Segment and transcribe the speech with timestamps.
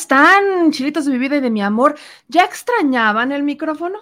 [0.00, 0.72] Están?
[0.72, 1.96] Chilitos de mi vida y de mi amor.
[2.28, 3.98] ¿Ya extrañaban el micrófono?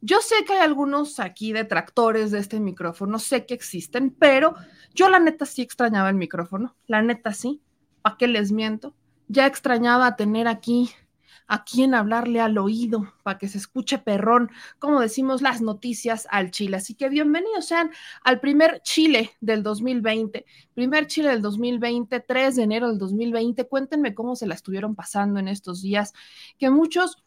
[0.00, 4.54] Yo sé que hay algunos aquí detractores de este micrófono, sé que existen, pero
[4.94, 7.60] yo la neta sí extrañaba el micrófono, la neta sí,
[8.02, 8.94] ¿para qué les miento?
[9.26, 10.90] Ya extrañaba tener aquí
[11.46, 16.50] a quién hablarle al oído para que se escuche perrón, como decimos las noticias al
[16.50, 16.76] Chile.
[16.78, 17.90] Así que bienvenidos sean
[18.24, 20.44] al primer Chile del 2020,
[20.74, 23.68] primer Chile del 2020, 3 de enero del 2020.
[23.68, 26.12] Cuéntenme cómo se la estuvieron pasando en estos días,
[26.58, 27.24] que muchos,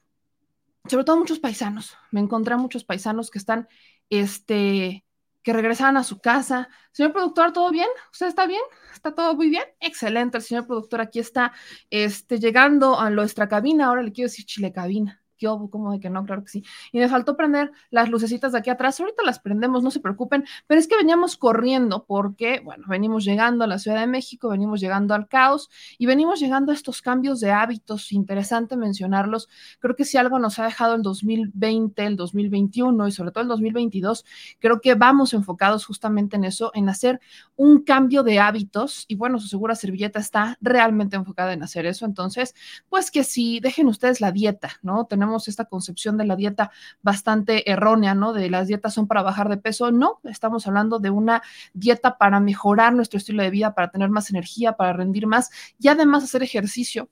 [0.86, 3.68] sobre todo muchos paisanos, me encontré a muchos paisanos que están,
[4.10, 5.06] este,
[5.44, 6.70] que regresaran a su casa.
[6.92, 7.88] Señor productor, ¿todo bien?
[8.12, 8.62] ¿Usted está bien?
[8.94, 9.64] ¿Está todo muy bien?
[9.80, 11.54] Excelente, el señor productor aquí está
[11.90, 13.88] este, llegando a nuestra cabina.
[13.88, 16.64] Ahora le quiero decir chile cabina como de que no, claro que sí.
[16.92, 19.00] Y me faltó prender las lucecitas de aquí atrás.
[19.00, 23.64] Ahorita las prendemos, no se preocupen, pero es que veníamos corriendo porque, bueno, venimos llegando
[23.64, 27.40] a la Ciudad de México, venimos llegando al caos y venimos llegando a estos cambios
[27.40, 28.12] de hábitos.
[28.12, 29.50] Interesante mencionarlos.
[29.80, 33.48] Creo que si algo nos ha dejado el 2020, el 2021 y sobre todo el
[33.48, 34.26] 2022,
[34.60, 37.20] creo que vamos enfocados justamente en eso, en hacer
[37.56, 39.06] un cambio de hábitos.
[39.08, 42.06] Y bueno, su segura servilleta está realmente enfocada en hacer eso.
[42.06, 42.56] Entonces,
[42.90, 45.06] pues que sí, dejen ustedes la dieta, ¿no?
[45.06, 46.72] Tenemos esta concepción de la dieta
[47.02, 48.34] bastante errónea, ¿no?
[48.34, 49.92] De las dietas son para bajar de peso.
[49.92, 51.42] No, estamos hablando de una
[51.74, 55.50] dieta para mejorar nuestro estilo de vida, para tener más energía, para rendir más
[55.80, 57.10] y además hacer ejercicio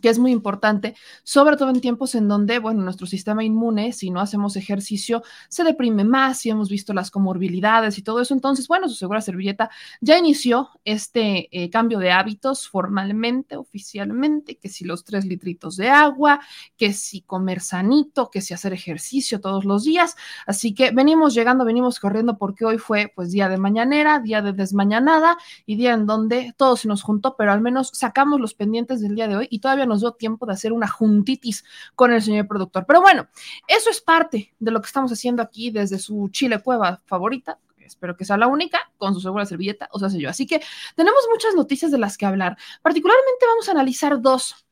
[0.00, 0.94] que es muy importante,
[1.24, 5.64] sobre todo en tiempos en donde, bueno, nuestro sistema inmune, si no hacemos ejercicio, se
[5.64, 8.32] deprime más, y hemos visto las comorbilidades y todo eso.
[8.32, 9.68] Entonces, bueno, su segura servilleta
[10.00, 15.90] ya inició este eh, cambio de hábitos formalmente, oficialmente, que si los tres litritos de
[15.90, 16.40] agua,
[16.76, 20.16] que si comer sanito, que si hacer ejercicio todos los días.
[20.46, 24.52] Así que venimos llegando, venimos corriendo porque hoy fue pues día de mañanera, día de
[24.52, 29.00] desmañanada y día en donde todo se nos juntó, pero al menos sacamos los pendientes
[29.00, 32.22] del día de hoy y todavía nos dio tiempo de hacer una juntitis con el
[32.22, 32.84] señor productor.
[32.86, 33.28] Pero bueno,
[33.66, 38.16] eso es parte de lo que estamos haciendo aquí desde su Chile Cueva favorita, espero
[38.16, 40.30] que sea la única, con su segura servilleta, o sea, sé yo.
[40.30, 40.60] Así que
[40.94, 42.56] tenemos muchas noticias de las que hablar.
[42.82, 44.66] Particularmente vamos a analizar dos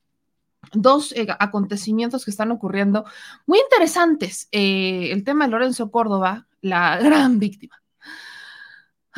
[0.72, 3.04] dos eh, acontecimientos que están ocurriendo
[3.46, 4.48] muy interesantes.
[4.52, 7.80] Eh, el tema de Lorenzo Córdoba, la gran víctima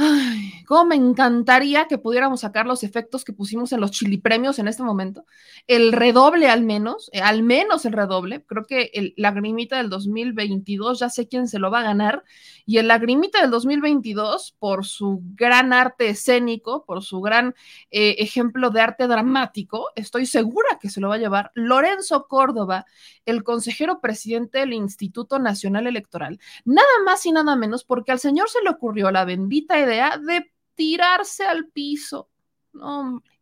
[0.03, 4.59] Ay, cómo me encantaría que pudiéramos sacar los efectos que pusimos en los chili premios
[4.59, 5.27] en este momento.
[5.67, 8.43] El redoble al menos, eh, al menos el redoble.
[8.47, 12.25] Creo que el lagrimita del 2022 ya sé quién se lo va a ganar.
[12.65, 17.55] Y el lagrimita del 2022, por su gran arte escénico, por su gran
[17.91, 22.87] eh, ejemplo de arte dramático, estoy segura que se lo va a llevar Lorenzo Córdoba,
[23.27, 26.41] el consejero presidente del Instituto Nacional Electoral.
[26.65, 30.53] Nada más y nada menos porque al señor se le ocurrió la bendita idea de
[30.75, 32.31] tirarse al piso.
[32.73, 33.41] No, hombre.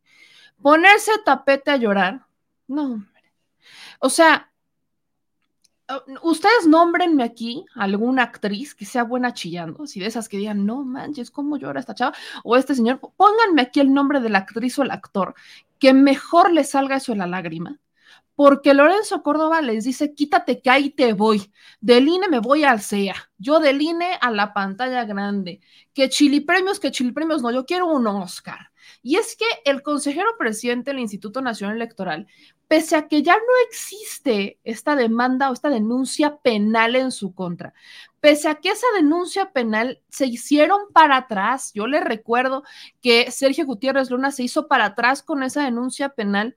[0.61, 2.27] Ponerse tapete a llorar.
[2.67, 3.33] No, hombre.
[4.00, 4.50] O sea,
[6.23, 10.85] ustedes nómbrenme aquí alguna actriz que sea buena chillando, si de esas que digan, no
[10.85, 12.17] manches, ¿cómo llora esta chava?
[12.45, 15.35] O este señor, pónganme aquí el nombre de la actriz o el actor
[15.78, 17.78] que mejor le salga eso en la lágrima
[18.38, 22.80] porque Lorenzo Córdoba les dice, quítate que ahí te voy, del INE me voy al
[22.80, 25.61] CEA, yo del INE a la pantalla grande,
[25.92, 28.71] que chili premios, que chili premios, no, yo quiero un Oscar.
[29.02, 32.28] Y es que el consejero presidente del Instituto Nacional Electoral,
[32.68, 37.75] pese a que ya no existe esta demanda o esta denuncia penal en su contra,
[38.21, 42.62] pese a que esa denuncia penal se hicieron para atrás, yo le recuerdo
[43.02, 46.57] que Sergio Gutiérrez Luna se hizo para atrás con esa denuncia penal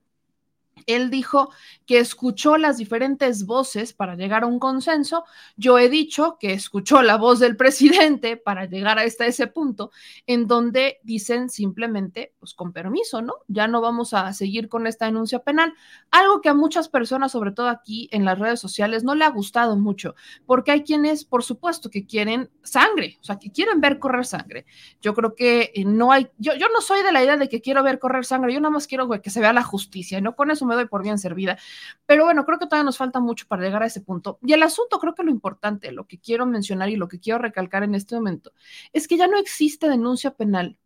[0.85, 1.51] él dijo
[1.85, 5.23] que escuchó las diferentes voces para llegar a un consenso.
[5.57, 9.91] Yo he dicho que escuchó la voz del presidente para llegar a este, ese punto,
[10.27, 13.35] en donde dicen simplemente, pues con permiso, ¿no?
[13.47, 15.73] Ya no vamos a seguir con esta denuncia penal.
[16.11, 19.29] Algo que a muchas personas, sobre todo aquí en las redes sociales, no le ha
[19.29, 23.99] gustado mucho, porque hay quienes, por supuesto, que quieren sangre, o sea, que quieren ver
[23.99, 24.65] correr sangre.
[25.01, 27.61] Yo creo que eh, no hay, yo, yo no soy de la idea de que
[27.61, 30.35] quiero ver correr sangre, yo nada más quiero que se vea la justicia, ¿no?
[30.35, 31.57] Con eso me doy por bien servida.
[32.05, 34.39] Pero bueno, creo que todavía nos falta mucho para llegar a ese punto.
[34.41, 37.39] Y el asunto, creo que lo importante, lo que quiero mencionar y lo que quiero
[37.39, 38.53] recalcar en este momento,
[38.93, 40.77] es que ya no existe denuncia penal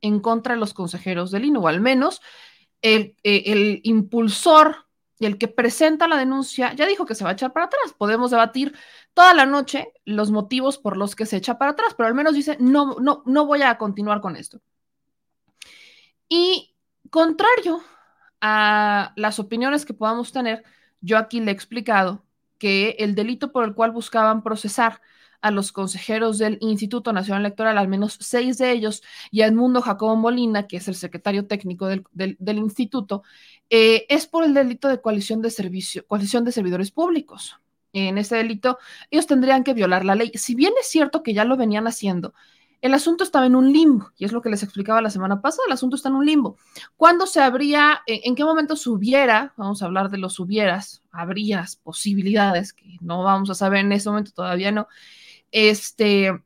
[0.00, 2.20] en contra de los consejeros del INE, o al menos
[2.82, 4.84] el, eh, el impulsor
[5.18, 7.94] y el que presenta la denuncia ya dijo que se va a echar para atrás.
[7.96, 8.76] Podemos debatir
[9.14, 12.34] toda la noche los motivos por los que se echa para atrás, pero al menos
[12.34, 14.60] dice, no, no, no voy a continuar con esto.
[16.28, 16.74] Y
[17.10, 17.82] contrario
[18.46, 20.64] a las opiniones que podamos tener,
[21.00, 22.26] yo aquí le he explicado
[22.58, 25.00] que el delito por el cual buscaban procesar
[25.40, 29.80] a los consejeros del Instituto Nacional Electoral, al menos seis de ellos, y a Edmundo
[29.80, 33.22] Jacobo Molina, que es el secretario técnico del, instituto,
[33.70, 37.58] eh, es por el delito de coalición de, servicio, coalición de servidores públicos.
[37.94, 38.76] En ese delito,
[39.10, 40.32] ellos tendrían que violar la ley.
[40.34, 42.34] Si bien es cierto que ya lo venían haciendo,
[42.84, 45.62] el asunto estaba en un limbo, y es lo que les explicaba la semana pasada,
[45.66, 46.58] el asunto está en un limbo.
[46.98, 52.74] ¿Cuándo se habría, en qué momento subiera, vamos a hablar de los hubieras, habrías posibilidades,
[52.74, 54.86] que no vamos a saber en ese momento, todavía no,
[55.50, 56.38] este,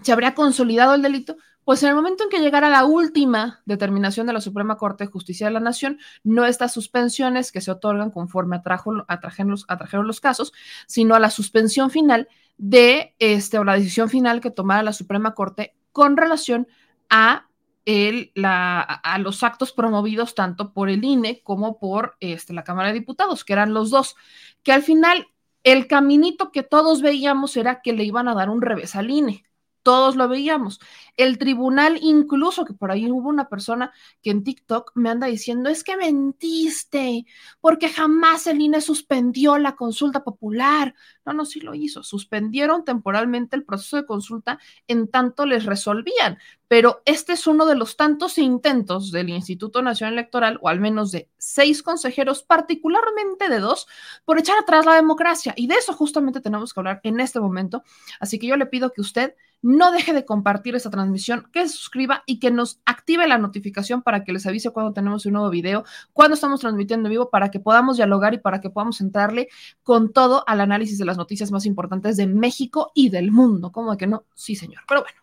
[0.00, 1.36] se habría consolidado el delito?
[1.64, 5.10] Pues en el momento en que llegara la última determinación de la Suprema Corte de
[5.10, 10.22] Justicia de la Nación, no estas suspensiones que se otorgan conforme atrajo, atrajeron, atrajeron los
[10.22, 10.54] casos,
[10.86, 12.26] sino a la suspensión final
[12.58, 16.66] de este, o la decisión final que tomara la Suprema Corte con relación
[17.08, 17.48] a
[17.84, 22.88] el, la, a los actos promovidos tanto por el INE como por este, la Cámara
[22.88, 24.14] de Diputados, que eran los dos,
[24.62, 25.28] que al final
[25.64, 29.47] el caminito que todos veíamos era que le iban a dar un revés al INE
[29.88, 30.80] todos lo veíamos.
[31.16, 33.90] El tribunal, incluso que por ahí hubo una persona
[34.20, 37.24] que en TikTok me anda diciendo, es que mentiste,
[37.62, 40.94] porque jamás el INE suspendió la consulta popular.
[41.24, 42.02] No, no, sí lo hizo.
[42.02, 46.36] Suspendieron temporalmente el proceso de consulta en tanto les resolvían.
[46.68, 51.12] Pero este es uno de los tantos intentos del Instituto Nacional Electoral, o al menos
[51.12, 53.86] de seis consejeros, particularmente de dos,
[54.26, 55.54] por echar atrás la democracia.
[55.56, 57.82] Y de eso justamente tenemos que hablar en este momento.
[58.20, 61.74] Así que yo le pido que usted no deje de compartir esta transmisión, que se
[61.74, 65.50] suscriba y que nos active la notificación para que les avise cuando tenemos un nuevo
[65.50, 69.48] video, cuando estamos transmitiendo en vivo, para que podamos dialogar y para que podamos entrarle
[69.82, 73.72] con todo al análisis de las noticias más importantes de México y del mundo.
[73.72, 74.24] ¿Cómo de que no?
[74.34, 74.82] Sí, señor.
[74.86, 75.18] Pero bueno,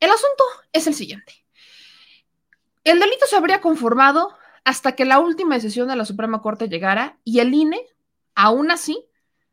[0.00, 1.44] el asunto es el siguiente.
[2.84, 4.34] El delito se habría conformado
[4.64, 7.80] hasta que la última decisión de la Suprema Corte llegara y el INE,
[8.34, 9.06] aún así,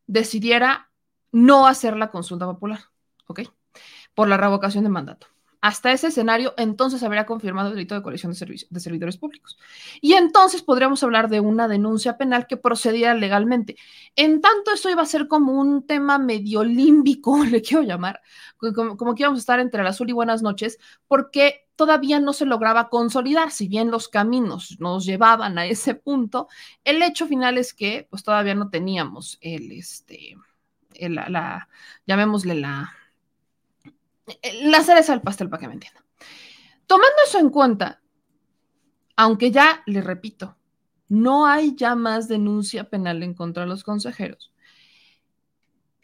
[0.08, 0.90] decidiera
[1.32, 2.91] no hacer la consulta popular.
[3.32, 3.42] ¿Ok?
[4.14, 5.28] Por la revocación de mandato.
[5.62, 9.60] Hasta ese escenario, entonces habría confirmado el delito de coalición de, de, servidores públicos.
[10.02, 13.76] Y entonces podríamos hablar de una denuncia penal que procediera legalmente.
[14.16, 18.22] En tanto, eso iba a ser como un tema medio límbico, le quiero llamar,
[18.58, 22.48] como, que íbamos a estar entre el azul y buenas noches, porque todavía no se
[22.48, 26.48] lograba consolidar, si bien los caminos nos llevaban a ese punto,
[26.84, 30.38] el hecho final es que pues todavía no teníamos el, este,
[31.00, 31.70] la
[32.08, 32.96] llamémosle la
[34.64, 36.04] la cereza al pastel para que me entiendan.
[36.88, 38.02] Tomando eso en cuenta,
[39.16, 40.58] aunque ya le repito,
[41.08, 44.52] no hay ya más denuncia penal en contra de los consejeros,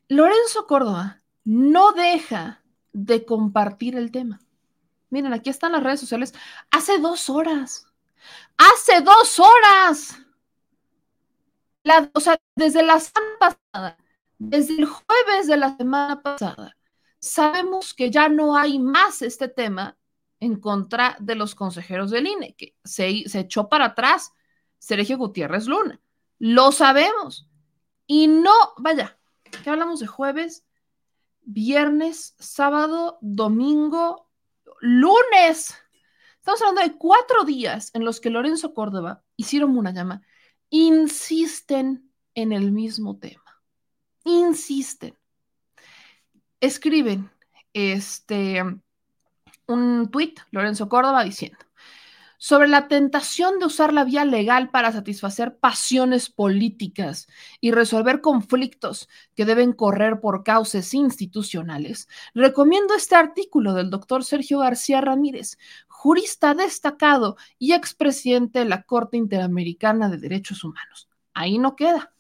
[0.09, 4.39] Lorenzo Córdoba no deja de compartir el tema.
[5.09, 6.33] Miren, aquí están las redes sociales.
[6.71, 7.87] Hace dos horas.
[8.57, 10.17] Hace dos horas.
[12.13, 13.97] o sea, desde la semana pasada,
[14.37, 16.76] desde el jueves de la semana pasada,
[17.29, 19.97] sabemos que ya no hay más este tema
[20.39, 24.33] en contra de los consejeros del INE, que se, echó para atrás
[24.77, 25.99] Sergio Gutiérrez Luna.
[26.39, 27.49] Lo sabemos.
[28.05, 29.17] Y no, vaya,
[29.63, 30.63] que hablamos de jueves,
[31.41, 34.29] viernes, sábado, domingo,
[34.79, 35.75] lunes.
[36.37, 40.21] Estamos hablando de cuatro días en los que Lorenzo Córdoba hicieron una llama,
[40.69, 43.61] insisten en el mismo tema.
[44.23, 45.17] Insisten
[46.59, 47.29] escriben
[47.73, 48.63] este,
[49.67, 51.57] un tuit, Lorenzo Córdoba, diciendo,
[52.37, 57.27] sobre la tentación de usar la vía legal para satisfacer pasiones políticas
[57.59, 64.59] y resolver conflictos que deben correr por causas institucionales, recomiendo este artículo del doctor Sergio
[64.59, 71.09] García Ramírez, jurista destacado y expresidente de la Corte Interamericana de Derechos Humanos.
[71.33, 72.13] Ahí no queda.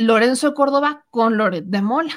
[0.00, 2.14] Lorenzo Córdoba con Loret de Mola.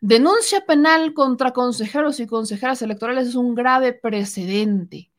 [0.00, 5.10] Denuncia penal contra consejeros y consejeras electorales es un grave precedente.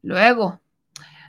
[0.00, 0.60] Luego,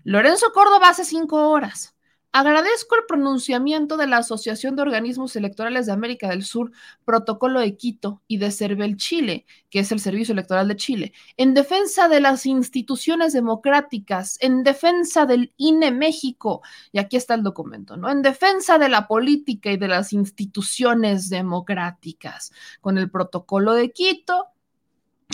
[0.03, 1.95] Lorenzo Córdoba hace cinco horas
[2.31, 6.71] Agradezco el pronunciamiento de la Asociación de Organismos Electorales de América del Sur,
[7.03, 11.55] Protocolo de Quito y de Cervel Chile, que es el Servicio Electoral de Chile, en
[11.55, 17.97] defensa de las instituciones democráticas, en defensa del INE México, y aquí está el documento,
[17.97, 18.11] ¿no?
[18.11, 24.45] En defensa de la política y de las instituciones democráticas, con el Protocolo de Quito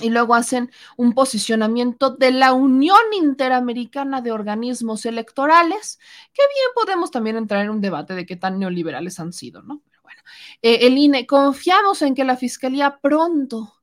[0.01, 5.99] y luego hacen un posicionamiento de la Unión Interamericana de Organismos Electorales,
[6.33, 9.81] que bien podemos también entrar en un debate de qué tan neoliberales han sido, ¿no?
[9.89, 10.21] Pero bueno,
[10.61, 13.75] eh, el INE, confiamos en que la Fiscalía pronto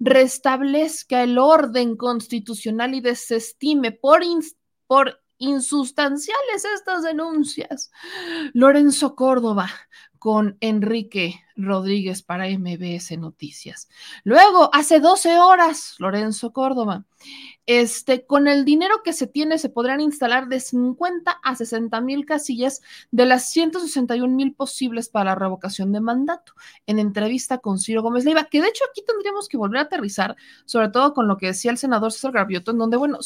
[0.00, 4.22] restablezca el orden constitucional y desestime por,
[4.86, 7.92] por insustanciales estas denuncias.
[8.54, 9.70] Lorenzo Córdoba,
[10.20, 13.88] con Enrique Rodríguez para MBS Noticias.
[14.22, 17.06] Luego, hace 12 horas, Lorenzo Córdoba,
[17.64, 22.26] este, con el dinero que se tiene se podrán instalar de 50 a 60 mil
[22.26, 26.52] casillas de las 161 mil posibles para la revocación de mandato.
[26.86, 30.36] En entrevista con Ciro Gómez Leiva, que de hecho aquí tendríamos que volver a aterrizar,
[30.66, 33.20] sobre todo con lo que decía el senador César Gravioto, en donde, bueno,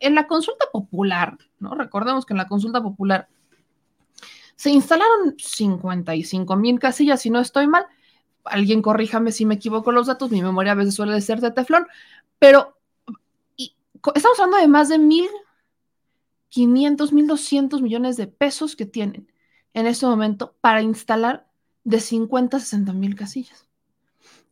[0.00, 1.74] en la consulta popular, ¿no?
[1.74, 3.26] Recordemos que en la consulta popular
[4.56, 7.86] se instalaron 55 mil casillas, si no estoy mal.
[8.44, 11.86] Alguien corríjame si me equivoco los datos, mi memoria a veces suele ser de teflón,
[12.38, 12.76] pero
[14.14, 19.30] estamos hablando de más de 1.500, 1.200 millones de pesos que tienen
[19.74, 21.46] en este momento para instalar
[21.84, 23.66] de 50 a 60 mil casillas.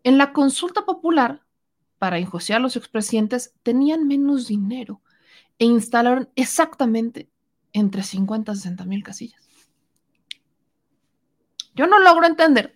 [0.02, 1.42] En la consulta popular,
[1.98, 5.00] para enjuiciar a los expresidentes, tenían menos dinero
[5.58, 7.30] e instalaron exactamente
[7.72, 9.43] entre 50 y 60 mil casillas.
[11.74, 12.74] Yo no logro entender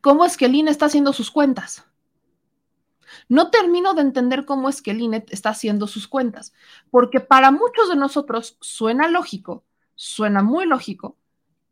[0.00, 1.84] cómo es que el INE está haciendo sus cuentas.
[3.28, 6.52] No termino de entender cómo es que el INE está haciendo sus cuentas,
[6.90, 9.64] porque para muchos de nosotros suena lógico,
[9.94, 11.16] suena muy lógico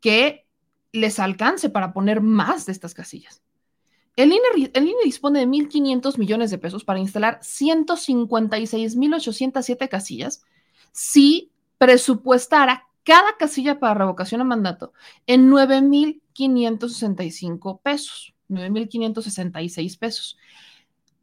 [0.01, 0.47] que
[0.91, 3.41] les alcance para poner más de estas casillas.
[4.15, 10.43] El INE, el dispone de 1.500 millones de pesos para instalar 156.807 casillas
[10.91, 14.93] si presupuestara cada casilla para revocación de mandato
[15.25, 20.37] en 9.565 pesos, 9.566 pesos.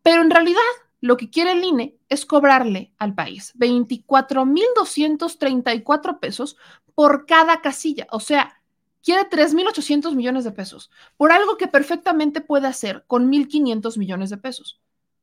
[0.03, 0.59] Pero en realidad
[1.01, 6.57] lo que quiere el INE es cobrarle al país 24.234 pesos
[6.97, 8.61] por cada casilla, o sea,
[9.01, 14.39] quiere 3.800 millones de pesos por algo que perfectamente puede hacer con 1.500 millones de
[14.39, 14.81] pesos.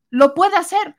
[0.09, 0.95] Lo puede hacer.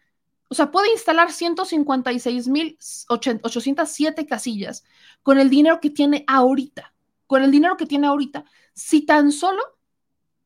[0.49, 4.85] O sea, puede instalar 156.807 casillas
[5.23, 6.95] con el dinero que tiene ahorita.
[7.27, 9.63] Con el dinero que tiene ahorita, si tan solo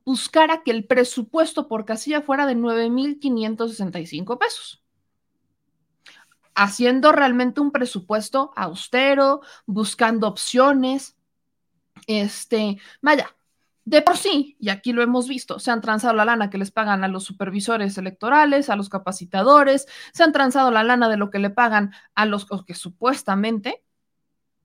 [0.04, 4.82] buscara que el presupuesto por casilla fuera de 9.565 pesos
[6.58, 11.16] haciendo realmente un presupuesto austero, buscando opciones,
[12.08, 13.32] este, vaya,
[13.88, 16.70] de por sí, y aquí lo hemos visto, se han transado la lana que les
[16.70, 21.30] pagan a los supervisores electorales, a los capacitadores, se han transado la lana de lo
[21.30, 23.82] que le pagan a los que supuestamente,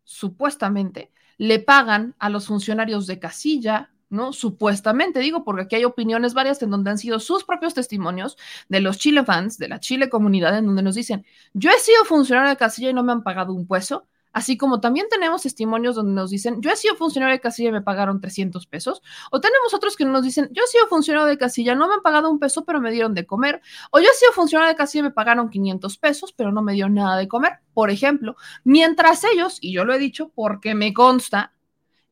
[0.04, 4.34] supuestamente, le pagan a los funcionarios de casilla, ¿no?
[4.34, 8.82] Supuestamente, digo, porque aquí hay opiniones varias en donde han sido sus propios testimonios de
[8.82, 12.50] los Chile fans, de la Chile comunidad, en donde nos dicen, yo he sido funcionario
[12.50, 16.14] de casilla y no me han pagado un peso, Así como también tenemos testimonios donde
[16.14, 19.04] nos dicen, yo he sido funcionario de casilla y me pagaron 300 pesos.
[19.32, 22.02] O tenemos otros que nos dicen, yo he sido funcionario de casilla, no me han
[22.02, 23.62] pagado un peso, pero me dieron de comer.
[23.92, 26.74] O yo he sido funcionario de casilla y me pagaron 500 pesos, pero no me
[26.74, 27.60] dio nada de comer.
[27.76, 31.54] Por ejemplo, mientras ellos, y yo lo he dicho porque me consta,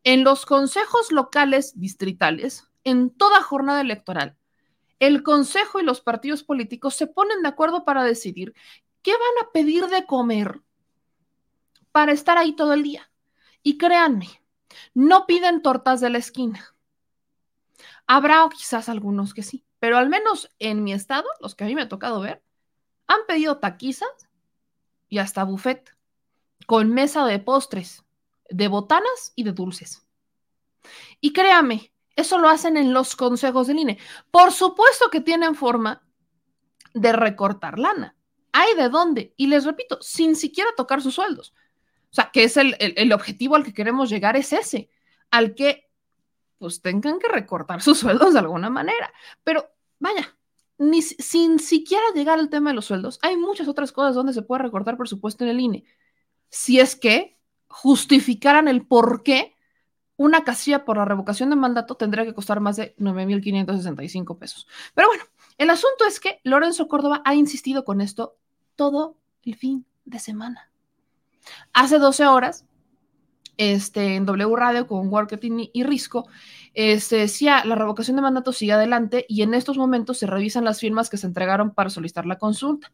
[0.04, 4.38] en los consejos locales distritales, en toda jornada electoral,
[5.00, 8.54] el consejo y los partidos políticos se ponen de acuerdo para decidir
[9.02, 10.62] qué van a pedir de comer
[11.92, 13.12] para estar ahí todo el día.
[13.64, 14.28] Y créanme,
[14.94, 16.76] no piden tortas de la esquina.
[18.08, 21.76] Habrá quizás algunos que sí, pero al menos en mi estado, los que a mí
[21.76, 22.44] me ha tocado ver,
[23.08, 24.30] han pedido taquizas
[25.10, 25.96] y hasta buffet,
[26.66, 28.04] con mesa de postres,
[28.50, 30.06] de botanas y de dulces.
[31.20, 33.98] Y créame, eso lo hacen en los consejos del INE.
[34.32, 36.04] Por supuesto que tienen forma
[36.94, 38.16] de recortar lana.
[38.52, 39.34] Hay de dónde.
[39.38, 41.54] Y les repito, sin siquiera tocar sus sueldos.
[42.12, 44.90] O sea, que es el, objetivo al que queremos llegar, es ese,
[45.30, 45.90] al que
[46.58, 49.14] pues tengan que recortar sus sueldos de alguna manera.
[49.44, 49.70] Pero
[50.00, 50.36] vaya,
[50.78, 54.42] ni, sin siquiera llegar al tema de los sueldos, hay muchas otras cosas donde se
[54.42, 55.86] puede recortar presupuesto en el INE.
[56.50, 59.56] Si es que justificaran el por qué
[60.18, 64.68] una casilla por la revocación de mandato tendría que costar más de 9.565 pesos.
[64.94, 65.24] Pero bueno,
[65.58, 68.38] el asunto es que Lorenzo Córdoba ha insistido con esto
[68.76, 70.71] todo el fin de semana.
[71.74, 72.66] Hace 12 horas,
[73.58, 76.28] este, en W Radio con Marketing y Risco,
[76.74, 80.80] este, decía la revocación de mandato sigue adelante y en estos momentos se revisan las
[80.80, 82.92] firmas que se entregaron para solicitar la consulta.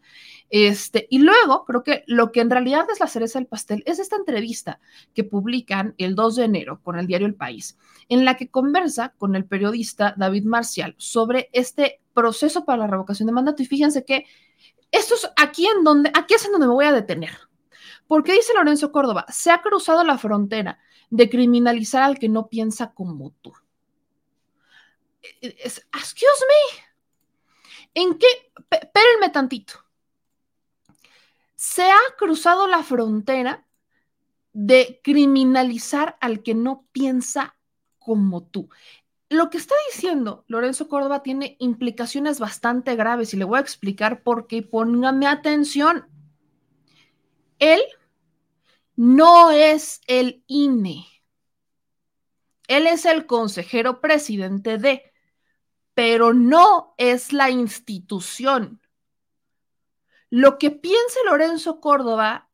[0.50, 4.00] Este, y luego, creo que lo que en realidad es la cereza del pastel es
[4.00, 4.80] esta entrevista
[5.14, 7.78] que publican el 2 de enero con el diario El País,
[8.10, 13.28] en la que conversa con el periodista David Marcial sobre este proceso para la revocación
[13.28, 13.62] de mandato.
[13.62, 14.26] Y fíjense que
[14.92, 17.47] esto es aquí en donde, aquí es en donde me voy a detener
[18.08, 22.94] porque dice Lorenzo Córdoba, se ha cruzado la frontera de criminalizar al que no piensa
[22.94, 23.54] como tú.
[25.42, 26.84] Excuse me.
[27.94, 28.28] ¿En qué?
[28.70, 29.74] Espérenme tantito.
[31.56, 33.66] Se ha cruzado la frontera
[34.54, 37.56] de criminalizar al que no piensa
[38.00, 38.70] como tú.
[39.30, 44.24] Lo que está diciendo Lorenzo Córdoba tiene implicaciones bastante graves y le voy a explicar
[44.24, 44.62] por qué.
[44.62, 46.08] Póngame atención.
[47.60, 47.82] Él
[48.98, 51.06] no es el INE.
[52.68, 55.14] Él es el consejero presidente de,
[55.94, 58.82] pero no es la institución.
[60.30, 62.50] Lo que piense Lorenzo Córdoba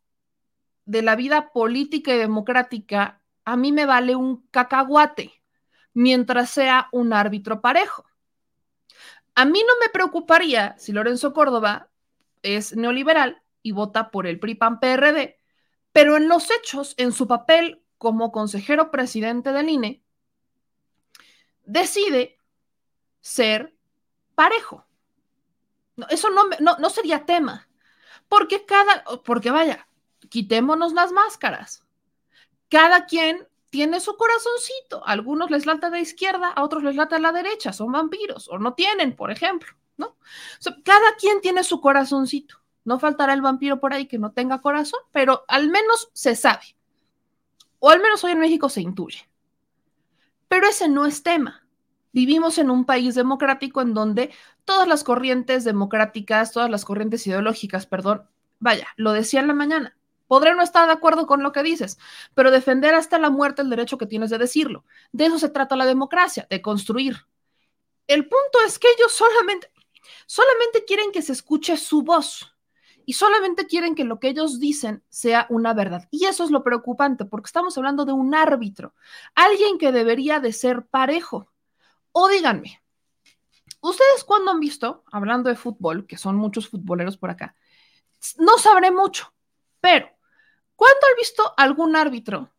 [0.85, 5.41] de la vida política y democrática, a mí me vale un cacahuate,
[5.93, 8.05] mientras sea un árbitro parejo.
[9.33, 11.89] A mí no me preocuparía si Lorenzo Córdoba
[12.43, 15.39] es neoliberal y vota por el PRI-PAN-PRD,
[15.93, 20.03] pero en los hechos, en su papel como consejero presidente del INE,
[21.63, 22.37] decide
[23.21, 23.73] ser
[24.35, 24.85] parejo.
[26.09, 27.69] eso no, no, sería tema.
[28.27, 29.87] Porque cada, porque vaya,
[30.29, 31.85] quitémonos las máscaras.
[32.69, 35.07] Cada quien tiene su corazoncito.
[35.07, 37.71] A algunos les lata de izquierda, a otros les lata de la derecha.
[37.71, 40.17] Son vampiros o no tienen, por ejemplo, ¿no?
[40.83, 42.62] cada quien tiene su corazoncito.
[42.85, 46.75] No faltará el vampiro por ahí que no tenga corazón, pero al menos se sabe.
[47.79, 49.29] O al menos hoy en México se intuye.
[50.47, 51.65] Pero ese no es tema.
[52.11, 54.31] Vivimos en un país democrático en donde
[54.65, 59.97] todas las corrientes democráticas, todas las corrientes ideológicas, perdón, vaya, lo decía en la mañana,
[60.27, 61.99] Podré no estar de acuerdo con lo que dices,
[62.33, 64.83] pero defender hasta la muerte el derecho que tienes de decirlo.
[65.11, 67.27] De eso se trata la democracia, de construir.
[68.07, 69.71] El punto es que ellos solamente,
[70.25, 72.52] solamente quieren que se escuche su voz
[73.05, 76.07] y solamente quieren que lo que ellos dicen sea una verdad.
[76.11, 78.93] Y eso es lo preocupante, porque estamos hablando de un árbitro,
[79.35, 81.51] alguien que debería de ser parejo.
[82.11, 82.81] O díganme,
[83.81, 87.55] ¿ustedes cuándo han visto, hablando de fútbol, que son muchos futboleros por acá,
[88.37, 89.33] no sabré mucho,
[89.81, 90.13] pero
[90.75, 92.51] ¿Cuándo ha visto algún árbitro,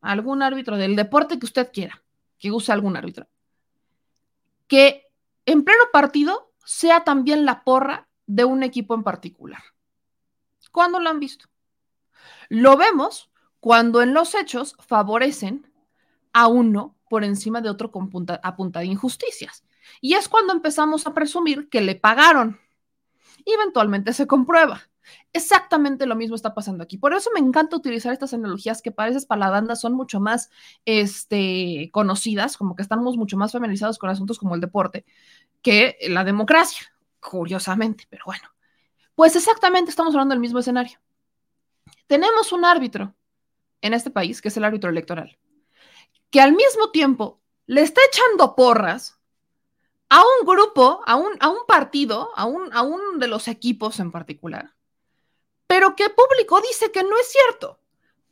[0.00, 2.02] algún árbitro del deporte que usted quiera,
[2.38, 3.28] que use algún árbitro,
[4.66, 5.06] que
[5.44, 9.62] en pleno partido sea también la porra de un equipo en particular?
[10.72, 11.46] ¿Cuándo lo han visto?
[12.48, 15.72] Lo vemos cuando en los hechos favorecen
[16.32, 19.64] a uno por encima de otro con punta, a punta de injusticias.
[20.00, 22.58] Y es cuando empezamos a presumir que le pagaron.
[23.44, 24.82] Y eventualmente se comprueba.
[25.32, 26.98] Exactamente lo mismo está pasando aquí.
[26.98, 30.50] Por eso me encanta utilizar estas analogías que para esas paladandas son mucho más
[30.84, 35.04] este, conocidas, como que estamos mucho más familiarizados con asuntos como el deporte,
[35.62, 36.92] que la democracia,
[37.28, 38.48] curiosamente, pero bueno.
[39.14, 40.98] Pues exactamente estamos hablando del mismo escenario.
[42.06, 43.14] Tenemos un árbitro
[43.80, 45.38] en este país, que es el árbitro electoral,
[46.30, 49.18] que al mismo tiempo le está echando porras
[50.08, 53.98] a un grupo, a un, a un partido, a un, a un de los equipos
[53.98, 54.74] en particular,
[55.66, 57.80] pero que público dice que no es cierto.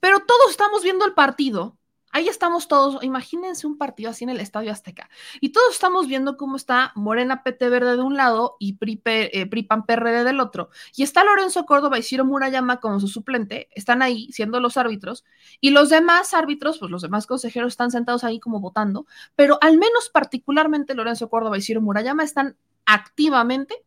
[0.00, 1.78] Pero todos estamos viendo el partido.
[2.14, 5.10] Ahí estamos todos, imagínense un partido así en el Estadio Azteca.
[5.40, 9.50] Y todos estamos viendo cómo está Morena PT Verde de un lado y PRI, eh,
[9.50, 10.70] PRD del otro.
[10.94, 15.24] Y está Lorenzo Córdoba y Ciro Murayama como su suplente, están ahí siendo los árbitros.
[15.60, 19.06] Y los demás árbitros, pues los demás consejeros están sentados ahí como votando.
[19.34, 23.82] Pero al menos particularmente Lorenzo Córdoba y Ciro Murayama están activamente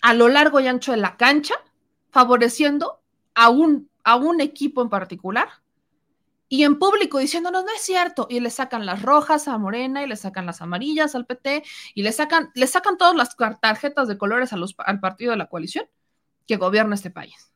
[0.00, 1.56] a lo largo y ancho de la cancha
[2.10, 3.00] favoreciendo
[3.34, 5.48] a un, a un equipo en particular
[6.48, 10.08] y en público diciéndonos no es cierto y le sacan las rojas a Morena y
[10.08, 11.62] le sacan las amarillas al PT
[11.94, 15.38] y le sacan le sacan todas las tarjetas de colores a los, al partido de
[15.38, 15.86] la coalición
[16.46, 17.52] que gobierna este país.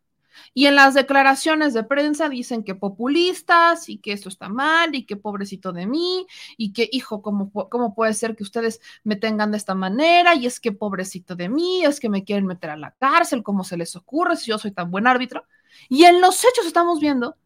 [0.54, 5.04] Y en las declaraciones de prensa dicen que populistas y que esto está mal y
[5.04, 6.26] que pobrecito de mí
[6.56, 10.34] y que, hijo, ¿cómo, ¿cómo puede ser que ustedes me tengan de esta manera?
[10.34, 13.64] Y es que pobrecito de mí, es que me quieren meter a la cárcel, ¿cómo
[13.64, 15.44] se les ocurre si yo soy tan buen árbitro?
[15.88, 17.36] Y en los hechos estamos viendo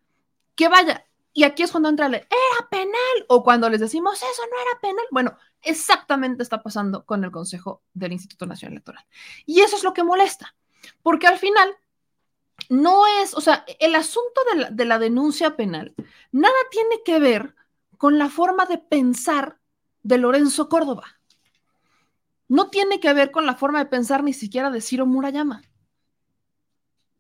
[0.54, 1.06] que vaya,
[1.37, 4.81] y aquí es cuando entra el, era penal, o cuando les decimos, eso no era
[4.81, 5.05] penal.
[5.11, 9.05] Bueno, exactamente está pasando con el Consejo del Instituto Nacional Electoral.
[9.44, 10.57] Y eso es lo que molesta,
[11.03, 11.77] porque al final
[12.70, 15.94] no es, o sea, el asunto de la, denuncia penal
[16.33, 17.55] nada tiene que ver
[17.99, 19.59] con la forma de pensar
[20.03, 21.20] de Lorenzo Córdoba.
[22.49, 25.61] No tiene que ver con la forma de pensar ni siquiera de Ciro Murayama,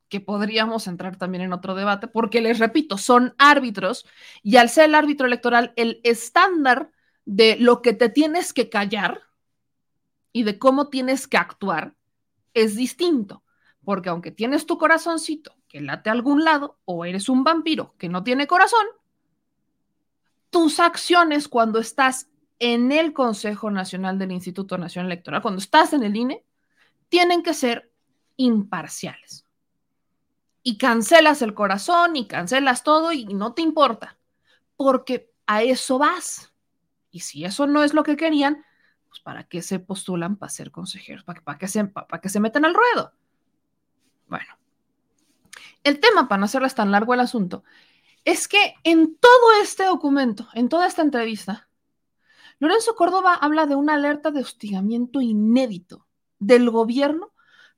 [0.08, 4.06] que podríamos entrar también en otro debate, porque les repito, son árbitros
[4.42, 6.90] y al ser el árbitro electoral, el estándar
[7.24, 9.22] de lo que te tienes que callar
[10.32, 11.94] y de cómo tienes que actuar
[12.54, 13.42] es distinto.
[13.84, 18.08] Porque aunque tienes tu corazoncito que late a algún lado, o eres un vampiro que
[18.08, 18.86] no tiene corazón,
[20.50, 26.02] tus acciones cuando estás en el Consejo Nacional del Instituto Nacional Electoral, cuando estás en
[26.02, 26.44] el INE,
[27.08, 27.90] tienen que ser
[28.36, 29.45] imparciales.
[30.68, 34.18] Y cancelas el corazón y cancelas todo y no te importa,
[34.76, 36.52] porque a eso vas.
[37.12, 38.64] Y si eso no es lo que querían,
[39.06, 41.22] pues ¿para qué se postulan para ser consejeros?
[41.22, 43.12] ¿Para, para, que, se, para que se metan al ruedo?
[44.26, 44.58] Bueno,
[45.84, 47.62] el tema, para no hacerles tan largo el asunto,
[48.24, 51.68] es que en todo este documento, en toda esta entrevista,
[52.58, 56.08] Lorenzo Córdoba habla de una alerta de hostigamiento inédito
[56.40, 57.35] del gobierno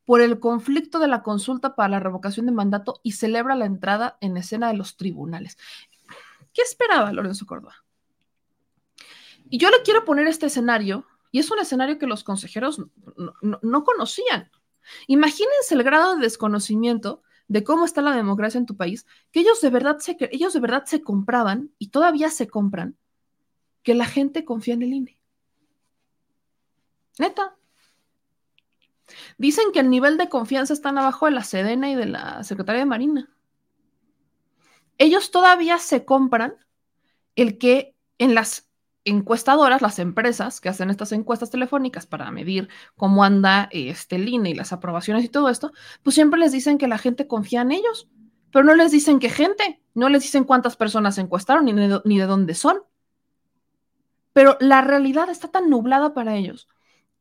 [0.08, 4.16] por el conflicto de la consulta para la revocación de mandato y celebra la entrada
[4.22, 5.58] en escena de los tribunales.
[6.54, 7.84] ¿Qué esperaba Lorenzo Córdoba?
[9.50, 12.80] Y yo le quiero poner este escenario, y es un escenario que los consejeros
[13.42, 14.50] no conocían.
[15.08, 19.60] Imagínense el grado de desconocimiento de cómo está la democracia en tu país, que ellos
[19.60, 22.96] de verdad se, ellos de verdad se compraban y todavía se compran
[23.82, 25.20] que la gente confía en el INE.
[27.18, 27.57] Neta,
[29.38, 32.80] Dicen que el nivel de confianza está abajo de la Sedena y de la Secretaría
[32.80, 33.28] de Marina.
[34.98, 36.56] Ellos todavía se compran
[37.36, 38.68] el que en las
[39.04, 44.50] encuestadoras, las empresas que hacen estas encuestas telefónicas para medir cómo anda este, el INE
[44.50, 47.72] y las aprobaciones y todo esto, pues siempre les dicen que la gente confía en
[47.72, 48.08] ellos,
[48.52, 52.26] pero no les dicen qué gente, no les dicen cuántas personas encuestaron ni ni de
[52.26, 52.82] dónde son.
[54.32, 56.68] Pero la realidad está tan nublada para ellos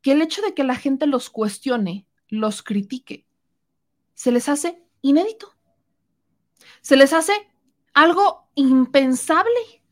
[0.02, 3.26] que el hecho de que la gente los cuestione, los critique,
[4.14, 5.54] se les hace inédito.
[6.80, 7.32] Se les hace
[7.94, 9.82] algo impensable.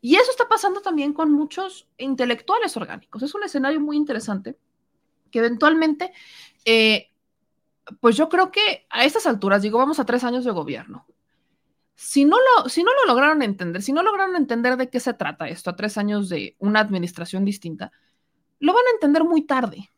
[0.00, 3.22] Y eso está pasando también con muchos intelectuales orgánicos.
[3.22, 4.56] Es un escenario muy interesante
[5.30, 6.12] que eventualmente,
[6.64, 7.10] eh,
[8.00, 11.06] pues yo creo que a estas alturas, digo, vamos a tres años de gobierno.
[11.94, 15.14] Si no, lo, si no lo lograron entender, si no lograron entender de qué se
[15.14, 17.90] trata esto a tres años de una administración distinta,
[18.58, 19.90] lo van a entender muy tarde.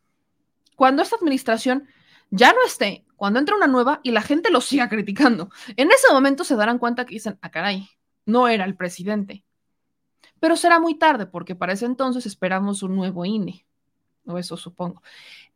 [0.77, 1.89] Cuando esta administración
[2.31, 6.13] ya no esté, cuando entre una nueva y la gente lo siga criticando, en ese
[6.13, 7.89] momento se darán cuenta que dicen, ah, caray,
[8.27, 9.45] no era el presidente.
[10.41, 13.67] Pero será muy tarde porque para ese entonces esperamos un nuevo INE,
[14.27, 15.03] o eso supongo.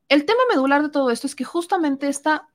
[0.09, 2.49] El tema medular de todo esto es que justamente esta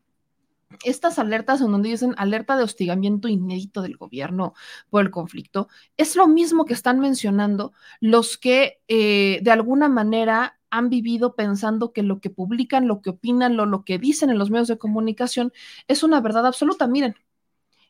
[0.83, 4.53] estas alertas en donde dicen alerta de hostigamiento inédito del gobierno
[4.89, 10.59] por el conflicto, es lo mismo que están mencionando los que eh, de alguna manera
[10.69, 14.37] han vivido pensando que lo que publican, lo que opinan, lo, lo que dicen en
[14.37, 15.53] los medios de comunicación
[15.87, 16.87] es una verdad absoluta.
[16.87, 17.15] Miren,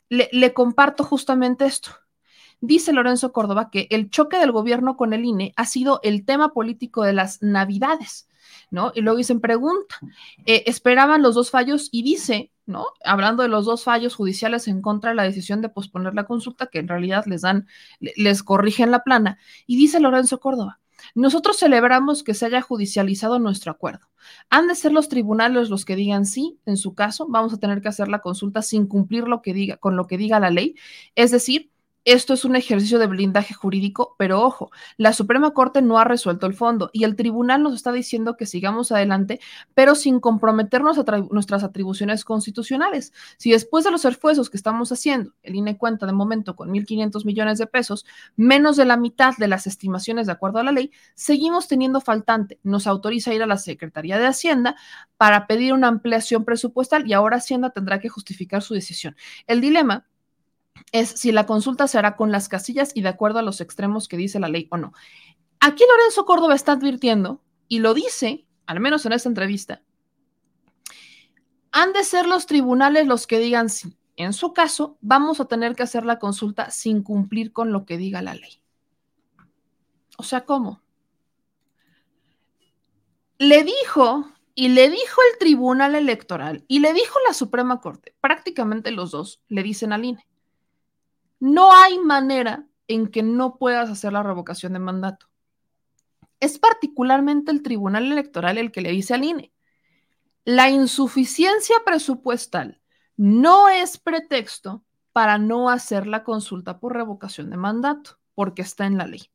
[0.10, 1.92] le, le comparto justamente esto.
[2.60, 6.54] Dice Lorenzo Córdoba que el choque del gobierno con el INE ha sido el tema
[6.54, 8.28] político de las navidades.
[8.72, 8.92] ¿No?
[8.96, 9.96] Y luego dicen, pregunta,
[10.46, 12.86] eh, esperaban los dos fallos y dice, ¿no?
[13.04, 16.68] Hablando de los dos fallos judiciales en contra de la decisión de posponer la consulta,
[16.68, 17.68] que en realidad les dan,
[18.00, 20.80] les corrigen la plana, y dice Lorenzo Córdoba,
[21.16, 24.08] nosotros celebramos que se haya judicializado nuestro acuerdo.
[24.50, 27.82] Han de ser los tribunales los que digan sí, en su caso, vamos a tener
[27.82, 30.76] que hacer la consulta sin cumplir lo que diga, con lo que diga la ley,
[31.16, 31.72] es decir,
[32.08, 36.48] esto es un ejercicio de blindaje jurídico, pero ojo, la Suprema Corte no ha resuelto
[36.48, 39.42] el fondo y el tribunal nos está diciendo que sigamos adelante,
[39.74, 43.12] pero sin comprometernos a nuestras atribuciones constitucionales.
[43.38, 47.26] Si después de los esfuerzos que estamos haciendo, el INE cuenta de momento con 1.500
[47.26, 48.06] millones de pesos,
[48.38, 52.58] menos de la mitad de las estimaciones de acuerdo a la ley, seguimos teniendo faltante.
[52.64, 54.78] Nos autoriza ir a la Secretaría de Hacienda
[55.18, 59.18] para pedir una ampliación presupuestal y ahora Hacienda tendrá que justificar su decisión.
[59.46, 60.06] El dilema
[60.92, 64.08] es si la consulta se hará con las casillas y de acuerdo a los extremos
[64.08, 64.94] que dice la ley o no.
[65.60, 69.82] Aquí Lorenzo Córdoba está advirtiendo, y lo dice, al menos en esta entrevista,
[71.72, 73.98] han de ser los tribunales los que digan sí.
[74.16, 77.98] En su caso, vamos a tener que hacer la consulta sin cumplir con lo que
[77.98, 78.62] diga la ley.
[80.18, 80.82] O sea, ¿cómo?
[83.38, 88.90] Le dijo, y le dijo el Tribunal Electoral, y le dijo la Suprema Corte, prácticamente
[88.92, 90.26] los dos le dicen al INE,
[91.40, 95.28] no hay manera en que no puedas hacer la revocación de mandato.
[96.40, 99.54] Es particularmente el Tribunal Electoral el que le dice al INE,
[100.46, 102.82] la insuficiencia presupuestal
[103.18, 108.98] no es pretexto para no hacer la consulta por revocación de mandato, porque está en
[108.98, 109.32] la ley.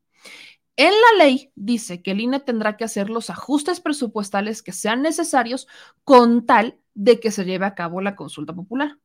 [0.77, 5.03] En la ley dice que el INE tendrá que hacer los ajustes presupuestales que sean
[5.03, 5.67] necesarios
[6.05, 8.99] con tal de que se lleve a cabo la consulta popular.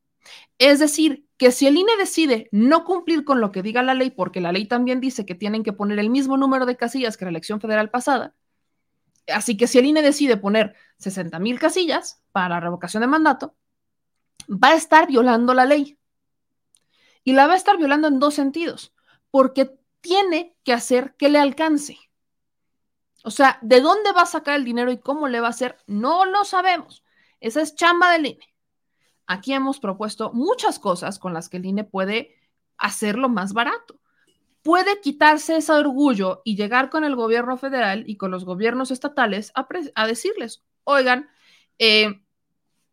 [0.57, 4.09] Es decir, que si el INE decide no cumplir con lo que diga la ley,
[4.09, 7.25] porque la ley también dice que tienen que poner el mismo número de casillas que
[7.25, 8.35] la elección federal pasada,
[9.27, 13.55] así que si el INE decide poner 60 mil casillas para revocación de mandato,
[14.49, 15.97] va a estar violando la ley.
[17.23, 18.93] Y la va a estar violando en dos sentidos,
[19.31, 21.97] porque tiene que hacer que le alcance.
[23.23, 25.77] O sea, ¿de dónde va a sacar el dinero y cómo le va a hacer?
[25.85, 27.03] No lo sabemos.
[27.41, 28.55] Esa es chamba del INE.
[29.27, 32.35] Aquí hemos propuesto muchas cosas con las que el INE puede
[32.77, 33.99] hacerlo más barato.
[34.61, 39.51] Puede quitarse ese orgullo y llegar con el gobierno federal y con los gobiernos estatales
[39.53, 41.29] a, decirles, oigan,
[41.77, 42.21] eh,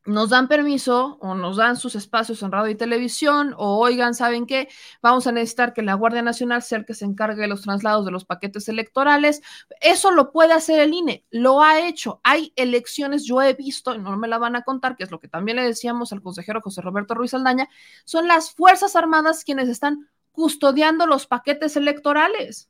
[0.07, 4.47] nos dan permiso o nos dan sus espacios en radio y televisión o oigan, ¿saben
[4.47, 4.69] qué?
[5.03, 8.05] Vamos a necesitar que la Guardia Nacional sea el que se encargue de los traslados
[8.05, 9.43] de los paquetes electorales.
[9.81, 12.21] Eso lo puede hacer el INE, lo ha hecho.
[12.23, 15.21] Hay elecciones, yo he visto, y no me la van a contar, que es lo
[15.21, 17.69] que también le decíamos al consejero José Roberto Ruiz Aldaña,
[18.05, 22.69] son las Fuerzas Armadas quienes están custodiando los paquetes electorales.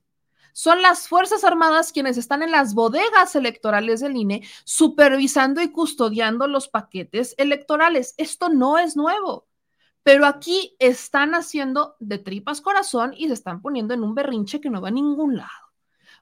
[0.55, 6.47] Son las Fuerzas Armadas quienes están en las bodegas electorales del INE supervisando y custodiando
[6.47, 8.15] los paquetes electorales.
[8.19, 9.49] Esto no es nuevo,
[10.05, 14.71] pero aquí están haciendo de tripas corazón y se están poniendo en un berrinche que
[14.71, 15.73] no va a ningún lado.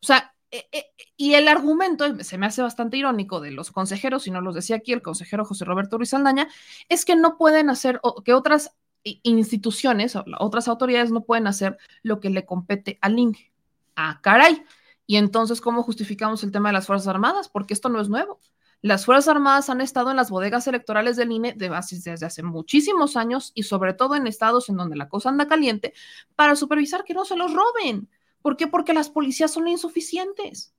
[0.03, 4.27] O sea, eh, eh, y el argumento, se me hace bastante irónico de los consejeros,
[4.27, 6.49] y no los decía aquí el consejero José Roberto Ruiz Aldaña,
[6.88, 12.18] es que no pueden hacer, que otras instituciones, o otras autoridades no pueden hacer lo
[12.18, 13.52] que le compete al INE.
[13.96, 14.64] Ah, caray.
[15.07, 17.48] Y entonces, ¿cómo justificamos el tema de las Fuerzas Armadas?
[17.48, 18.40] Porque esto no es nuevo.
[18.83, 23.16] Las Fuerzas Armadas han estado en las bodegas electorales del INE de desde hace muchísimos
[23.16, 25.94] años y sobre todo en estados en donde la cosa anda caliente
[26.35, 28.09] para supervisar que no se los roben.
[28.42, 28.66] ¿Por qué?
[28.66, 30.74] Porque las policías son insuficientes.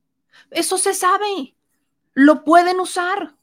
[0.51, 1.55] Eso se sabe.
[2.13, 3.37] Lo pueden usar.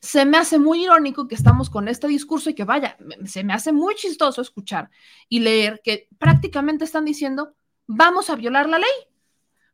[0.00, 3.52] Se me hace muy irónico que estamos con este discurso y que vaya, se me
[3.52, 4.90] hace muy chistoso escuchar
[5.28, 7.54] y leer que prácticamente están diciendo,
[7.88, 8.90] vamos a violar la ley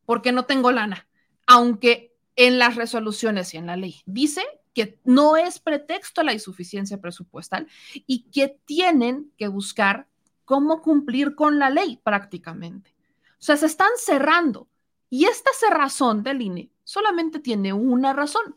[0.07, 1.07] porque no tengo lana.
[1.47, 7.01] Aunque en las resoluciones y en la ley dice que no es pretexto la insuficiencia
[7.01, 7.69] presupuestal
[8.07, 10.09] y que tienen que buscar
[10.45, 12.95] cómo cumplir con la ley prácticamente.
[13.33, 14.69] O sea, se están cerrando.
[15.11, 18.57] Y esta cerrazón del INE solamente tiene una razón.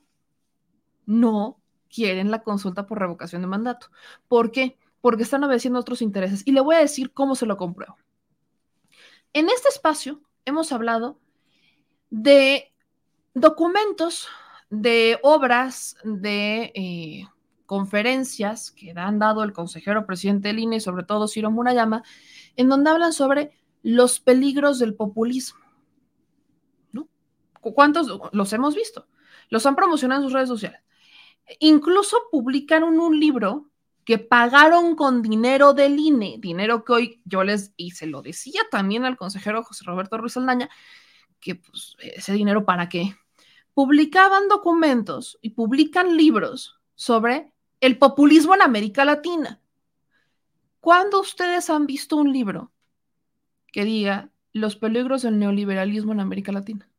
[1.06, 3.88] No quieren la consulta por revocación de mandato.
[4.28, 4.78] ¿Por qué?
[5.02, 6.41] Porque están obedeciendo otros intereses.
[6.46, 7.98] Y le voy a decir cómo se lo compruebo.
[9.34, 11.20] En este espacio hemos hablado
[12.10, 12.74] de
[13.34, 14.28] documentos,
[14.70, 17.28] de obras, de eh,
[17.66, 22.04] conferencias que han dado el consejero presidente del INE, sobre todo Ciro Murayama,
[22.56, 23.52] en donde hablan sobre
[23.84, 25.60] los peligros del populismo.
[27.62, 29.08] ¿Cuántos los hemos visto?
[29.50, 30.82] Los han promocionado en sus redes sociales.
[31.60, 33.70] Incluso publicaron un libro
[34.08, 38.62] que pagaron con dinero del INE, dinero que hoy yo les, y se lo decía
[38.72, 40.70] también al consejero José Roberto Ruiz Aldaña,
[41.41, 43.17] que pues, ese dinero para qué.
[43.74, 49.60] Publicaban documentos y publican libros sobre el populismo en América Latina.
[50.80, 52.72] ¿Cuándo ustedes han visto un libro
[53.74, 56.89] que diga los peligros del neoliberalismo en América Latina.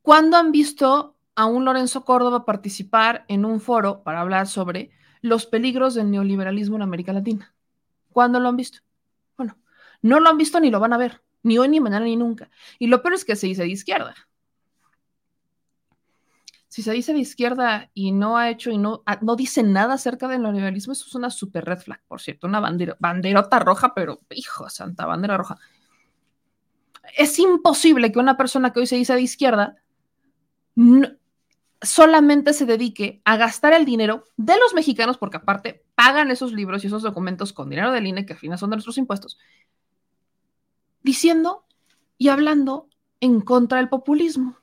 [0.00, 5.46] ¿Cuándo han visto a un Lorenzo Córdoba participar en un foro para hablar sobre los
[5.46, 7.54] peligros del neoliberalismo en América Latina?
[8.10, 8.80] ¿Cuándo lo han visto?
[9.36, 9.56] Bueno,
[10.02, 12.50] no lo han visto ni lo van a ver, ni hoy, ni mañana, ni nunca.
[12.78, 14.14] Y lo peor es que se dice de izquierda
[16.76, 19.94] si se dice de izquierda y no ha hecho y no, ah, no dice nada
[19.94, 24.20] acerca del neoliberalismo, eso es una super red flag, por cierto, una banderota roja, pero
[24.28, 25.56] hijo, santa bandera roja.
[27.16, 29.76] Es imposible que una persona que hoy se dice de izquierda
[31.82, 36.84] solamente se dedique a gastar el dinero de los mexicanos, porque aparte pagan esos libros
[36.84, 39.38] y esos documentos con dinero del INE, que al final son de nuestros impuestos,
[41.02, 41.64] diciendo
[42.18, 42.88] y hablando
[43.20, 44.56] en contra del populismo.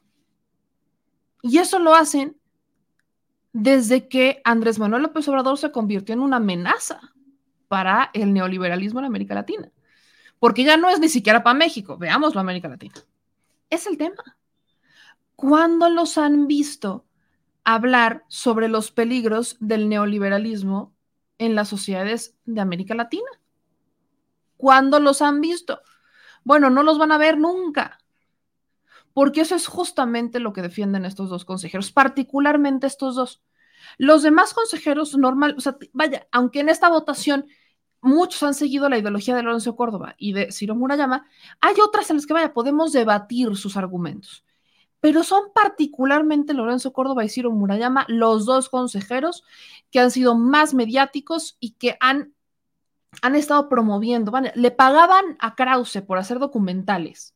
[1.41, 2.38] Y eso lo hacen
[3.52, 6.99] desde que Andrés Manuel López Obrador se convirtió en una amenaza
[7.67, 9.71] para el neoliberalismo en América Latina.
[10.39, 12.95] Porque ya no es ni siquiera para México, veámoslo América Latina.
[13.69, 14.38] Es el tema.
[15.36, 17.06] ¿Cuándo los han visto
[17.63, 20.93] hablar sobre los peligros del neoliberalismo
[21.38, 23.30] en las sociedades de América Latina?
[24.58, 25.82] ¿Cuándo los han visto?
[26.43, 27.99] Bueno, no los van a ver nunca
[29.14, 33.43] porque eso es justamente lo que defienden estos dos consejeros, particularmente estos dos.
[33.97, 37.47] Los demás consejeros normal, o sea, vaya, aunque en esta votación
[38.01, 41.28] muchos han seguido la ideología de Lorenzo Córdoba y de Ciro Murayama,
[41.62, 44.43] hay otras en las que, vaya, podemos debatir sus argumentos.
[45.04, 49.43] Pero son particularmente Lorenzo Córdoba y Ciro Murayama los dos consejeros
[49.91, 52.34] que han sido más mediáticos y que han,
[53.22, 54.32] han estado promoviendo.
[54.56, 57.36] Le pagaban a Krause por hacer documentales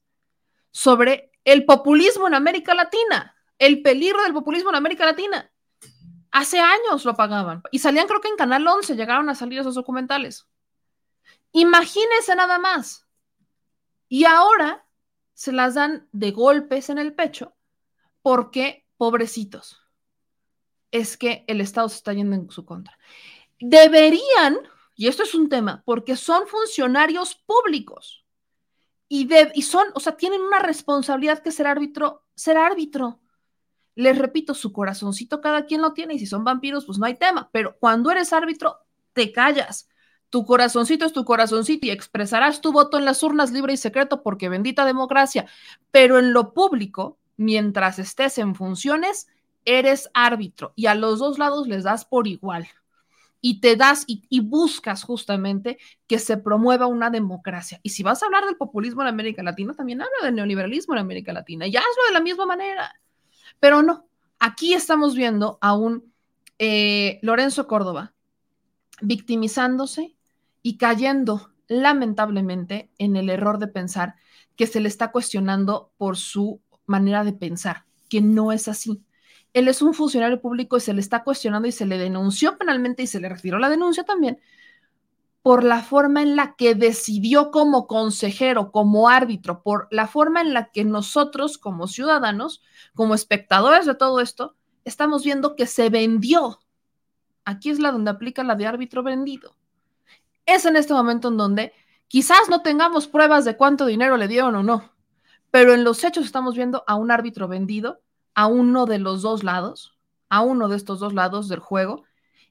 [0.72, 5.52] sobre el populismo en América Latina, el peligro del populismo en América Latina.
[6.32, 9.76] Hace años lo pagaban y salían creo que en Canal 11 llegaron a salir esos
[9.76, 10.48] documentales.
[11.52, 13.06] Imagínense nada más.
[14.08, 14.86] Y ahora
[15.34, 17.57] se las dan de golpes en el pecho
[18.28, 19.82] porque, pobrecitos,
[20.92, 23.00] es que el Estado se está yendo en su contra.
[23.58, 24.58] Deberían,
[24.98, 28.26] y esto es un tema, porque son funcionarios públicos
[29.08, 33.22] y, y son, o sea, tienen una responsabilidad que ser árbitro, ser árbitro.
[33.96, 37.16] Les repito, su corazoncito cada quien lo tiene y si son vampiros, pues no hay
[37.16, 38.80] tema, pero cuando eres árbitro,
[39.14, 39.88] te callas.
[40.30, 44.22] Tu corazoncito es tu corazoncito y expresarás tu voto en las urnas libre y secreto
[44.22, 45.46] porque bendita democracia,
[45.92, 49.28] pero en lo público, mientras estés en funciones,
[49.66, 52.68] eres árbitro y a los dos lados les das por igual
[53.42, 55.78] y te das y, buscas justamente
[56.08, 57.80] que se promueva una democracia.
[57.84, 61.00] Y si vas a hablar del populismo en América Latina, también habla del neoliberalismo en
[61.00, 63.00] América Latina y hazlo de la misma manera.
[63.60, 64.08] Pero no,
[64.40, 66.12] aquí estamos viendo a un
[66.60, 68.14] eh, Lorenzo Córdoba
[69.02, 70.16] victimizándose
[70.64, 74.16] y cayendo lamentablemente en el error de pensar
[74.56, 79.04] que se le está cuestionando por su manera de pensar, que no es así.
[79.54, 83.04] Él es un funcionario público y se le está cuestionando y se le denunció penalmente
[83.04, 84.40] y se le retiró la denuncia también
[85.48, 90.54] por la forma en la que decidió como consejero, como árbitro, por la forma en
[90.54, 92.62] la que nosotros como ciudadanos,
[92.94, 96.60] como espectadores de todo esto, estamos viendo que se vendió.
[97.46, 99.56] Aquí es la donde aplica la de árbitro vendido.
[100.46, 101.72] Es en este momento en donde
[102.10, 104.92] quizás no tengamos pruebas de cuánto dinero le dieron o no,
[105.58, 108.04] pero en los hechos estamos viendo a un árbitro vendido
[108.36, 109.98] a uno de los dos lados,
[110.30, 112.04] a uno de estos dos lados del juego,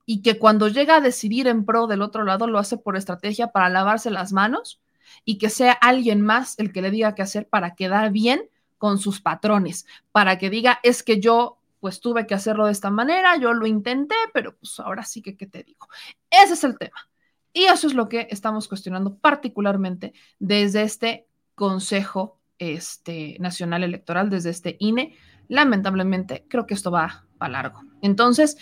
[0.04, 3.52] y que cuando llega a decidir en pro del otro lado lo hace por estrategia
[3.52, 4.80] para lavarse las manos
[5.24, 8.98] y que sea alguien más el que le diga qué hacer para quedar bien con
[8.98, 13.36] sus patrones, para que diga, es que yo pues tuve que hacerlo de esta manera,
[13.36, 15.86] yo lo intenté, pero pues ahora sí que, ¿qué te digo?
[16.28, 17.08] Ese es el tema.
[17.52, 24.50] Y eso es lo que estamos cuestionando particularmente desde este Consejo este, Nacional Electoral, desde
[24.50, 25.16] este INE,
[25.48, 27.82] lamentablemente creo que esto va a largo.
[28.02, 28.56] Entonces,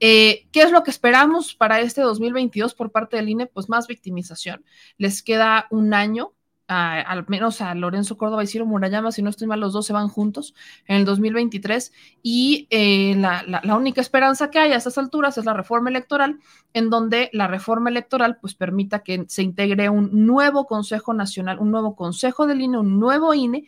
[0.00, 3.46] eh, ¿qué es lo que esperamos para este 2022 por parte del INE?
[3.46, 4.64] Pues más victimización.
[4.96, 6.32] Les queda un año,
[6.68, 9.94] al menos a Lorenzo Córdoba y Ciro Murayama, si no estoy mal, los dos se
[9.94, 10.54] van juntos
[10.86, 11.92] en el 2023
[12.22, 16.38] y eh, la, la, única esperanza que hay a estas alturas es la reforma electoral,
[16.74, 21.70] en donde la reforma electoral pues permita que se integre un nuevo Consejo Nacional, un
[21.70, 23.64] nuevo Consejo del INE, un nuevo INE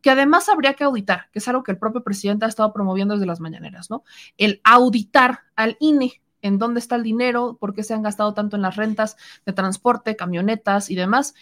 [0.00, 3.14] que además habría que auditar, que es algo que el propio presidente ha estado promoviendo
[3.14, 4.02] desde las mañaneras, ¿no?
[4.38, 8.56] El auditar al INE en dónde está el dinero, por qué se han gastado tanto
[8.56, 11.34] en las rentas de transporte, camionetas y demás.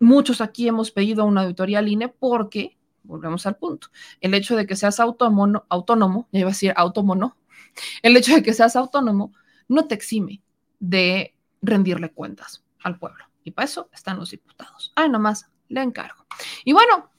[0.00, 3.88] Muchos aquí hemos pedido una auditoría al INE porque, volvemos al punto,
[4.20, 7.36] el hecho de que seas autónomo, autónomo, ya iba a decir autómono,
[8.02, 9.32] el hecho de que seas autónomo
[9.68, 10.42] no te exime
[10.80, 13.24] de rendirle cuentas al pueblo.
[13.44, 14.92] Y para eso están los diputados.
[14.94, 16.26] Ay, nomás, le encargo.
[16.64, 17.10] Y bueno,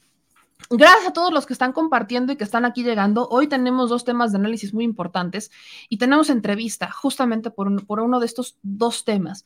[0.70, 3.28] Gracias a todos los que están compartiendo y que están aquí llegando.
[3.30, 5.52] Hoy tenemos dos temas de análisis muy importantes
[5.88, 9.46] y tenemos entrevista justamente por, por, uno de estos dos temas,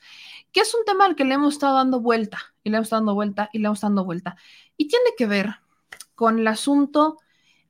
[0.52, 3.02] que es un tema al que le hemos estado dando vuelta y le hemos estado
[3.02, 4.36] dando vuelta y le hemos estado dando vuelta.
[4.76, 5.56] Y tiene que ver
[6.16, 7.18] con el asunto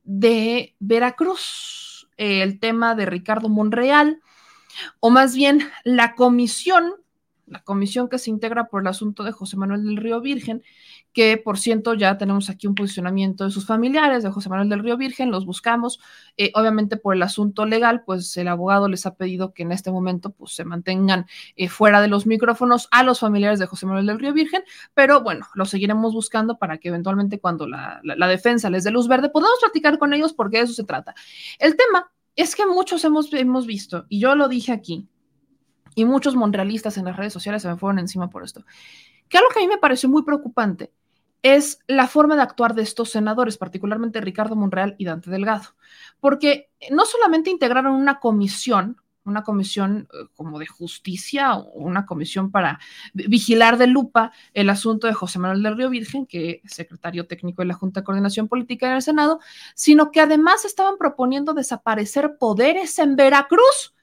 [0.04, 4.22] de Veracruz, el tema de Ricardo Monreal,
[5.00, 6.94] o más bien la comisión,
[7.46, 10.64] la comisión que se integra por el asunto de José Manuel del Río Virgen,
[11.14, 14.80] que por cierto ya tenemos aquí un posicionamiento de sus familiares, de José Manuel del
[14.80, 16.00] Río Virgen, los buscamos.
[16.38, 19.92] Eh, obviamente por el asunto legal, pues el abogado les ha pedido que en este
[19.92, 24.08] momento pues se mantengan eh, fuera de los micrófonos a los familiares de José Manuel
[24.08, 28.70] del Río Virgen, pero bueno, los seguiremos buscando para que eventualmente cuando la, la defensa
[28.70, 31.14] les dé luz verde podamos platicar con ellos porque de eso se trata.
[31.60, 35.08] El tema es que muchos hemos, hemos visto, y yo lo dije aquí,
[35.96, 38.66] y muchos monrealistas en las redes sociales se me fueron encima por esto,
[39.30, 40.92] que algo que a mí me pareció muy preocupante
[41.44, 45.76] es la forma de actuar de estos senadores, particularmente Ricardo Monreal y Dante Delgado,
[46.20, 52.80] porque no solamente integraron una comisión, una comisión eh, como de justicia una comisión para
[53.14, 57.62] vigilar de lupa el asunto de José Manuel del Río Virgen, que es secretario técnico
[57.62, 59.40] de la Junta de Coordinación Política en el Senado,
[59.76, 63.94] sino que además estaban proponiendo desaparecer poderes en Veracruz.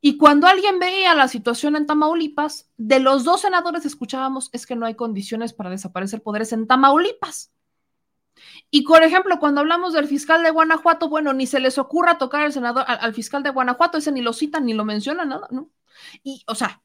[0.00, 4.76] Y cuando alguien veía la situación en Tamaulipas, de los dos senadores escuchábamos es que
[4.76, 7.52] no hay condiciones para desaparecer poderes en Tamaulipas.
[8.70, 12.42] Y por ejemplo, cuando hablamos del fiscal de Guanajuato, bueno, ni se les ocurra tocar
[12.42, 15.70] al senador, al, fiscal de Guanajuato, ese ni lo citan ni lo menciona nada, ¿no?
[16.22, 16.80] Y, o sea,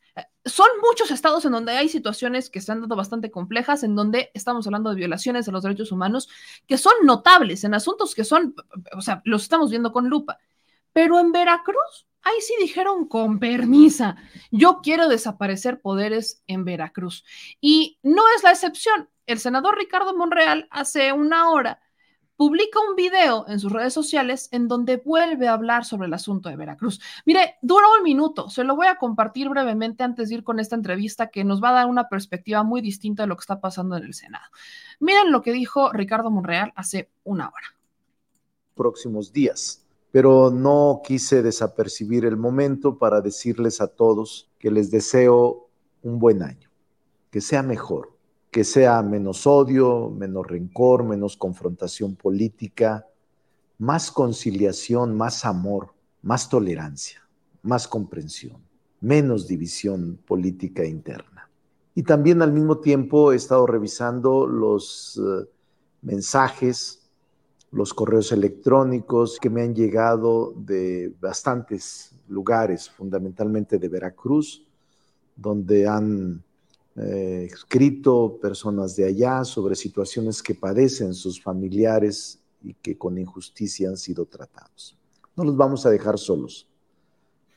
[0.46, 4.66] son muchos estados en donde hay situaciones que están dando bastante complejas, en donde estamos
[4.68, 6.30] hablando de violaciones de los derechos humanos
[6.68, 8.56] que son notables, en asuntos que son,
[8.96, 10.40] o sea, los estamos viendo con lupa.
[10.94, 14.16] Pero en Veracruz, ahí sí dijeron con permisa,
[14.52, 17.26] yo quiero desaparecer poderes en Veracruz.
[17.60, 19.10] Y no es la excepción.
[19.26, 21.80] El senador Ricardo Monreal hace una hora
[22.36, 26.50] publica un video en sus redes sociales en donde vuelve a hablar sobre el asunto
[26.50, 27.00] de Veracruz.
[27.26, 30.76] Mire, dura un minuto, se lo voy a compartir brevemente antes de ir con esta
[30.76, 33.96] entrevista que nos va a dar una perspectiva muy distinta de lo que está pasando
[33.98, 34.46] en el Senado.
[35.00, 37.76] Miren lo que dijo Ricardo Monreal hace una hora.
[38.76, 39.83] Próximos días
[40.14, 45.70] pero no quise desapercibir el momento para decirles a todos que les deseo
[46.04, 46.70] un buen año,
[47.32, 48.16] que sea mejor,
[48.52, 53.08] que sea menos odio, menos rencor, menos confrontación política,
[53.80, 57.28] más conciliación, más amor, más tolerancia,
[57.64, 58.62] más comprensión,
[59.02, 61.50] menos división política interna.
[61.96, 65.48] Y también al mismo tiempo he estado revisando los uh,
[66.04, 67.03] mensajes
[67.74, 74.68] los correos electrónicos que me han llegado de bastantes lugares, fundamentalmente de Veracruz,
[75.36, 76.44] donde han
[76.96, 83.90] eh, escrito personas de allá sobre situaciones que padecen sus familiares y que con injusticia
[83.90, 84.96] han sido tratados.
[85.36, 86.68] No los vamos a dejar solos.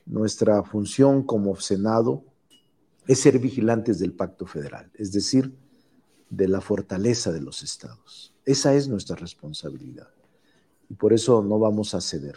[0.07, 2.25] Nuestra función como Senado
[3.07, 5.55] es ser vigilantes del pacto federal, es decir,
[6.31, 8.36] de la fortaleza de los estados.
[8.47, 10.09] Esa es nuestra responsabilidad.
[10.89, 12.37] Y por eso no vamos a ceder,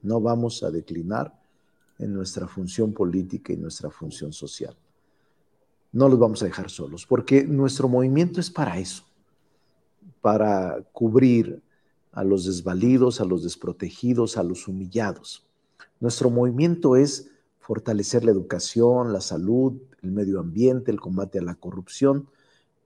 [0.00, 1.38] no vamos a declinar
[1.98, 4.74] en nuestra función política y nuestra función social.
[5.92, 9.04] No los vamos a dejar solos, porque nuestro movimiento es para eso,
[10.22, 11.60] para cubrir
[12.12, 15.46] a los desvalidos, a los desprotegidos, a los humillados.
[16.00, 21.56] Nuestro movimiento es fortalecer la educación, la salud, el medio ambiente, el combate a la
[21.56, 22.26] corrupción,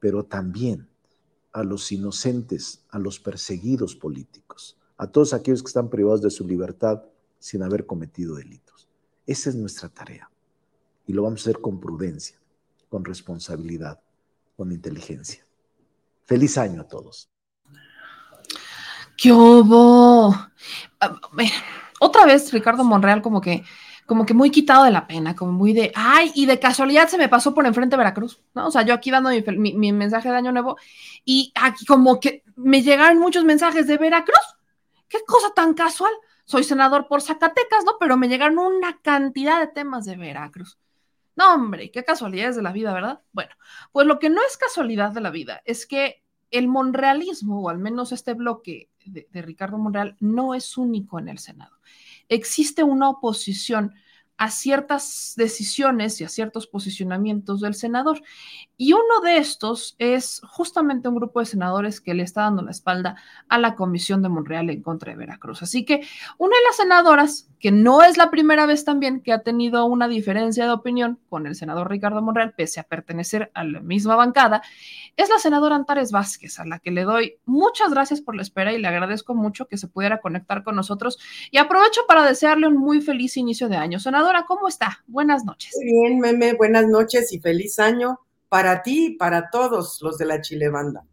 [0.00, 0.88] pero también
[1.54, 6.46] a los inocentes, a los perseguidos políticos, a todos aquellos que están privados de su
[6.46, 7.04] libertad
[7.38, 8.88] sin haber cometido delitos.
[9.24, 10.28] Esa es nuestra tarea
[11.06, 12.36] y lo vamos a hacer con prudencia,
[12.88, 14.00] con responsabilidad,
[14.56, 15.46] con inteligencia.
[16.26, 17.30] Feliz año a todos.
[19.16, 20.34] ¿Qué hubo?
[21.00, 21.20] Ah,
[22.00, 23.62] otra vez Ricardo Monreal como que
[24.06, 27.18] como que muy quitado de la pena, como muy de, ay, y de casualidad se
[27.18, 28.66] me pasó por enfrente Veracruz, ¿no?
[28.66, 30.76] O sea, yo aquí dando mi, mensaje de Año Nuevo
[31.24, 34.56] y aquí como que me llegaron muchos mensajes de Veracruz.
[35.08, 36.12] Qué cosa tan casual.
[36.44, 37.92] Soy senador por Zacatecas, ¿no?
[37.98, 40.78] Pero me llegaron una cantidad de temas de Veracruz.
[41.36, 43.22] No, hombre, qué casualidades de la vida, ¿verdad?
[43.32, 43.52] Bueno,
[43.92, 47.78] pues lo que no es casualidad de la vida es que el monrealismo, o al
[47.78, 51.74] menos este bloque de, de Ricardo Monreal, no es único en el Senado
[52.28, 53.94] existe una oposición
[54.36, 58.20] a ciertas decisiones y a ciertos posicionamientos del senador.
[58.76, 62.72] Y uno de estos es justamente un grupo de senadores que le está dando la
[62.72, 63.16] espalda
[63.48, 65.62] a la Comisión de Monreal en contra de Veracruz.
[65.62, 66.04] Así que
[66.38, 70.08] una de las senadoras, que no es la primera vez también que ha tenido una
[70.08, 74.62] diferencia de opinión con el senador Ricardo Monreal, pese a pertenecer a la misma bancada,
[75.16, 78.72] es la senadora Antares Vázquez, a la que le doy muchas gracias por la espera
[78.72, 81.18] y le agradezco mucho que se pudiera conectar con nosotros.
[81.52, 84.00] Y aprovecho para desearle un muy feliz inicio de año.
[84.24, 85.04] Senadora, ¿cómo está?
[85.06, 85.74] Buenas noches.
[85.76, 90.24] Muy bien, Meme, buenas noches y feliz año para ti y para todos los de
[90.24, 91.04] la Chile Banda.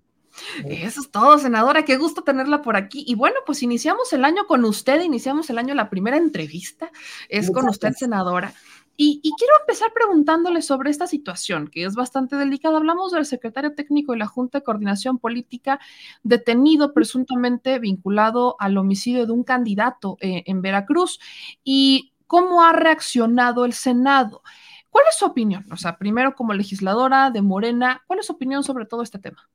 [0.63, 1.83] Eso es todo, senadora.
[1.83, 3.03] Qué gusto tenerla por aquí.
[3.05, 6.89] Y bueno, pues iniciamos el año con usted, iniciamos el año, la primera entrevista
[7.27, 8.53] es con usted, senadora.
[8.95, 12.77] Y, y, quiero empezar preguntándole sobre esta situación, que es bastante delicada.
[12.77, 15.81] Hablamos del secretario técnico de la Junta de Coordinación Política
[16.23, 21.19] detenido presuntamente vinculado al homicidio de un candidato eh, en Veracruz.
[21.63, 24.41] ¿Y cómo ha reaccionado el Senado?
[24.89, 25.65] ¿Cuál es su opinión?
[25.69, 29.49] O sea, primero como legisladora de Morena, ¿cuál es su opinión sobre todo este tema?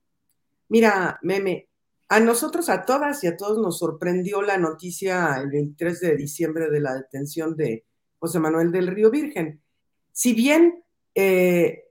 [0.68, 1.70] Mira, Meme,
[2.10, 6.68] a nosotros, a todas y a todos nos sorprendió la noticia el 23 de diciembre
[6.68, 7.86] de la detención de
[8.18, 9.62] José Manuel del Río Virgen.
[10.12, 11.84] Si bien, eh,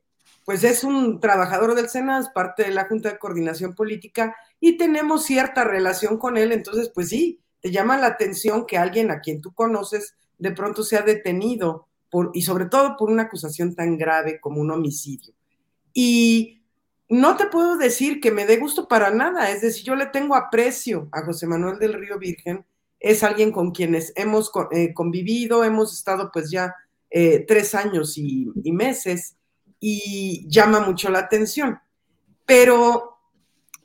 [0.46, 4.78] pues es un trabajador del Senado, es parte de la Junta de Coordinación Política y
[4.78, 9.22] tenemos cierta relación con él, entonces, pues sí, te llama la atención que alguien a
[9.22, 11.88] quien tú conoces de pronto sea detenido
[12.34, 15.34] y sobre todo por una acusación tan grave como un homicidio.
[15.94, 16.62] Y
[17.10, 20.36] no te puedo decir que me dé gusto para nada, es decir, yo le tengo
[20.36, 22.66] aprecio a José Manuel del Río Virgen,
[23.00, 26.74] es alguien con quienes hemos eh, convivido, hemos estado pues ya
[27.10, 29.36] eh, tres años y meses
[29.80, 31.80] y llama mucho la atención.
[32.46, 33.18] Pero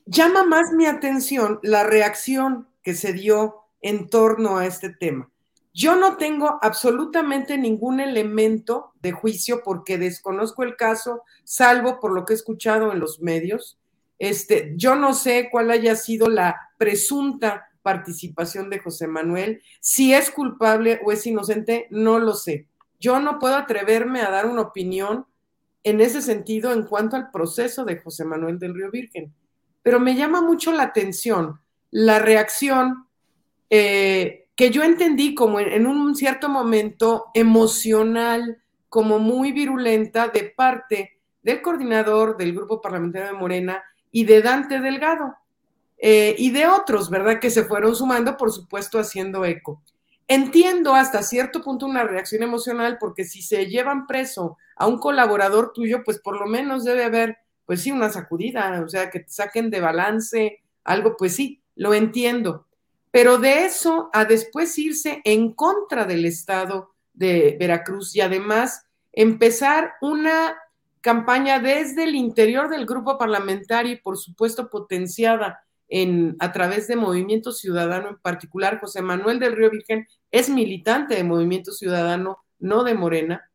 [0.06, 5.30] llama más mi atención la reacción que se dio en torno a este tema.
[5.72, 12.24] Yo no tengo absolutamente ningún elemento de juicio porque desconozco el caso, salvo por lo
[12.24, 13.78] que he escuchado en los medios.
[14.18, 19.62] Este, yo no sé cuál haya sido la presunta participación de José Manuel.
[19.80, 22.66] Si es culpable o es inocente, no lo sé.
[22.98, 25.26] Yo no puedo atreverme a dar una opinión
[25.82, 29.32] en ese sentido en cuanto al proceso de José Manuel del Río Virgen.
[29.82, 31.60] Pero me llama mucho la atención
[31.90, 33.06] la reacción
[33.68, 38.58] eh, que yo entendí como en, un cierto momento emocional,
[38.90, 43.82] como muy virulenta de parte del coordinador del grupo parlamentario de Morena
[44.12, 45.34] y de Dante Delgado
[45.96, 47.40] eh, y de otros, ¿verdad?
[47.40, 49.80] Que se fueron sumando, por supuesto, haciendo eco.
[50.28, 55.72] Entiendo hasta cierto punto una reacción emocional porque si se llevan preso a un colaborador
[55.72, 59.30] tuyo, pues por lo menos debe haber, pues sí, una sacudida, o sea, que te
[59.30, 62.66] saquen de balance, algo, pues sí, lo entiendo.
[63.10, 69.94] Pero de eso a después irse en contra del Estado de Veracruz y además empezar
[70.00, 70.56] una
[71.00, 76.96] campaña desde el interior del grupo parlamentario y por supuesto potenciada en, a través de
[76.96, 78.80] Movimiento Ciudadano en particular.
[78.80, 83.50] José Manuel del Río Virgen es militante de Movimiento Ciudadano, no de Morena.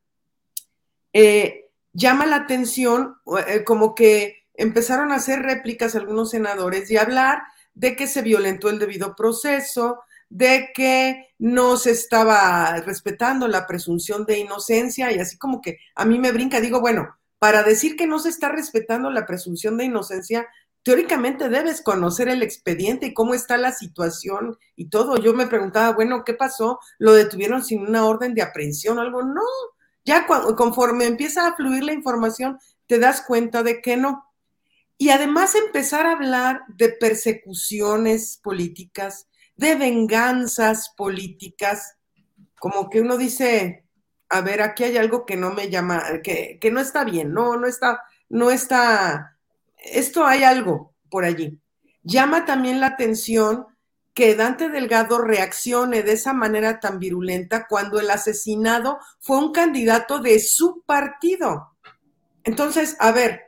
[1.14, 3.16] Eh, llama la atención
[3.48, 7.44] eh, como que empezaron a hacer réplicas algunos senadores y hablar
[7.76, 14.26] de que se violentó el debido proceso, de que no se estaba respetando la presunción
[14.26, 18.08] de inocencia y así como que a mí me brinca, digo, bueno, para decir que
[18.08, 20.48] no se está respetando la presunción de inocencia,
[20.82, 25.18] teóricamente debes conocer el expediente y cómo está la situación y todo.
[25.18, 26.80] Yo me preguntaba, bueno, ¿qué pasó?
[26.98, 29.24] ¿Lo detuvieron sin una orden de aprehensión o algo?
[29.24, 29.42] No,
[30.06, 34.26] ya conforme empieza a fluir la información, te das cuenta de que no.
[34.98, 41.98] Y además empezar a hablar de persecuciones políticas, de venganzas políticas,
[42.60, 43.86] como que uno dice,
[44.30, 47.58] a ver, aquí hay algo que no me llama, que, que no está bien, no,
[47.58, 49.38] no está, no está,
[49.78, 51.60] esto hay algo por allí.
[52.04, 53.66] Llama también la atención
[54.14, 60.20] que Dante Delgado reaccione de esa manera tan virulenta cuando el asesinado fue un candidato
[60.20, 61.76] de su partido.
[62.46, 63.45] Entonces, a ver,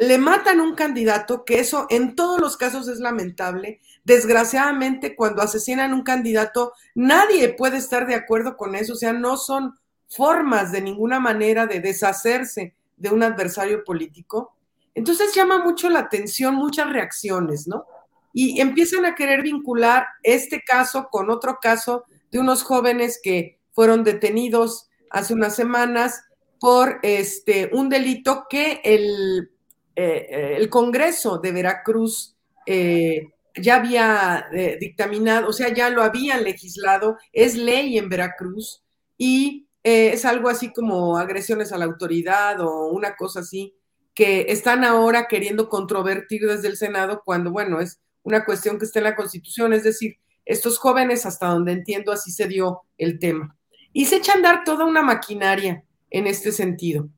[0.00, 3.80] le matan un candidato, que eso en todos los casos es lamentable.
[4.02, 8.94] Desgraciadamente, cuando asesinan un candidato, nadie puede estar de acuerdo con eso.
[8.94, 9.78] O sea, no son
[10.08, 14.56] formas de ninguna manera de deshacerse de un adversario político.
[14.94, 17.84] Entonces llama mucho la atención, muchas reacciones, ¿no?
[18.32, 24.02] Y empiezan a querer vincular este caso con otro caso de unos jóvenes que fueron
[24.02, 26.22] detenidos hace unas semanas
[26.58, 29.49] por este, un delito que el
[29.96, 32.36] eh, eh, el Congreso de Veracruz
[32.66, 34.48] eh, ya había
[34.80, 38.82] dictaminado, o sea, ya lo habían legislado, es ley en Veracruz
[39.18, 43.74] y es algo así como agresiones a la autoridad o una cosa así,
[44.14, 49.00] que están ahora queriendo controvertir desde el Senado cuando, bueno, es una cuestión que está
[49.00, 53.56] en la Constitución, es decir, estos jóvenes, hasta donde entiendo, así se dio el tema.
[53.92, 57.08] Y se echa a andar toda una maquinaria en este sentido.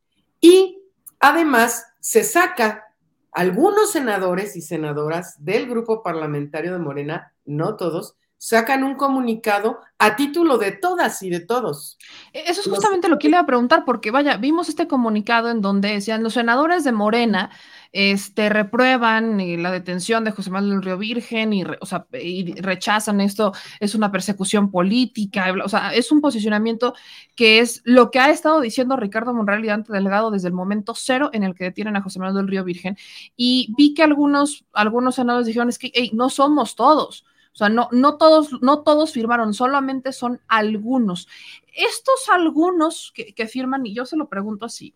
[0.41, 0.79] Y
[1.21, 2.89] además se saca
[3.31, 10.17] algunos senadores y senadoras del grupo parlamentario de Morena, no todos, sacan un comunicado a
[10.17, 11.97] título de todas y de todos.
[12.33, 15.49] E, eso es justamente lo que le iba a preguntar, porque vaya, vimos este comunicado
[15.49, 17.51] en donde decían los senadores de Morena
[17.93, 21.65] este, reprueban eh, la detención de José Manuel del Río Virgen y,
[22.13, 26.95] y rechazan esto, es una persecución política, o sea, es un posicionamiento
[27.35, 30.95] que es lo que ha estado diciendo Ricardo Monreal y Dante Delgado desde el momento
[30.95, 32.97] cero en el que detienen a José Manuel del Río Virgen.
[33.37, 37.25] Y vi que algunos, algunos senadores dijeron, es que no somos todos.
[37.53, 41.29] O sea, no, no, todos, no todos firmaron, solamente son algunos.
[41.75, 44.95] Estos algunos que, que firman, y yo se lo pregunto así,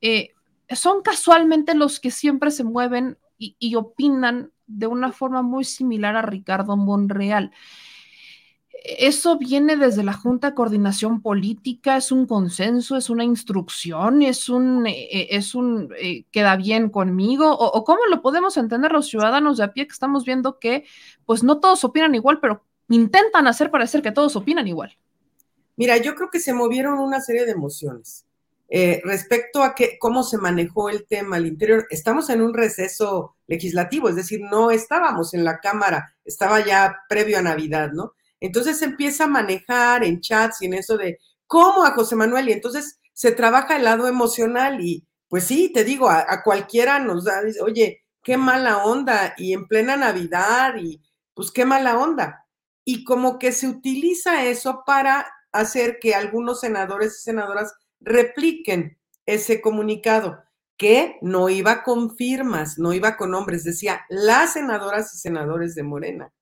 [0.00, 0.35] eh,
[0.74, 6.22] son casualmente los que siempre se mueven y, opinan de una forma muy similar a
[6.22, 7.52] Ricardo Monreal.
[8.82, 14.48] Eso viene desde la Junta de Coordinación Política, es un consenso, es una instrucción, es
[14.48, 19.08] un, eh, es un eh, queda bien conmigo, o, o, cómo lo podemos entender los
[19.08, 20.84] ciudadanos de a pie que estamos viendo que,
[21.24, 24.96] pues no todos opinan igual, pero intentan hacer parecer que todos opinan igual.
[25.76, 28.25] Mira, yo creo que se movieron una serie de emociones.
[28.68, 33.36] Eh, respecto a que, cómo se manejó el tema al interior, estamos en un receso
[33.46, 38.14] legislativo, es decir, no estábamos en la Cámara, estaba ya previo a Navidad, ¿no?
[38.40, 42.48] Entonces se empieza a manejar en chats y en eso de cómo a José Manuel,
[42.48, 46.98] y entonces se trabaja el lado emocional y pues sí, te digo, a, a cualquiera
[46.98, 51.00] nos da, oye, qué mala onda, y en plena Navidad, y
[51.34, 52.44] pues qué mala onda.
[52.84, 57.72] Y como que se utiliza eso para hacer que algunos senadores y senadoras
[58.06, 60.42] repliquen ese comunicado,
[60.78, 65.82] que no iba con firmas, no iba con nombres, decía las senadoras y senadores de
[65.82, 66.32] Morena.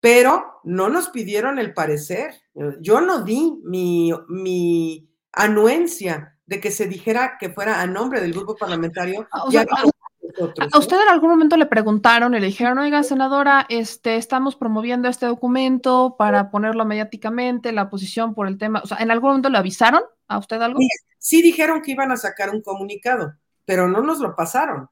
[0.00, 2.34] Pero no nos pidieron el parecer.
[2.80, 8.32] Yo no di mi, mi anuencia de que se dijera que fuera a nombre del
[8.32, 9.26] grupo parlamentario.
[10.72, 15.08] ¿A usted en algún momento le preguntaron y le dijeron, oiga, senadora, este, estamos promoviendo
[15.08, 18.80] este documento para ponerlo mediáticamente, la posición por el tema?
[18.82, 20.80] O sea, ¿en algún momento le avisaron a usted algo?
[21.18, 24.88] Sí, dijeron que iban a sacar un comunicado, pero no nos lo pasaron.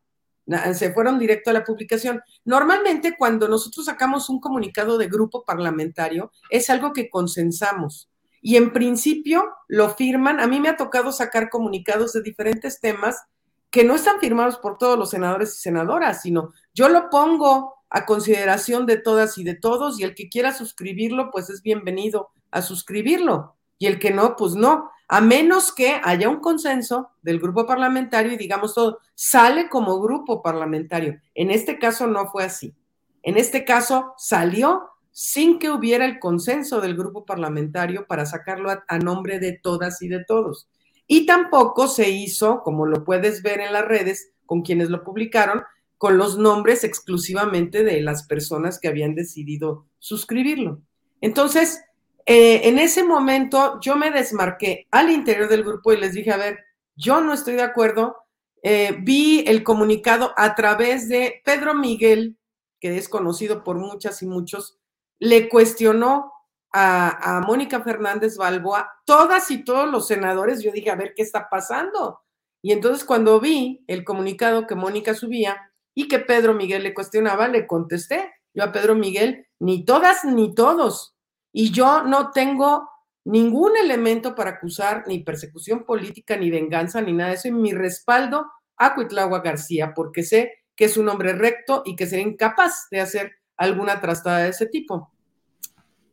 [0.74, 2.20] Se fueron directo a la publicación.
[2.45, 8.11] Normalmente cuando nosotros sacamos un comunicado de grupo parlamentario es algo que consensamos
[8.41, 10.41] y en principio lo firman.
[10.41, 13.24] A mí me ha tocado sacar comunicados de diferentes temas
[13.73, 18.05] que no están firmados por todos los senadores y senadoras, sino yo lo pongo a
[18.05, 22.61] consideración de todas y de todos y el que quiera suscribirlo, pues es bienvenido a
[22.61, 27.66] suscribirlo y el que no, pues no, a menos que haya un consenso del grupo
[27.66, 31.18] parlamentario y digamos todo, sale como grupo parlamentario.
[31.35, 32.75] En este caso no fue así.
[33.23, 38.85] En este caso salió sin que hubiera el consenso del grupo parlamentario para sacarlo a,
[38.87, 40.68] a nombre de todas y de todos.
[41.13, 45.63] Y tampoco se hizo, como lo puedes ver en las redes, con quienes lo publicaron,
[45.99, 50.81] con los nombres exclusivamente de las personas que habían decidido suscribirlo.
[51.21, 51.83] Entonces,
[52.25, 56.39] eh, en ese momento yo me desmarqué al interior del grupo y les dije, a
[56.39, 56.61] ver,
[56.97, 58.17] yo no estoy de acuerdo.
[58.63, 62.39] Eh, vi el comunicado a través de Pedro Miguel,
[62.81, 64.79] que es conocido por muchas y muchos,
[65.19, 66.33] le cuestionó
[66.73, 71.49] a, Mónica Fernández Balboa, todas y todos los senadores, yo dije, a ver qué está
[71.51, 72.20] pasando.
[72.62, 77.49] Y entonces cuando vi el comunicado que Mónica subía y que Pedro Miguel le cuestionaba,
[77.49, 81.16] le contesté yo a Pedro Miguel, ni todas ni todos.
[81.53, 82.89] Y yo no tengo
[83.25, 87.49] ningún elemento para acusar ni persecución política, ni venganza, ni nada de eso.
[87.49, 88.47] Y mi respaldo
[88.77, 93.01] a Cuitlagua García, porque sé que es un hombre recto y que sería incapaz de
[93.01, 95.12] hacer alguna trastada de ese tipo.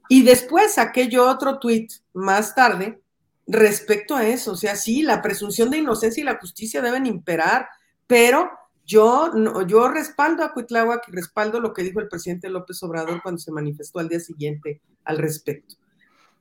[0.09, 0.75] Y después
[1.09, 2.99] yo otro tuit más tarde
[3.47, 4.53] respecto a eso.
[4.53, 7.69] O sea, sí, la presunción de inocencia y la justicia deben imperar,
[8.07, 8.49] pero
[8.85, 9.31] yo,
[9.67, 13.51] yo respaldo a Cuitláhuac y respaldo lo que dijo el presidente López Obrador cuando se
[13.51, 15.75] manifestó al día siguiente al respecto.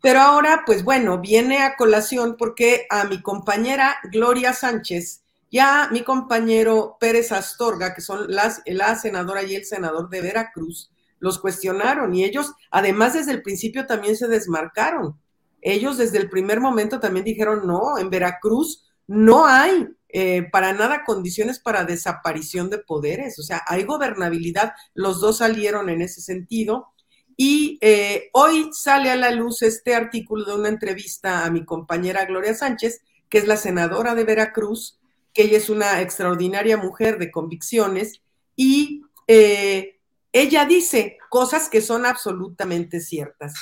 [0.01, 5.89] Pero ahora, pues bueno, viene a colación porque a mi compañera Gloria Sánchez y a
[5.91, 11.39] mi compañero Pérez Astorga, que son las, la senadora y el senador de Veracruz, los
[11.39, 15.19] cuestionaron y ellos, además, desde el principio también se desmarcaron.
[15.61, 21.05] Ellos desde el primer momento también dijeron, no, en Veracruz no hay eh, para nada
[21.05, 26.89] condiciones para desaparición de poderes, o sea, hay gobernabilidad, los dos salieron en ese sentido.
[27.37, 32.25] Y eh, hoy sale a la luz este artículo de una entrevista a mi compañera
[32.25, 34.99] Gloria Sánchez, que es la senadora de Veracruz,
[35.33, 38.23] que ella es una extraordinaria mujer de convicciones
[38.57, 39.98] y eh,
[40.33, 43.55] ella dice cosas que son absolutamente ciertas,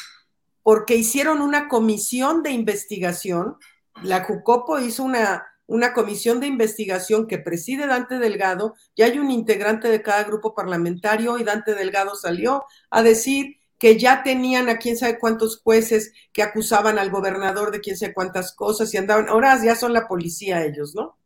[0.63, 3.57] porque hicieron una comisión de investigación,
[4.03, 9.31] la Jucopo hizo una, una comisión de investigación que preside Dante Delgado, y hay un
[9.31, 14.79] integrante de cada grupo parlamentario y Dante Delgado salió a decir que ya tenían a
[14.79, 19.29] quién sabe cuántos jueces que acusaban al gobernador de quién sabe cuántas cosas y andaban,
[19.29, 21.19] ahora ya son la policía ellos, ¿no?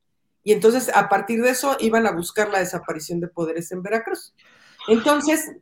[0.43, 4.34] Y entonces a partir de eso iban a buscar la desaparición de poderes en Veracruz.
[4.89, 5.53] Entonces,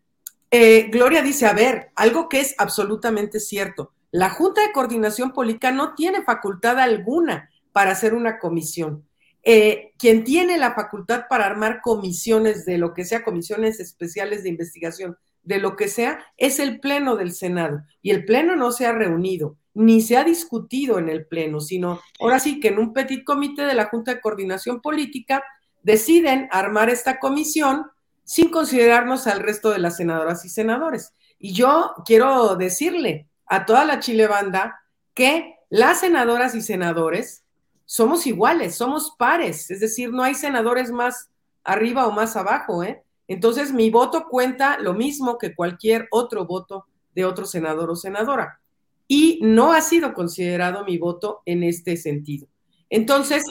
[0.51, 5.71] eh, Gloria dice, a ver, algo que es absolutamente cierto, la Junta de Coordinación Política
[5.71, 9.05] no tiene facultad alguna para hacer una comisión.
[9.43, 14.49] Eh, quien tiene la facultad para armar comisiones de lo que sea, comisiones especiales de
[14.49, 17.83] investigación, de lo que sea, es el Pleno del Senado.
[18.03, 22.01] Y el Pleno no se ha reunido, ni se ha discutido en el Pleno, sino
[22.21, 25.43] ahora sí que en un petit comité de la Junta de Coordinación Política
[25.83, 27.87] deciden armar esta comisión
[28.29, 31.15] sin considerarnos al resto de las senadoras y senadores.
[31.39, 34.79] Y yo quiero decirle a toda la Chile Banda
[35.15, 37.45] que las senadoras y senadores
[37.87, 41.31] somos iguales, somos pares, es decir, no hay senadores más
[41.65, 43.03] arriba o más abajo, ¿eh?
[43.29, 48.61] Entonces mi voto cuenta lo mismo que cualquier otro voto de otro senador o senadora.
[49.07, 52.47] Y no ha sido considerado mi voto en este sentido.
[52.91, 53.43] Entonces,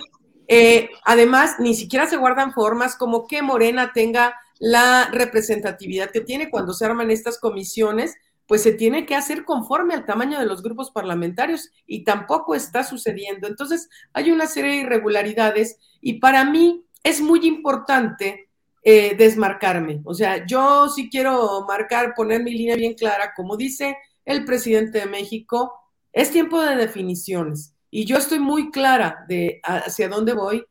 [0.47, 6.49] eh, además, ni siquiera se guardan formas como que Morena tenga la representatividad que tiene
[6.49, 8.15] cuando se arman estas comisiones,
[8.47, 12.83] pues se tiene que hacer conforme al tamaño de los grupos parlamentarios y tampoco está
[12.83, 13.47] sucediendo.
[13.47, 18.49] Entonces, hay una serie de irregularidades y para mí es muy importante
[18.83, 20.01] eh, desmarcarme.
[20.05, 24.99] O sea, yo sí quiero marcar, poner mi línea bien clara, como dice el presidente
[24.99, 25.73] de México,
[26.13, 30.65] es tiempo de definiciones y yo estoy muy clara de hacia dónde voy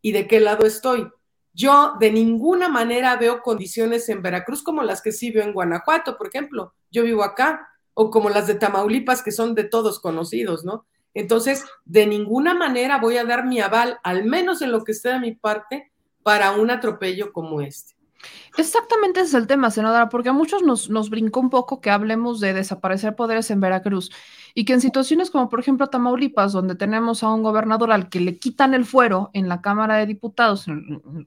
[0.00, 1.06] y de qué lado estoy.
[1.54, 6.16] Yo de ninguna manera veo condiciones en Veracruz como las que sí veo en Guanajuato,
[6.16, 6.74] por ejemplo.
[6.90, 10.86] Yo vivo acá, o como las de Tamaulipas, que son de todos conocidos, ¿no?
[11.14, 15.10] Entonces, de ninguna manera voy a dar mi aval, al menos en lo que esté
[15.10, 15.92] de mi parte,
[16.22, 17.94] para un atropello como este.
[18.56, 21.90] Exactamente ese es el tema, senadora, porque a muchos nos, nos brincó un poco que
[21.90, 24.10] hablemos de desaparecer poderes en Veracruz
[24.54, 28.20] y que en situaciones como por ejemplo Tamaulipas, donde tenemos a un gobernador al que
[28.20, 30.66] le quitan el fuero en la Cámara de Diputados,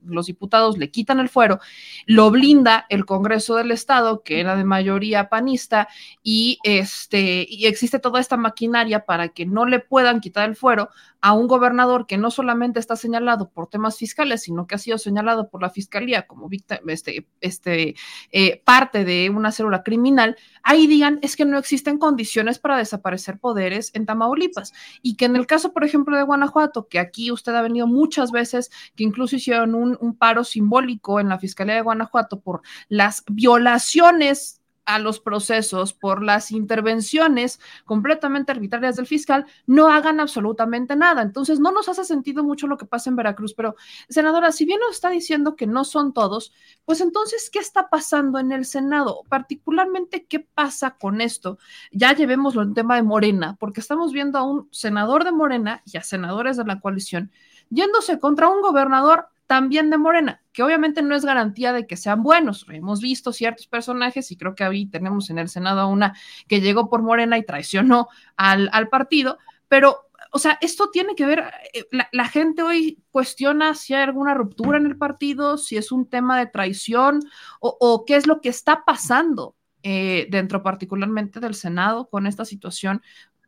[0.04, 1.60] los diputados le quitan el fuero,
[2.06, 5.88] lo blinda el Congreso del Estado, que era de mayoría panista,
[6.24, 10.90] y, este, y existe toda esta maquinaria para que no le puedan quitar el fuero
[11.26, 15.00] a un gobernador que no solamente está señalado por temas fiscales, sino que ha sido
[15.00, 16.48] señalado por la Fiscalía como
[16.88, 17.96] este, este,
[18.32, 23.40] eh, parte de una célula criminal, ahí digan es que no existen condiciones para desaparecer
[23.40, 24.74] poderes en Tamaulipas.
[25.02, 28.32] Y que en el caso, por ejemplo, de Guanajuato, que aquí usted ha venido muchas
[28.32, 33.24] veces, que incluso hicieron un, un paro simbólico en la Fiscalía de Guanajuato por las
[33.28, 41.22] violaciones a los procesos, por las intervenciones completamente arbitrarias del fiscal, no hagan absolutamente nada.
[41.22, 43.76] Entonces, no nos hace sentido mucho lo que pasa en Veracruz, pero,
[44.10, 46.54] senadora, si bien nos está diciendo que no son todos,
[46.86, 49.22] pues entonces, ¿qué está pasando en el Senado?
[49.30, 51.58] Particularmente, ¿qué pasa con esto?
[51.92, 55.98] Ya llevémoslo en tema de Morena, porque estamos viendo a un senador de Morena y
[55.98, 57.32] a senadores de la coalición
[57.70, 62.24] yéndose contra un gobernador también de Morena, que obviamente no es garantía de que sean
[62.24, 62.66] buenos.
[62.70, 66.16] Hemos visto ciertos personajes y creo que ahí tenemos en el Senado una
[66.48, 69.38] que llegó por Morena y traicionó al, partido,
[69.68, 71.44] pero, o sea, esto tiene que ver,
[71.74, 76.08] eh, la, gente hoy cuestiona si hay alguna ruptura en el partido, si es un
[76.10, 77.22] tema de traición
[77.60, 79.56] o, qué es lo que está pasando.
[79.88, 83.04] Eh, dentro particularmente del Senado con esta situación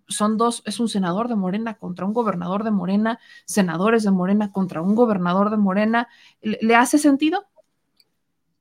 [0.08, 4.52] son dos, es un senador de Morena contra un gobernador de Morena, senadores de Morena
[4.52, 6.08] contra un gobernador de Morena.
[6.42, 7.46] ¿Le, hace sentido?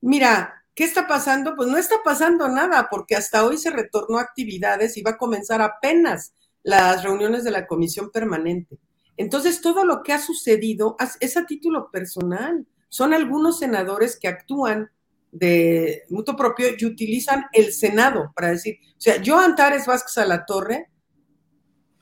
[0.01, 1.55] Mira, ¿qué está pasando?
[1.57, 5.19] Pues no está pasando nada, porque hasta hoy se retornó a actividades y va a
[5.19, 8.79] comenzar apenas las reuniones de la comisión permanente.
[9.17, 12.67] Entonces, todo lo que ha sucedido es a título personal.
[12.89, 14.91] Son algunos senadores que actúan
[15.39, 20.25] de mutuo propio y utilizan el Senado para decir, o sea, yo Antares Vázquez a
[20.25, 20.91] la Torre,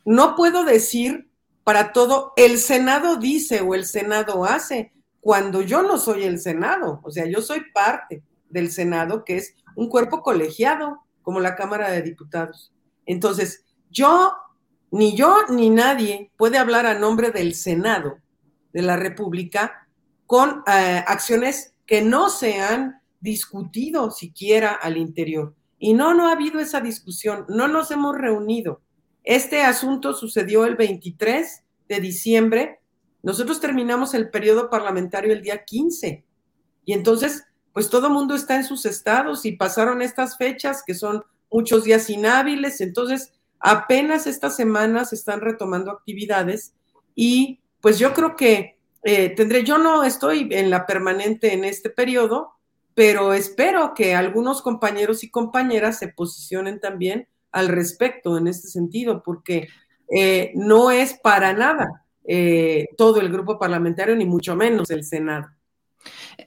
[0.05, 1.29] no puedo decir
[1.65, 7.01] para todo, el Senado dice o el Senado hace, cuando yo no soy el Senado,
[7.03, 11.91] o sea, yo soy parte del Senado, que es un cuerpo colegiado, como la Cámara
[11.91, 12.73] de Diputados.
[13.07, 14.33] Entonces, yo,
[14.91, 18.19] ni yo ni nadie puede hablar a nombre del Senado
[18.75, 19.89] de la República
[20.27, 25.55] con eh, acciones que no se han discutido siquiera al interior.
[25.79, 28.83] Y no, no ha habido esa discusión, no nos hemos reunido.
[29.25, 32.81] Este asunto sucedió el 23 de diciembre.
[33.22, 36.25] Nosotros terminamos el periodo parlamentario el día 15.
[36.85, 41.25] Y entonces, pues todo mundo está en sus estados y pasaron estas fechas que son
[41.51, 42.83] muchos días inhábiles.
[42.83, 46.75] Entonces, apenas estas semanas están retomando actividades
[47.14, 51.89] y pues yo creo que eh, tendré, yo no estoy en la permanente en este
[51.89, 52.53] periodo,
[52.95, 59.23] pero espero que algunos compañeros y compañeras se posicionen también al respecto en este sentido,
[59.23, 59.69] porque
[60.11, 65.49] eh, no es para nada eh, todo el grupo parlamentario, ni mucho menos el Senado.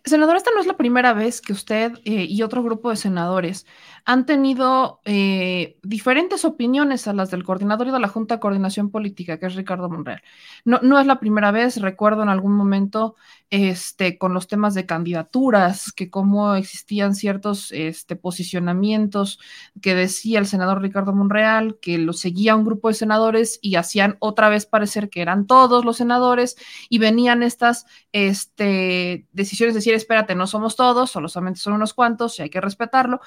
[0.04, 3.66] Senador, esta no es la primera vez que usted eh, y otro grupo de senadores
[4.08, 8.90] han tenido eh, diferentes opiniones a las del coordinador y de la Junta de Coordinación
[8.90, 10.24] Política, que es Ricardo Monreal.
[10.64, 13.18] No, no es la primera vez, recuerdo en algún momento
[13.50, 19.40] este, con los temas de candidaturas, que cómo existían ciertos este, posicionamientos
[19.82, 24.16] que decía el senador Ricardo Monreal, que lo seguía un grupo de senadores y hacían
[24.20, 26.56] otra vez parecer que eran todos los senadores
[26.88, 32.40] y venían estas este, decisiones de decir, espérate, no somos todos, solamente son unos cuantos
[32.40, 33.20] y hay que respetarlo.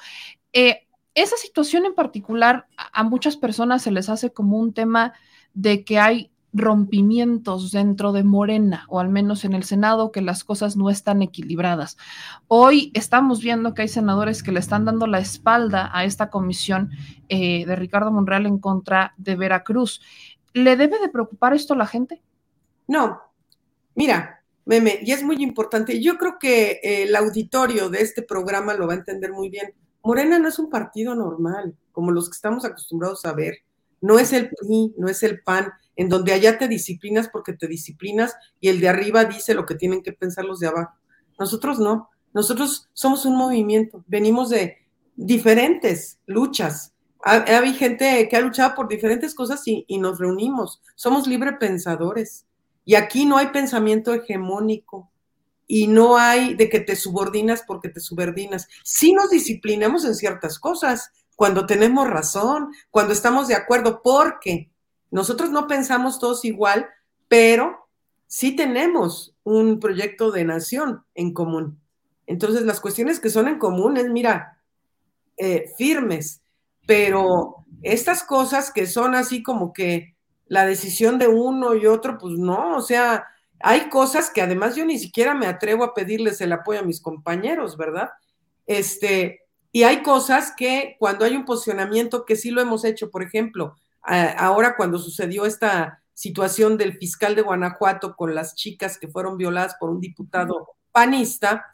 [0.53, 5.13] Eh, esa situación en particular a, muchas personas se les hace como un tema
[5.53, 10.43] de que hay rompimientos dentro de Morena, o al menos en el Senado, que las
[10.43, 11.97] cosas no están equilibradas.
[12.47, 16.91] Hoy estamos viendo que hay senadores que le están dando la espalda a esta comisión
[17.29, 20.01] eh, de Ricardo Monreal en contra de Veracruz.
[20.53, 22.21] ¿Le debe de preocupar esto a la gente?
[22.87, 23.21] No.
[23.95, 28.87] Mira, Meme, y es muy importante, yo creo que el auditorio de este programa lo
[28.87, 29.73] va a entender muy bien.
[30.03, 33.57] Morena no es un partido normal, como los que estamos acostumbrados a ver.
[34.01, 37.67] No es el PRI, no es el PAN, en donde allá te disciplinas porque te
[37.67, 40.95] disciplinas y el de arriba dice lo que tienen que pensar los de abajo.
[41.37, 42.09] Nosotros no.
[42.33, 44.77] Nosotros somos un movimiento, venimos de
[45.15, 46.93] diferentes luchas.
[47.23, 50.81] Hay gente que ha luchado por diferentes cosas y, y nos reunimos.
[50.95, 52.47] Somos libre pensadores.
[52.83, 55.10] Y aquí no hay pensamiento hegemónico
[55.73, 58.67] y no hay de que te subordinas porque te subordinas.
[58.83, 64.69] Sí nos disciplinamos en ciertas cosas, cuando tenemos razón, cuando estamos de acuerdo, porque
[65.11, 66.89] nosotros no pensamos todos igual,
[67.29, 67.87] pero
[68.27, 71.79] sí tenemos un proyecto de nación en común.
[72.27, 74.61] Entonces, las cuestiones que son en común es, mira,
[75.37, 76.41] eh, firmes,
[76.85, 80.17] pero estas cosas que son así como que
[80.47, 83.25] la decisión de uno y otro, pues no, o sea,
[83.63, 87.01] hay cosas que además yo ni siquiera me atrevo a pedirles el apoyo a mis
[87.01, 88.09] compañeros, ¿verdad?
[88.65, 89.41] Este,
[89.71, 93.75] y hay cosas que cuando hay un posicionamiento que sí lo hemos hecho, por ejemplo,
[94.01, 99.75] ahora cuando sucedió esta situación del fiscal de Guanajuato con las chicas que fueron violadas
[99.79, 101.65] por un diputado panista,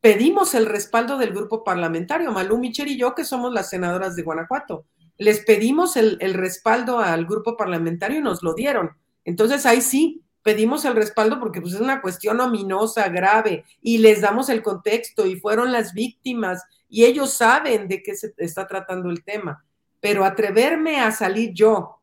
[0.00, 4.22] pedimos el respaldo del grupo parlamentario, Malú Micher y yo, que somos las senadoras de
[4.22, 4.84] Guanajuato.
[5.18, 8.90] Les pedimos el, el respaldo al grupo parlamentario y nos lo dieron.
[9.24, 14.20] Entonces ahí sí, pedimos el respaldo porque pues, es una cuestión ominosa, grave, y les
[14.20, 19.10] damos el contexto, y fueron las víctimas, y ellos saben de qué se está tratando
[19.10, 19.64] el tema.
[19.98, 22.00] Pero atreverme a salir yo,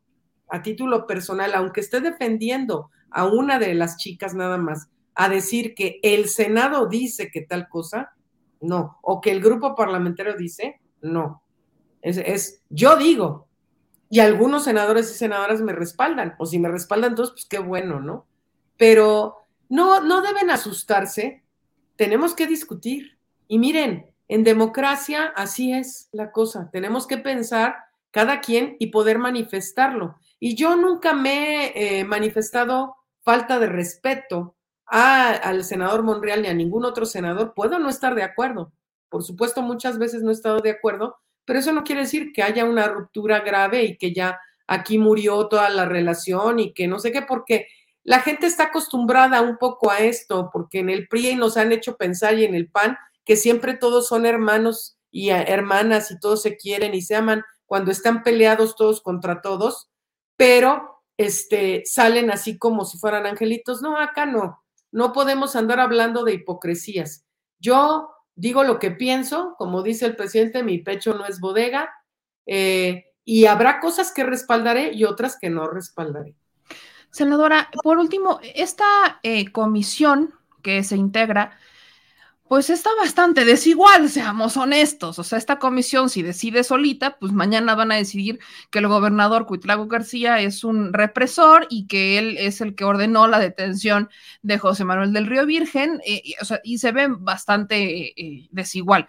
[0.49, 5.73] a título personal, aunque esté defendiendo a una de las chicas nada más, a decir
[5.73, 8.11] que el Senado dice que tal cosa,
[8.59, 11.41] no, o que el grupo parlamentario dice, no.
[12.01, 13.47] Es, es yo digo,
[14.09, 18.01] y algunos senadores y senadoras me respaldan, o si me respaldan todos, pues qué bueno,
[18.01, 18.27] ¿no?
[18.77, 21.43] Pero no, no deben asustarse,
[21.95, 23.17] tenemos que discutir.
[23.47, 27.75] Y miren, en democracia así es la cosa, tenemos que pensar
[28.11, 30.17] cada quien y poder manifestarlo.
[30.39, 34.55] Y yo nunca me he eh, manifestado falta de respeto
[34.85, 37.53] al senador Monreal ni a ningún otro senador.
[37.55, 38.71] Puedo no estar de acuerdo.
[39.09, 42.43] Por supuesto, muchas veces no he estado de acuerdo, pero eso no quiere decir que
[42.43, 46.99] haya una ruptura grave y que ya aquí murió toda la relación y que no
[46.99, 47.67] sé qué, porque
[48.03, 51.95] la gente está acostumbrada un poco a esto, porque en el PRI nos han hecho
[51.95, 56.57] pensar y en el PAN que siempre todos son hermanos y hermanas y todos se
[56.57, 59.89] quieren y se aman cuando están peleados todos contra todos,
[60.35, 63.81] pero este, salen así como si fueran angelitos.
[63.81, 64.63] No, acá no.
[64.91, 67.25] No podemos andar hablando de hipocresías.
[67.59, 71.93] Yo digo lo que pienso, como dice el presidente, mi pecho no es bodega,
[72.45, 76.35] eh, y habrá cosas que respaldaré y otras que no respaldaré.
[77.13, 80.33] Senadora, por último, esta eh, comisión
[80.63, 81.55] que se integra,
[82.47, 85.19] pues está bastante desigual, seamos honestos.
[85.19, 88.39] O sea, esta comisión, si decide solita, pues mañana van a decidir
[88.71, 93.27] que el gobernador Cuitlago García es un represor y que él es el que ordenó
[93.27, 94.09] la detención
[94.41, 98.47] de José Manuel del Río Virgen, eh, y, o sea, y se ve bastante eh,
[98.49, 99.07] desigual.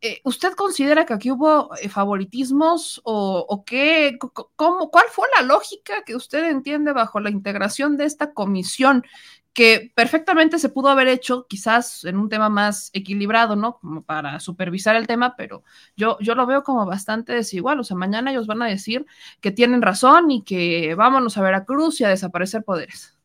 [0.00, 4.16] Eh, ¿Usted considera que aquí hubo eh, favoritismos o, qué,
[4.54, 9.04] cómo, cuál fue la lógica que usted entiende bajo la integración de esta comisión
[9.52, 13.80] que perfectamente se pudo haber hecho quizás en un tema más equilibrado, ¿no?
[13.80, 15.64] Como para supervisar el tema, pero
[15.96, 17.80] yo, yo lo veo como bastante desigual.
[17.80, 19.04] O sea, mañana ellos van a decir
[19.40, 23.18] que tienen razón y que vámonos a Veracruz y a desaparecer poderes.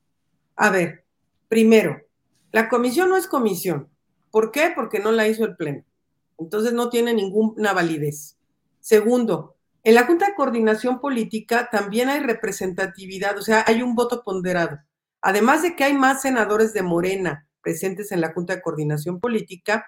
[0.55, 1.05] A ver,
[1.47, 2.01] primero,
[2.51, 3.89] la comisión no es comisión.
[4.31, 4.71] ¿Por qué?
[4.75, 5.83] Porque no la hizo el Pleno.
[6.43, 8.37] Entonces no tiene ninguna validez.
[8.79, 14.23] Segundo, en la Junta de Coordinación Política también hay representatividad, o sea, hay un voto
[14.23, 14.79] ponderado.
[15.21, 19.85] Además de que hay más senadores de Morena presentes en la Junta de Coordinación Política,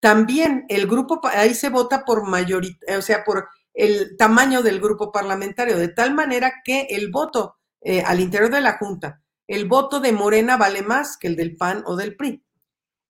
[0.00, 5.10] también el grupo, ahí se vota por mayoría, o sea, por el tamaño del grupo
[5.10, 10.00] parlamentario, de tal manera que el voto eh, al interior de la Junta, el voto
[10.00, 12.43] de Morena vale más que el del PAN o del PRI.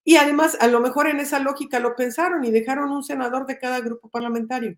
[0.05, 3.59] Y además, a lo mejor en esa lógica lo pensaron y dejaron un senador de
[3.59, 4.77] cada grupo parlamentario.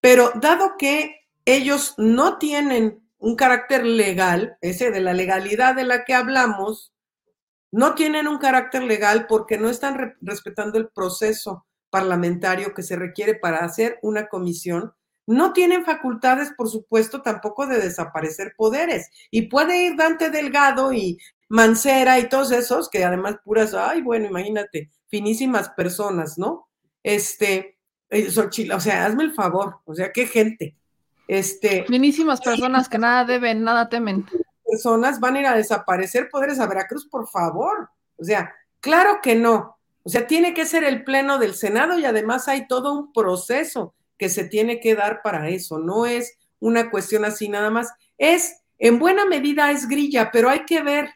[0.00, 6.04] Pero dado que ellos no tienen un carácter legal, ese de la legalidad de la
[6.04, 6.92] que hablamos,
[7.70, 13.34] no tienen un carácter legal porque no están respetando el proceso parlamentario que se requiere
[13.34, 14.92] para hacer una comisión,
[15.26, 19.08] no tienen facultades, por supuesto, tampoco de desaparecer poderes.
[19.30, 21.18] Y puede ir Dante Delgado y
[21.54, 26.68] Mancera y todos esos, que además puras, ay, bueno, imagínate, finísimas personas, ¿no?
[27.00, 27.78] Este,
[28.10, 30.74] eh, o sea, hazme el favor, o sea, qué gente.
[31.28, 34.26] Este, finísimas personas que nada deben, nada temen.
[34.68, 37.88] Personas van a ir a desaparecer poderes a Veracruz, por favor.
[38.18, 39.78] O sea, claro que no.
[40.02, 43.94] O sea, tiene que ser el pleno del Senado y además hay todo un proceso
[44.18, 45.78] que se tiene que dar para eso.
[45.78, 47.92] No es una cuestión así nada más.
[48.18, 51.14] Es, en buena medida, es grilla, pero hay que ver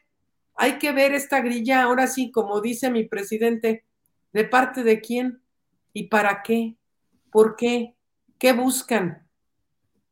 [0.58, 3.84] hay que ver esta grilla, ahora sí, como dice mi presidente,
[4.32, 5.40] de parte de quién
[5.92, 6.76] y para qué,
[7.30, 7.94] por qué,
[8.38, 9.26] qué buscan,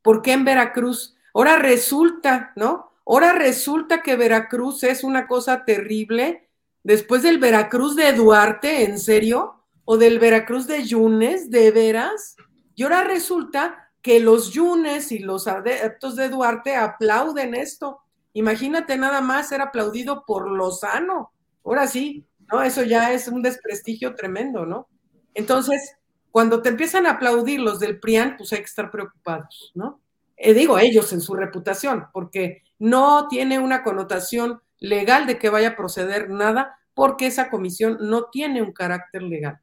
[0.03, 1.16] por qué en Veracruz.
[1.34, 2.92] Ahora resulta, ¿no?
[3.05, 6.49] Ahora resulta que Veracruz es una cosa terrible.
[6.84, 9.64] Después del Veracruz de Duarte, ¿en serio?
[9.84, 12.36] ¿O del Veracruz de Yunes, de veras?
[12.76, 18.05] Y ahora resulta que los Yunes y los adeptos de Duarte aplauden esto.
[18.37, 21.32] Imagínate nada más ser aplaudido por Lozano.
[21.64, 22.62] Ahora sí, ¿no?
[22.62, 24.89] Eso ya es un desprestigio tremendo, ¿no?
[25.32, 25.97] Entonces,
[26.30, 30.03] cuando te empiezan a aplaudir los del PRIAN, pues hay que estar preocupados, ¿no?
[30.37, 35.68] Eh, digo ellos en su reputación, porque no tiene una connotación legal de que vaya
[35.68, 39.61] a proceder nada, porque esa comisión no tiene un carácter legal.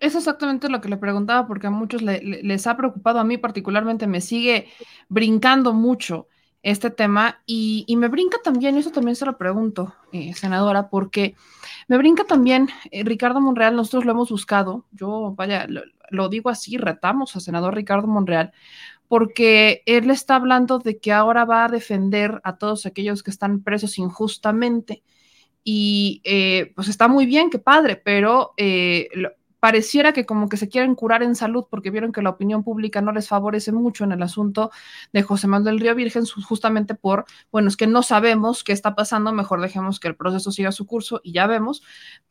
[0.00, 4.08] Es exactamente lo que le preguntaba, porque a muchos les ha preocupado, a mí particularmente
[4.08, 4.66] me sigue
[5.08, 6.26] brincando mucho
[6.62, 11.34] este tema y, me brinca también, eso también se lo pregunto, eh, senadora, porque
[11.88, 15.66] me brinca también, eh, Ricardo Monreal, nosotros lo hemos buscado, yo vaya,
[16.10, 18.52] lo, digo así, retamos al senador Ricardo Monreal,
[19.08, 23.62] porque él está hablando de que ahora va a defender a todos aquellos que están
[23.62, 25.02] presos injustamente.
[25.64, 28.54] Y eh, pues está muy bien, qué padre, pero
[29.60, 33.00] pareciera que como que se quieren curar en salud porque vieron que la opinión pública
[33.02, 34.70] no les favorece mucho en el asunto
[35.12, 38.94] de José Manuel del Río Virgen, justamente por, bueno, es que no sabemos qué está
[38.94, 41.82] pasando, mejor dejemos que el proceso siga su curso y ya vemos,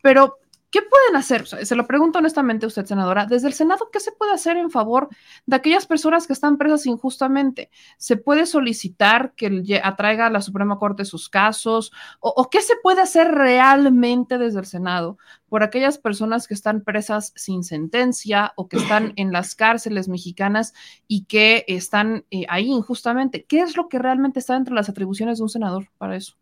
[0.01, 0.39] pero
[0.71, 1.47] ¿Qué pueden hacer?
[1.47, 3.25] se lo pregunto honestamente a usted, senadora.
[3.25, 5.09] Desde el Senado, ¿qué se puede hacer en favor
[5.47, 7.71] de aquellas personas que están presas injustamente?
[7.97, 11.91] ¿Se puede solicitar que atraiga a la Suprema Corte sus casos?
[12.19, 15.17] ¿O, qué se puede hacer realmente desde el Senado
[15.47, 20.75] por aquellas personas que están presas sin sentencia o que están en las cárceles mexicanas
[21.07, 23.43] y que están eh, ahí injustamente?
[23.43, 26.35] ¿Qué es lo que realmente está entre las atribuciones de un senador para eso?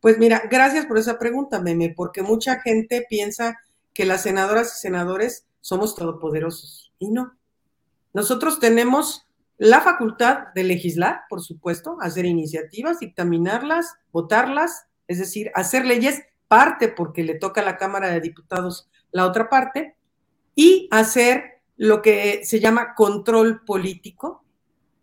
[0.00, 3.58] Pues mira, gracias por esa pregunta, Meme, porque mucha gente piensa
[3.94, 6.92] que las senadoras y senadores somos todopoderosos.
[6.98, 7.38] Y no.
[8.12, 9.26] Nosotros tenemos
[9.56, 16.88] la facultad de legislar, por supuesto, hacer iniciativas, dictaminarlas, votarlas, es decir, hacer leyes, parte
[16.88, 19.96] porque le toca a la Cámara de Diputados la otra parte,
[20.54, 24.44] y hacer lo que se llama control político,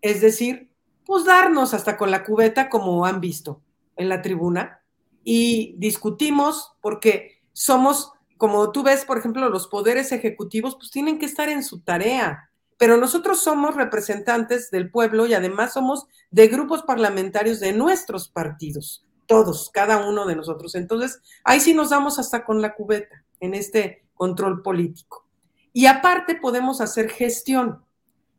[0.02, 0.70] es decir,
[1.06, 3.62] pues darnos hasta con la cubeta como han visto
[3.96, 4.82] en la tribuna
[5.24, 11.28] y discutimos porque somos como tú ves, por ejemplo, los poderes ejecutivos, pues tienen que
[11.28, 12.50] estar en su tarea.
[12.80, 19.06] Pero nosotros somos representantes del pueblo y además somos de grupos parlamentarios de nuestros partidos,
[19.28, 20.74] todos, cada uno de nosotros.
[20.74, 25.24] Entonces, ahí sí nos damos hasta con la cubeta en este control político.
[25.72, 27.86] Y aparte podemos hacer gestión.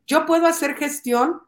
[0.05, 1.43] Yo puedo hacer gestión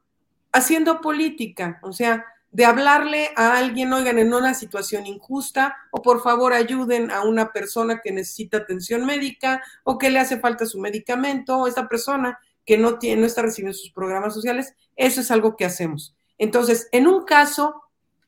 [0.53, 2.23] haciendo política, o sea,
[2.55, 7.51] de hablarle a alguien, oigan, en una situación injusta, o por favor ayuden a una
[7.51, 12.39] persona que necesita atención médica, o que le hace falta su medicamento, o esta persona
[12.65, 16.15] que no, tiene, no está recibiendo sus programas sociales, eso es algo que hacemos.
[16.37, 17.83] Entonces, en un caso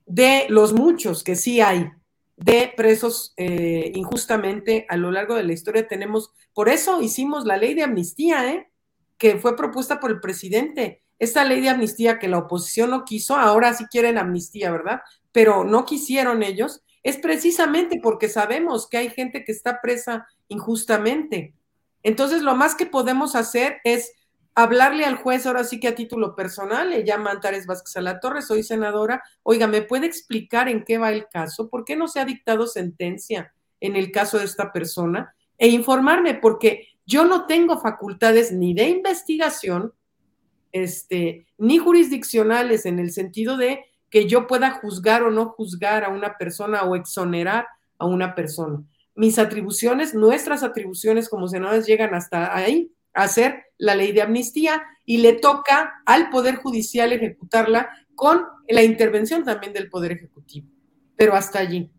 [0.06, 1.90] de los muchos que sí hay
[2.36, 7.56] de presos eh, injustamente a lo largo de la historia, tenemos, por eso hicimos la
[7.56, 8.70] ley de amnistía, ¿eh?
[9.18, 13.36] que fue propuesta por el presidente esta ley de amnistía que la oposición no quiso,
[13.36, 15.02] ahora sí quieren amnistía, ¿verdad?
[15.32, 21.54] Pero no quisieron ellos, es precisamente porque sabemos que hay gente que está presa injustamente.
[22.04, 24.12] Entonces, lo más que podemos hacer es
[24.56, 28.20] hablarle al juez, ahora sí que a título personal, le llama Antares Vázquez a la
[28.20, 31.70] Torre, soy senadora, oiga, ¿me puede explicar en qué va el caso?
[31.70, 35.36] ¿Por qué no se ha dictado sentencia en el caso de esta persona?
[35.60, 39.94] E informarme, porque yo no tengo facultades ni de investigación,
[40.72, 46.10] este, ni jurisdiccionales en el sentido de que yo pueda juzgar o no juzgar a
[46.10, 47.68] una persona o exonerar
[47.98, 48.84] a una persona.
[49.16, 54.84] Mis atribuciones, nuestras atribuciones como senadores llegan hasta ahí, a hacer la ley de amnistía
[55.06, 60.68] y le toca al Poder Judicial ejecutarla con la intervención también del Poder Ejecutivo,
[61.16, 61.90] pero hasta allí.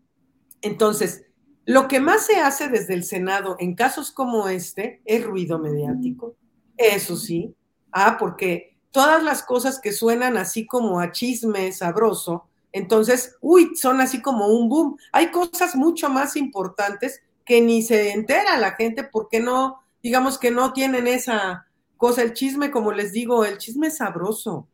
[0.61, 1.25] Entonces,
[1.65, 6.35] lo que más se hace desde el Senado en casos como este es ruido mediático,
[6.77, 7.53] eso sí,
[7.91, 13.99] Ah, porque todas las cosas que suenan así como a chisme sabroso, entonces, uy, son
[14.01, 14.97] así como un boom.
[15.11, 20.51] Hay cosas mucho más importantes que ni se entera la gente porque no, digamos que
[20.51, 21.65] no tienen esa
[21.97, 24.67] cosa, el chisme, como les digo, el chisme es sabroso.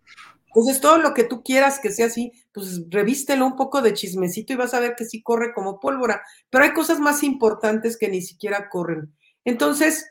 [0.47, 4.53] Entonces, todo lo que tú quieras que sea así, pues revístelo un poco de chismecito
[4.53, 6.21] y vas a ver que sí corre como pólvora.
[6.49, 9.13] Pero hay cosas más importantes que ni siquiera corren.
[9.43, 10.09] Entonces,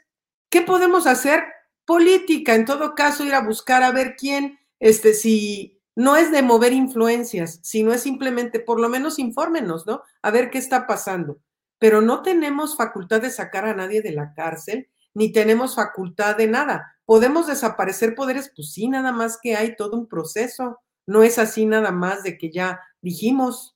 [0.51, 1.45] ¿qué podemos hacer?
[1.85, 6.43] Política, en todo caso, ir a buscar a ver quién, este, si no es de
[6.43, 10.03] mover influencias, sino es simplemente, por lo menos infórmenos, ¿no?
[10.23, 11.39] A ver qué está pasando.
[11.79, 16.49] Pero no tenemos facultad de sacar a nadie de la cárcel, ni tenemos facultad de
[16.49, 16.97] nada.
[17.05, 18.51] ¿Podemos desaparecer poderes?
[18.55, 20.81] Pues sí, nada más que hay todo un proceso.
[21.07, 23.74] No es así nada más de que ya dijimos,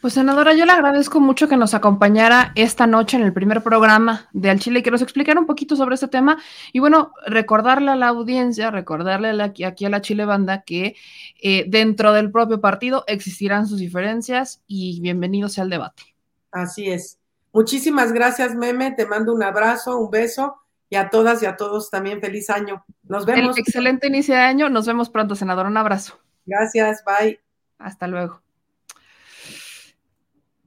[0.00, 4.28] pues senadora, yo le agradezco mucho que nos acompañara esta noche en el primer programa
[4.32, 6.38] de Al Chile y que nos explicara un poquito sobre este tema.
[6.72, 10.96] Y bueno, recordarle a la audiencia, recordarle aquí, a la Chile Banda que
[11.40, 16.02] eh, dentro del propio partido existirán sus diferencias y bienvenido sea el debate.
[16.50, 17.18] Así es.
[17.52, 18.92] Muchísimas gracias, Meme.
[18.92, 20.56] Te mando un abrazo, un beso
[20.88, 22.84] y a todas y a todos también feliz año.
[23.04, 23.56] Nos vemos.
[23.56, 24.68] excelente inicio de año.
[24.68, 25.68] Nos vemos pronto, senadora.
[25.68, 26.18] Un abrazo.
[26.44, 27.40] Gracias, bye.
[27.78, 28.42] Hasta luego.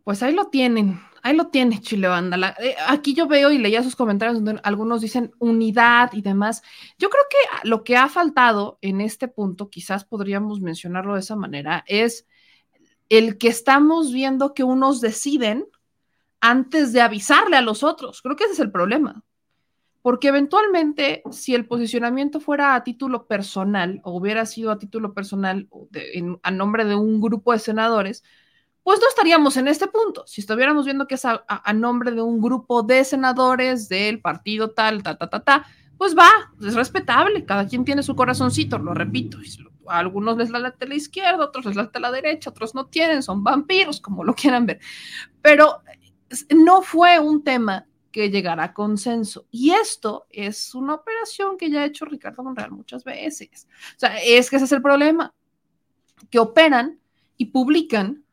[0.05, 2.55] Pues ahí lo tienen, ahí lo tiene Chile Banda.
[2.59, 6.61] Eh, aquí yo veo y leía sus comentarios donde algunos dicen unidad y demás.
[6.99, 11.35] Yo creo que lo que ha faltado en este punto, quizás podríamos mencionarlo de esa
[11.35, 12.27] manera, es
[13.09, 15.65] el que estamos viendo que unos deciden
[16.39, 18.21] antes de avisarle a los otros.
[18.21, 19.23] Creo que ese es el problema.
[20.03, 25.67] Porque eventualmente, si el posicionamiento fuera a título personal o hubiera sido a título personal
[26.43, 28.23] a nombre de un grupo de senadores,
[28.85, 30.27] pues no estaríamos en este punto.
[30.27, 35.01] Si estuviéramos viendo que es a, nombre de un grupo de senadores del partido tal,
[35.01, 35.65] ta, ta, ta, ta,
[35.97, 36.29] pues va,
[36.63, 39.39] es respetable, cada quien tiene su corazoncito, lo repito.
[39.87, 43.43] A algunos les late la izquierda, otros les late la derecha, otros no tienen, son
[43.43, 44.79] vampiros, como lo quieran ver.
[45.41, 45.81] Pero
[46.55, 49.47] no fue un tema que llegara a consenso.
[49.49, 53.67] Y esto es una operación que ya ha hecho Ricardo Monreal muchas veces.
[53.95, 55.33] O sea, es que ese es el problema,
[56.29, 56.99] que operan
[57.35, 58.24] y publican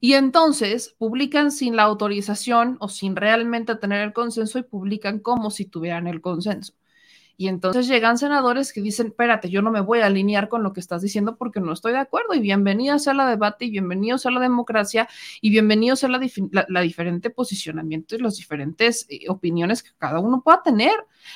[0.00, 5.50] y entonces publican sin la autorización o sin realmente tener el consenso y publican como
[5.50, 6.74] si tuvieran el consenso.
[7.40, 10.72] Y entonces llegan senadores que dicen, espérate, yo no me voy a alinear con lo
[10.72, 12.34] que estás diciendo porque no estoy de acuerdo.
[12.34, 15.08] Y bienvenido sea la debate y bienvenido sea la democracia
[15.40, 16.18] y bienvenido sea la,
[16.68, 20.90] la, diferente posicionamiento y las diferentes eh, opiniones que cada uno pueda tener.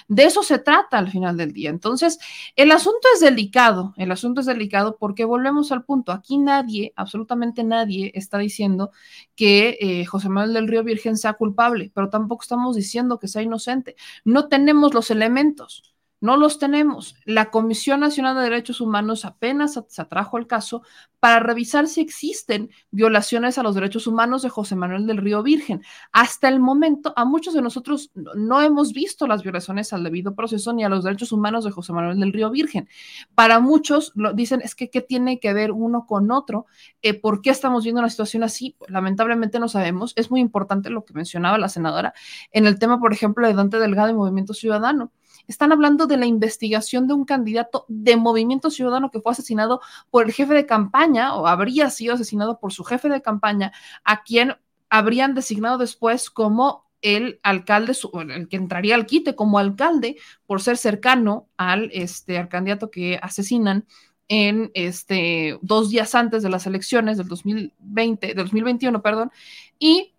[0.08, 1.70] De eso se trata al final del día.
[1.70, 2.18] Entonces,
[2.56, 3.94] el asunto es delicado.
[3.96, 6.10] El asunto es delicado porque volvemos al punto.
[6.10, 8.90] Aquí nadie, absolutamente nadie, está diciendo
[9.36, 13.42] que eh, José Manuel del Río Virgen sea culpable, pero tampoco estamos diciendo que sea
[13.42, 13.94] inocente.
[14.24, 15.91] No tenemos los elementos.
[16.22, 17.16] No los tenemos.
[17.24, 20.82] La Comisión Nacional de Derechos Humanos apenas se atrajo el caso
[21.18, 25.82] para revisar si existen violaciones a los derechos humanos de José Manuel del Río Virgen.
[26.12, 30.72] Hasta el momento, a muchos de nosotros no hemos visto las violaciones al debido proceso
[30.72, 32.88] ni a los derechos humanos de José Manuel del Río Virgen.
[33.34, 36.66] Para muchos lo, dicen, es que ¿qué tiene que ver uno con otro?
[37.02, 38.76] Eh, ¿Por qué estamos viendo una situación así?
[38.86, 40.12] Lamentablemente no sabemos.
[40.14, 42.14] Es muy importante lo que mencionaba la senadora
[42.52, 45.10] en el tema, por ejemplo, de Dante Delgado y Movimiento Ciudadano
[45.52, 49.80] están hablando de la investigación de un candidato de Movimiento Ciudadano que fue asesinado
[50.10, 53.72] por el jefe de campaña o habría sido asesinado por su jefe de campaña,
[54.02, 54.56] a quien
[54.88, 57.94] habrían designado después como el alcalde,
[58.30, 60.16] el que entraría al quite como alcalde
[60.46, 63.84] por ser cercano al, este, al candidato que asesinan
[64.28, 69.30] en este, dos días antes de las elecciones del 2020, del 2021, perdón,
[69.78, 70.14] y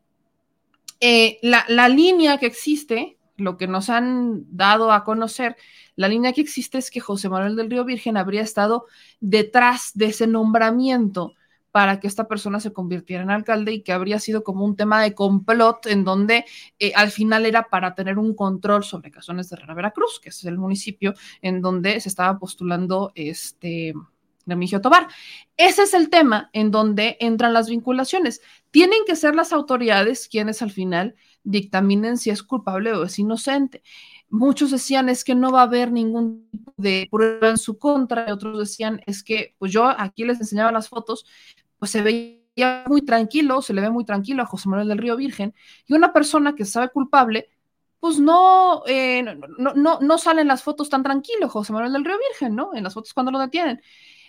[1.00, 5.56] eh, la, la, línea que existe lo que nos han dado a conocer,
[5.96, 8.86] la línea que existe es que José Manuel del Río Virgen habría estado
[9.20, 11.34] detrás de ese nombramiento
[11.74, 15.02] para que esta persona se convirtiera en alcalde y que habría sido como un tema
[15.02, 16.46] de complot en donde
[16.78, 20.46] eh, al final era para tener un control sobre Casones de Herrera Veracruz, que es
[20.46, 23.96] el municipio en donde se estaba postulando este
[24.46, 25.08] Remigio Tobar.
[25.58, 28.42] Ese es el tema en donde entran las vinculaciones.
[28.70, 33.84] Tienen que ser las autoridades quienes al final dictaminen si es culpable o es inocente.
[34.30, 38.26] Muchos decían es que no va a haber ningún tipo de prueba en su contra,
[38.28, 41.26] y otros decían es que, pues yo aquí les enseñaba las fotos,
[41.78, 45.16] pues se veía muy tranquilo, se le ve muy tranquilo a José Manuel del Río
[45.18, 45.54] Virgen,
[45.86, 47.50] y una persona que sabe culpable,
[48.00, 49.24] pues no, eh,
[49.58, 52.72] no, no, no salen las fotos tan tranquilo, José Manuel del Río Virgen, ¿no?
[52.74, 53.82] En las fotos cuando lo detienen.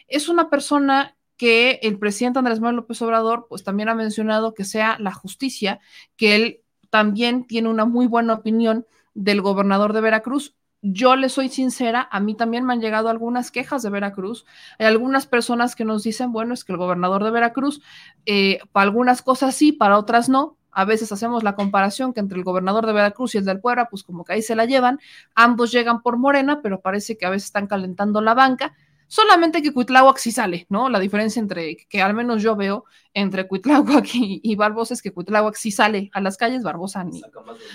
[0.06, 4.64] Es una persona que el presidente Andrés Manuel López Obrador, pues también ha mencionado que
[4.64, 5.80] sea la justicia,
[6.16, 6.63] que él
[6.94, 10.54] también tiene una muy buena opinión del gobernador de Veracruz.
[10.80, 14.46] Yo le soy sincera, a mí también me han llegado algunas quejas de Veracruz.
[14.78, 17.82] Hay algunas personas que nos dicen, bueno, es que el gobernador de Veracruz,
[18.26, 20.56] eh, para algunas cosas sí, para otras no.
[20.70, 23.88] A veces hacemos la comparación que entre el gobernador de Veracruz y el del Puebla,
[23.88, 25.00] pues como que ahí se la llevan.
[25.34, 28.72] Ambos llegan por Morena, pero parece que a veces están calentando la banca.
[29.06, 30.88] Solamente que Cuitláhuac sí sale, ¿no?
[30.88, 35.54] La diferencia entre, que al menos yo veo entre Cuitláhuac y, Barbosa es que Cuitláhuac
[35.56, 37.22] sí sale a las calles, Barbosa ni.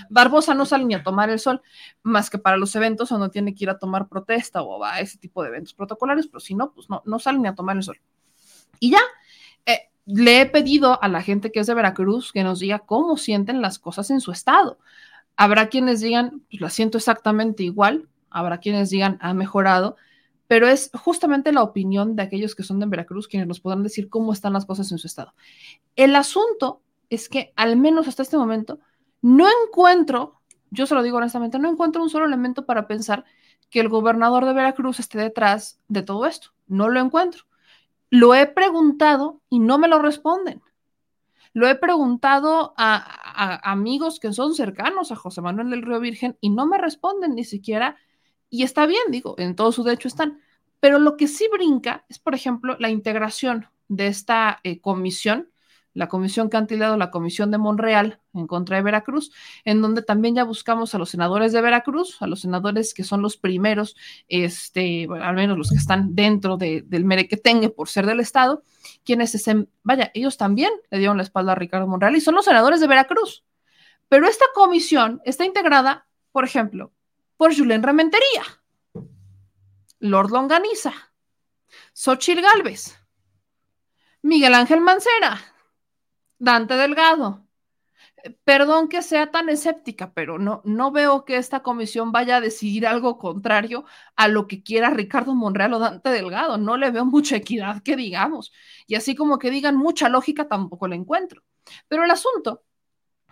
[0.10, 1.62] Barbosa no sale ni a tomar el sol,
[2.04, 5.18] más que para los eventos donde tiene que ir a tomar protesta o a ese
[5.18, 7.84] tipo de eventos protocolarios, pero si no, pues no, no sale ni a tomar el
[7.84, 8.00] sol.
[8.80, 9.02] Y ya,
[9.66, 13.18] eh, le he pedido a la gente que es de Veracruz que nos diga cómo
[13.18, 14.80] sienten las cosas en su estado.
[15.36, 19.96] Habrá quienes digan, pues la siento exactamente igual, habrá quienes digan, ha mejorado
[20.50, 24.10] pero es justamente la opinión de aquellos que son de Veracruz quienes nos podrán decir
[24.10, 25.36] cómo están las cosas en su estado.
[25.96, 26.82] El asunto
[27.12, 28.80] es que al menos hasta este momento
[29.22, 33.26] no encuentro, yo se lo digo honestamente, no encuentro un solo elemento para pensar
[33.70, 36.50] que el gobernador de Veracruz esté detrás de todo esto.
[36.66, 37.44] No lo encuentro.
[38.10, 40.64] Lo he preguntado y no me lo responden.
[41.54, 46.40] Lo he preguntado a, a, amigos que son cercanos a José Manuel del Río Virgen
[46.42, 47.98] y no me responden ni siquiera
[48.50, 50.42] y está bien, digo, en todo su derecho están.
[50.80, 55.50] Pero lo que sí brinca es, por ejemplo, la integración de esta eh, comisión,
[55.94, 59.32] la comisión que han la comisión de Monreal en contra de Veracruz,
[59.66, 63.22] en donde también ya buscamos a los senadores de Veracruz, a los senadores que son
[63.22, 63.98] los primeros,
[64.28, 68.64] este, al menos los que están dentro de, del merequetengue por ser del Estado,
[69.04, 72.46] quienes, se, vaya, ellos también le dieron la espalda a Ricardo Monreal y son los
[72.46, 73.44] senadores de Veracruz.
[74.08, 76.94] Pero esta comisión está integrada, por ejemplo,
[77.40, 78.44] por Julen Rementería,
[80.00, 80.94] Lord Longaniza,
[81.94, 83.00] Xochitl Galvez,
[84.22, 85.40] Miguel Ángel Mancera,
[86.38, 87.48] Dante Delgado.
[88.44, 92.86] Perdón que sea tan escéptica, pero no, no veo que esta comisión vaya a decidir
[92.86, 93.86] algo contrario
[94.18, 96.58] a lo que quiera Ricardo Monreal o Dante Delgado.
[96.58, 98.52] No le veo mucha equidad que digamos.
[98.86, 101.42] Y así como que digan mucha lógica, tampoco la encuentro.
[101.88, 102.66] Pero el asunto,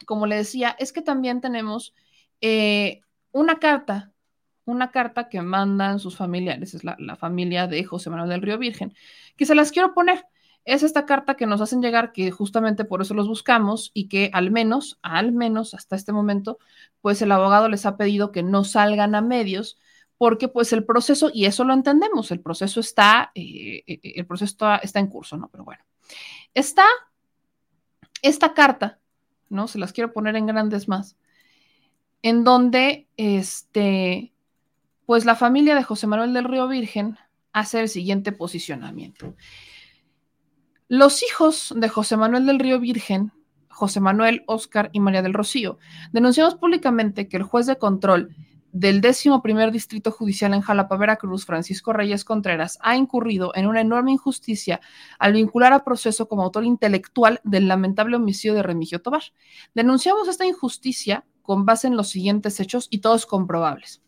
[0.05, 1.93] como le decía, es que también tenemos
[2.39, 3.01] eh,
[3.31, 4.11] una carta,
[4.65, 8.57] una carta que mandan sus familiares, es la, la familia de José Manuel del Río
[8.57, 8.93] Virgen,
[9.35, 10.25] que se las quiero poner
[10.67, 14.29] es esta carta que nos hacen llegar, que justamente por eso los buscamos y que
[14.33, 16.59] al menos, al menos hasta este momento,
[16.99, 19.79] pues el abogado les ha pedido que no salgan a medios
[20.17, 24.51] porque pues el proceso, y eso lo entendemos, el proceso está, eh, eh, el proceso
[24.51, 25.47] está, está, en curso, ¿no?
[25.47, 25.85] Pero bueno,
[26.53, 26.83] está
[28.21, 28.99] esta carta,
[29.47, 29.69] ¿no?
[29.69, 31.15] Se las quiero poner en grandes más,
[32.21, 34.33] en donde, este,
[35.05, 37.17] pues la familia de José Manuel del Río Virgen
[37.53, 39.33] hace el siguiente posicionamiento.
[40.87, 43.31] Los hijos de José Manuel del Río Virgen,
[43.69, 45.79] José Manuel, Oscar y María del Rocío,
[46.13, 48.35] denunciamos públicamente que el juez de control
[48.71, 53.81] del décimo primer distrito judicial en Jalapa, Veracruz, Francisco Reyes Contreras, ha incurrido en una
[53.81, 54.81] enorme injusticia
[55.19, 59.23] al vincular a proceso como autor intelectual del lamentable homicidio de Remigio Tobar.
[59.73, 64.03] Denunciamos esta injusticia con base en los siguientes hechos y todos comprobables.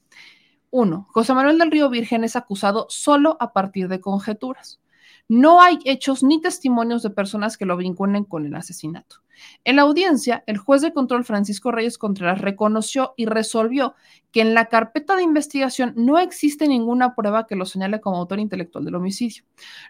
[0.71, 4.81] Uno, José Manuel del Río Virgen es acusado solo a partir de conjeturas.
[5.29, 9.21] No hay hechos ni testimonios de personas que lo vinculen con el asesinato.
[9.63, 13.95] En la audiencia, el juez de control Francisco Reyes Contreras reconoció y resolvió
[14.31, 18.39] que en la carpeta de investigación no existe ninguna prueba que lo señale como autor
[18.39, 19.43] intelectual del homicidio.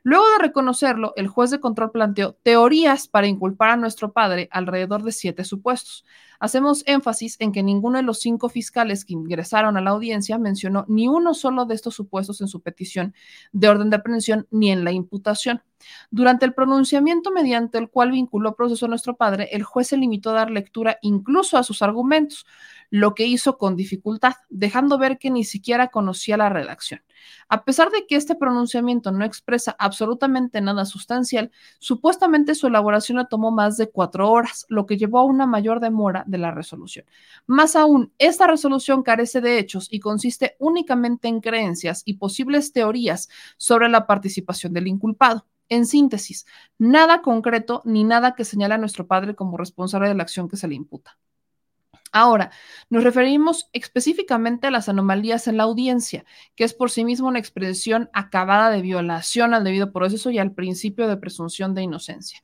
[0.03, 5.03] Luego de reconocerlo, el juez de control planteó teorías para inculpar a nuestro padre alrededor
[5.03, 6.05] de siete supuestos.
[6.39, 10.85] Hacemos énfasis en que ninguno de los cinco fiscales que ingresaron a la audiencia mencionó
[10.87, 13.13] ni uno solo de estos supuestos en su petición
[13.51, 15.61] de orden de aprehensión ni en la imputación.
[16.11, 20.31] Durante el pronunciamiento mediante el cual vinculó proceso a nuestro padre, el juez se limitó
[20.31, 22.45] a dar lectura incluso a sus argumentos,
[22.89, 27.01] lo que hizo con dificultad, dejando ver que ni siquiera conocía la redacción.
[27.47, 33.25] A pesar de que este pronunciamiento no expresa absolutamente nada sustancial, supuestamente su elaboración le
[33.25, 37.05] tomó más de cuatro horas, lo que llevó a una mayor demora de la resolución.
[37.45, 43.29] Más aún, esta resolución carece de hechos y consiste únicamente en creencias y posibles teorías
[43.57, 45.45] sobre la participación del inculpado.
[45.69, 46.45] En síntesis,
[46.77, 50.57] nada concreto ni nada que señale a nuestro padre como responsable de la acción que
[50.57, 51.17] se le imputa.
[52.11, 52.51] Ahora,
[52.89, 56.25] nos referimos específicamente a las anomalías en la audiencia,
[56.55, 60.53] que es por sí mismo una expresión acabada de violación al debido proceso y al
[60.53, 62.41] principio de presunción de inocencia.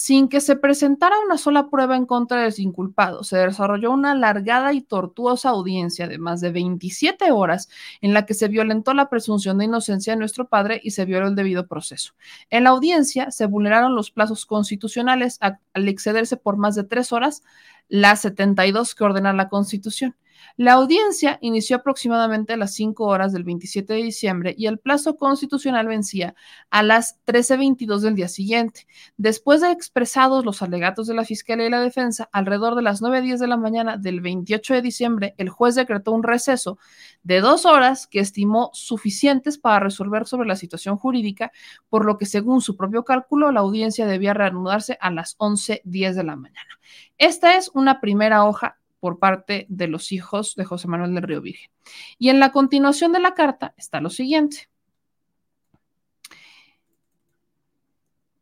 [0.00, 4.72] Sin que se presentara una sola prueba en contra del inculpado, se desarrolló una alargada
[4.72, 7.68] y tortuosa audiencia de más de 27 horas
[8.00, 11.26] en la que se violentó la presunción de inocencia de nuestro padre y se violó
[11.26, 12.14] el debido proceso.
[12.48, 17.42] En la audiencia se vulneraron los plazos constitucionales al excederse por más de tres horas
[17.88, 20.14] las 72 que ordena la Constitución.
[20.56, 25.16] La audiencia inició aproximadamente a las 5 horas del 27 de diciembre y el plazo
[25.16, 26.34] constitucional vencía
[26.70, 28.86] a las 13.22 del día siguiente.
[29.16, 33.38] Después de expresados los alegatos de la Fiscalía y la Defensa, alrededor de las 9.10
[33.38, 36.78] de la mañana del 28 de diciembre, el juez decretó un receso
[37.22, 41.52] de dos horas que estimó suficientes para resolver sobre la situación jurídica,
[41.88, 46.24] por lo que según su propio cálculo, la audiencia debía reanudarse a las 11.10 de
[46.24, 46.78] la mañana.
[47.18, 51.40] Esta es una primera hoja por parte de los hijos de José Manuel del Río
[51.40, 51.70] Virgen.
[52.18, 54.68] Y en la continuación de la carta está lo siguiente.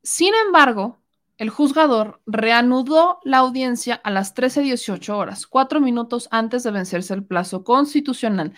[0.02, 1.00] Sin embargo,
[1.38, 7.24] el juzgador reanudó la audiencia a las 13.18 horas, cuatro minutos antes de vencerse el
[7.24, 8.54] plazo constitucional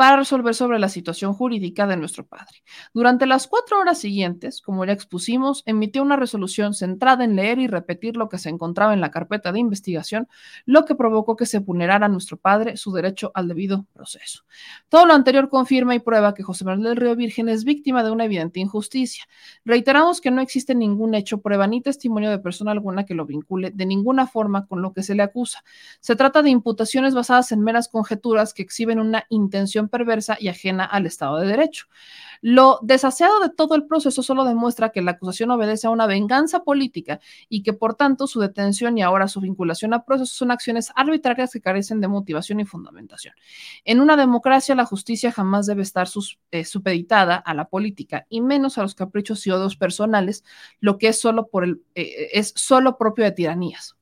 [0.00, 2.62] para resolver sobre la situación jurídica de nuestro padre.
[2.94, 7.66] Durante las cuatro horas siguientes, como ya expusimos, emitió una resolución centrada en leer y
[7.66, 10.26] repetir lo que se encontraba en la carpeta de investigación,
[10.64, 14.44] lo que provocó que se vulnerara a nuestro padre su derecho al debido proceso.
[14.88, 18.10] Todo lo anterior confirma y prueba que José Manuel del Río Virgen es víctima de
[18.10, 19.24] una evidente injusticia.
[19.66, 23.70] Reiteramos que no existe ningún hecho, prueba ni testimonio de persona alguna que lo vincule
[23.70, 25.62] de ninguna forma con lo que se le acusa.
[26.00, 30.84] Se trata de imputaciones basadas en meras conjeturas que exhiben una intención perversa y ajena
[30.84, 31.86] al Estado de Derecho.
[32.42, 36.64] Lo desaseado de todo el proceso solo demuestra que la acusación obedece a una venganza
[36.64, 40.90] política y que por tanto su detención y ahora su vinculación a procesos son acciones
[40.96, 43.34] arbitrarias que carecen de motivación y fundamentación.
[43.84, 46.08] En una democracia la justicia jamás debe estar
[46.50, 50.44] eh, supeditada a la política y menos a los caprichos y odios personales,
[50.80, 53.96] lo que es solo, por el, eh, es solo propio de tiranías.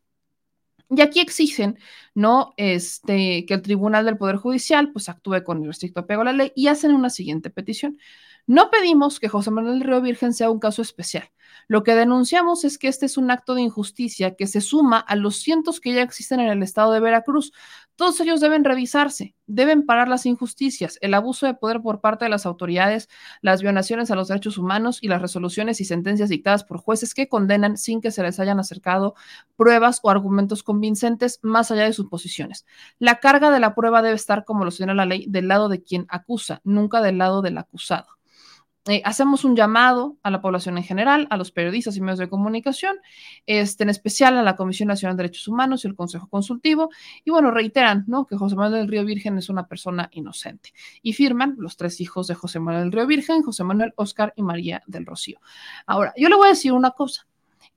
[0.91, 1.79] Y aquí exigen,
[2.15, 2.55] ¿no?
[2.57, 6.33] Este, que el Tribunal del Poder Judicial pues actúe con el estricto apego a la
[6.33, 7.99] ley y hacen una siguiente petición.
[8.49, 11.31] No pedimos que José Manuel Río Virgen sea un caso especial.
[11.67, 15.17] Lo que denunciamos es que este es un acto de injusticia que se suma a
[15.17, 17.53] los cientos que ya existen en el estado de Veracruz.
[17.95, 22.31] Todos ellos deben revisarse, deben parar las injusticias, el abuso de poder por parte de
[22.31, 23.11] las autoridades,
[23.43, 27.29] las violaciones a los derechos humanos y las resoluciones y sentencias dictadas por jueces que
[27.29, 29.15] condenan sin que se les hayan acercado
[29.57, 32.65] pruebas o argumentos convincentes más allá de sus posiciones.
[32.99, 35.83] La carga de la prueba debe estar, como lo señala la ley, del lado de
[35.83, 38.18] quien acusa, nunca del lado del acusado.
[38.89, 42.31] Eh, hacemos un llamado a la población en general, a los periodistas y medios de
[42.31, 42.97] comunicación,
[43.45, 46.89] este, en especial a la Comisión Nacional de Derechos Humanos y el Consejo Consultivo,
[47.23, 48.27] y bueno, reiteran ¿no?
[48.27, 50.73] que José Manuel del Río Virgen es una persona inocente.
[51.03, 54.43] Y firman los tres hijos de José Manuel del Río Virgen, José Manuel, Oscar y
[54.43, 55.39] María del Rocío.
[55.85, 57.27] Ahora, yo le voy a decir una cosa.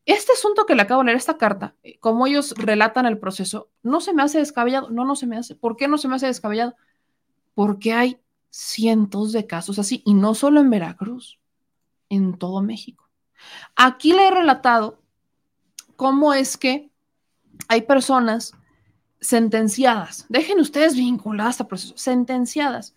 [0.06, 3.70] Este asunto que le acabo de leer, esta carta, eh, como ellos relatan el proceso,
[3.84, 4.90] no se me hace descabellado.
[4.90, 5.56] No, no se me hace.
[5.56, 6.76] ¿Por qué no se me hace descabellado?
[7.54, 8.18] Porque hay
[8.52, 11.40] cientos de casos así, y no solo en Veracruz,
[12.10, 13.10] en todo México.
[13.76, 15.02] Aquí le he relatado
[15.96, 16.92] cómo es que
[17.68, 18.54] hay personas
[19.20, 22.94] sentenciadas, dejen ustedes vinculadas a proceso, sentenciadas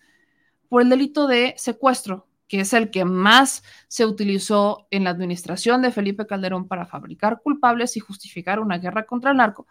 [0.69, 5.81] por el delito de secuestro, que es el que más se utilizó en la administración
[5.81, 9.67] de Felipe Calderón para fabricar culpables y justificar una guerra contra el narco,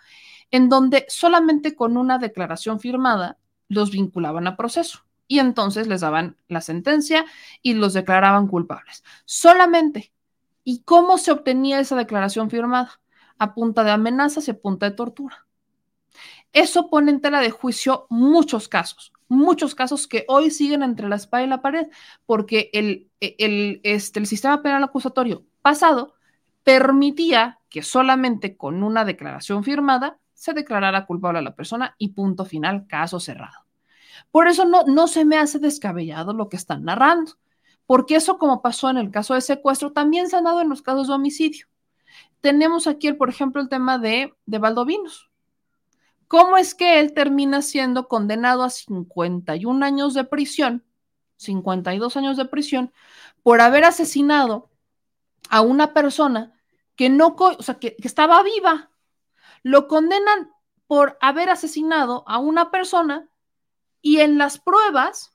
[0.51, 3.39] en donde solamente con una declaración firmada
[3.69, 7.25] los vinculaban a proceso y entonces les daban la sentencia
[7.63, 9.05] y los declaraban culpables.
[9.25, 10.13] Solamente.
[10.65, 13.01] ¿Y cómo se obtenía esa declaración firmada?
[13.39, 15.47] A punta de amenazas y a punta de tortura.
[16.53, 21.17] Eso pone en tela de juicio muchos casos, muchos casos que hoy siguen entre la
[21.17, 21.89] espada y la pared,
[22.27, 26.15] porque el, el, este, el sistema penal acusatorio pasado
[26.63, 32.45] permitía que solamente con una declaración firmada se declarara culpable a la persona y punto
[32.45, 33.64] final, caso cerrado.
[34.31, 37.33] Por eso no, no se me hace descabellado lo que están narrando,
[37.87, 40.83] porque eso como pasó en el caso de secuestro, también se ha dado en los
[40.83, 41.67] casos de homicidio.
[42.41, 45.31] Tenemos aquí, por ejemplo, el tema de, de Valdovinos.
[46.29, 50.85] ¿Cómo es que él termina siendo condenado a 51 años de prisión,
[51.37, 52.93] 52 años de prisión,
[53.43, 54.71] por haber asesinado
[55.51, 56.59] a una persona
[56.97, 58.91] que no, o sea, que, que estaba viva?
[59.63, 60.51] Lo condenan
[60.87, 63.29] por haber asesinado a una persona
[64.05, 65.35] y en las pruebas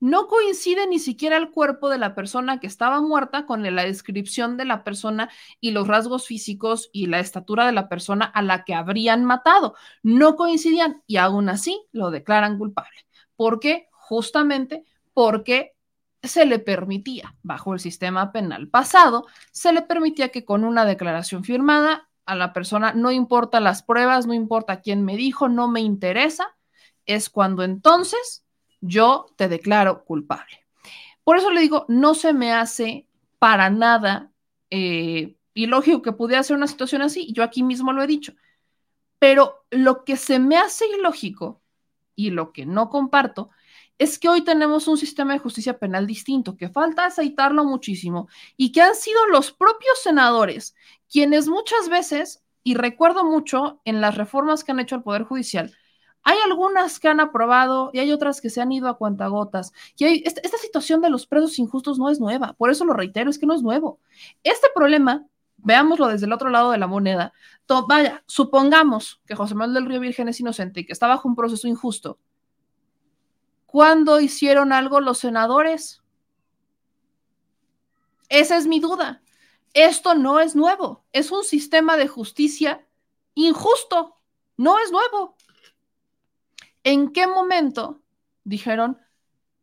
[0.00, 4.56] no coincide ni siquiera el cuerpo de la persona que estaba muerta con la descripción
[4.56, 5.30] de la persona
[5.60, 9.76] y los rasgos físicos y la estatura de la persona a la que habrían matado.
[10.02, 13.06] No coincidían y aún así lo declaran culpable.
[13.36, 13.86] ¿Por qué?
[13.92, 14.84] Justamente
[15.14, 15.76] porque
[16.20, 21.44] se le permitía, bajo el sistema penal pasado, se le permitía que con una declaración
[21.44, 25.80] firmada a la persona, no importa las pruebas, no importa quién me dijo, no me
[25.80, 26.56] interesa,
[27.06, 28.44] es cuando entonces
[28.80, 30.64] yo te declaro culpable.
[31.24, 33.06] Por eso le digo, no se me hace
[33.38, 34.30] para nada
[34.70, 38.34] eh, ilógico que pudiera ser una situación así, yo aquí mismo lo he dicho,
[39.18, 41.62] pero lo que se me hace ilógico
[42.14, 43.50] y lo que no comparto
[43.98, 48.72] es que hoy tenemos un sistema de justicia penal distinto, que falta aceitarlo muchísimo y
[48.72, 50.74] que han sido los propios senadores
[51.10, 55.76] quienes muchas veces, y recuerdo mucho en las reformas que han hecho al Poder Judicial,
[56.24, 59.72] hay algunas que han aprobado y hay otras que se han ido a cuentagotas.
[59.96, 62.94] Y hay, esta, esta, situación de los presos injustos no es nueva, por eso lo
[62.94, 64.00] reitero, es que no es nuevo.
[64.42, 65.26] Este problema,
[65.58, 67.32] veámoslo desde el otro lado de la moneda,
[67.86, 71.36] vaya, supongamos que José Manuel del Río Virgen es inocente y que está bajo un
[71.36, 72.18] proceso injusto.
[73.66, 76.02] ¿Cuándo hicieron algo los senadores?
[78.28, 79.22] Esa es mi duda.
[79.74, 82.86] Esto no es nuevo, es un sistema de justicia
[83.34, 84.16] injusto,
[84.56, 85.36] no es nuevo.
[86.84, 88.02] ¿En qué momento
[88.44, 88.98] dijeron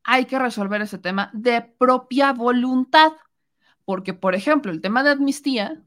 [0.04, 3.12] hay que resolver ese tema de propia voluntad?
[3.86, 5.84] Porque, por ejemplo, el tema de amnistía,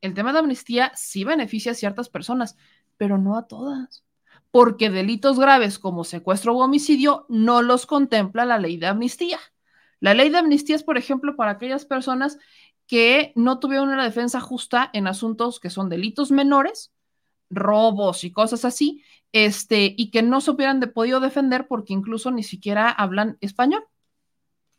[0.00, 2.56] el tema de amnistía sí beneficia a ciertas personas,
[2.96, 4.04] pero no a todas.
[4.50, 9.38] Porque delitos graves como secuestro u homicidio no los contempla la ley de amnistía.
[10.00, 12.38] La ley de amnistía es, por ejemplo, para aquellas personas
[12.86, 16.92] que no tuvieron una defensa justa en asuntos que son delitos menores,
[17.50, 19.02] robos y cosas así,
[19.32, 23.84] este, y que no se hubieran de podido defender porque incluso ni siquiera hablan español,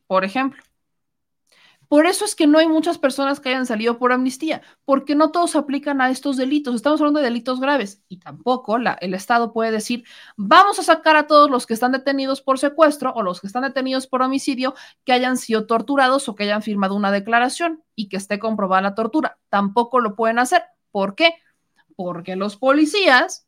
[0.07, 0.63] por ejemplo.
[1.91, 5.31] Por eso es que no hay muchas personas que hayan salido por amnistía, porque no
[5.31, 6.73] todos aplican a estos delitos.
[6.73, 10.05] Estamos hablando de delitos graves y tampoco la, el Estado puede decir,
[10.37, 13.63] vamos a sacar a todos los que están detenidos por secuestro o los que están
[13.63, 14.73] detenidos por homicidio
[15.03, 18.95] que hayan sido torturados o que hayan firmado una declaración y que esté comprobada la
[18.95, 19.37] tortura.
[19.49, 20.63] Tampoco lo pueden hacer.
[20.91, 21.33] ¿Por qué?
[22.03, 23.47] Porque los policías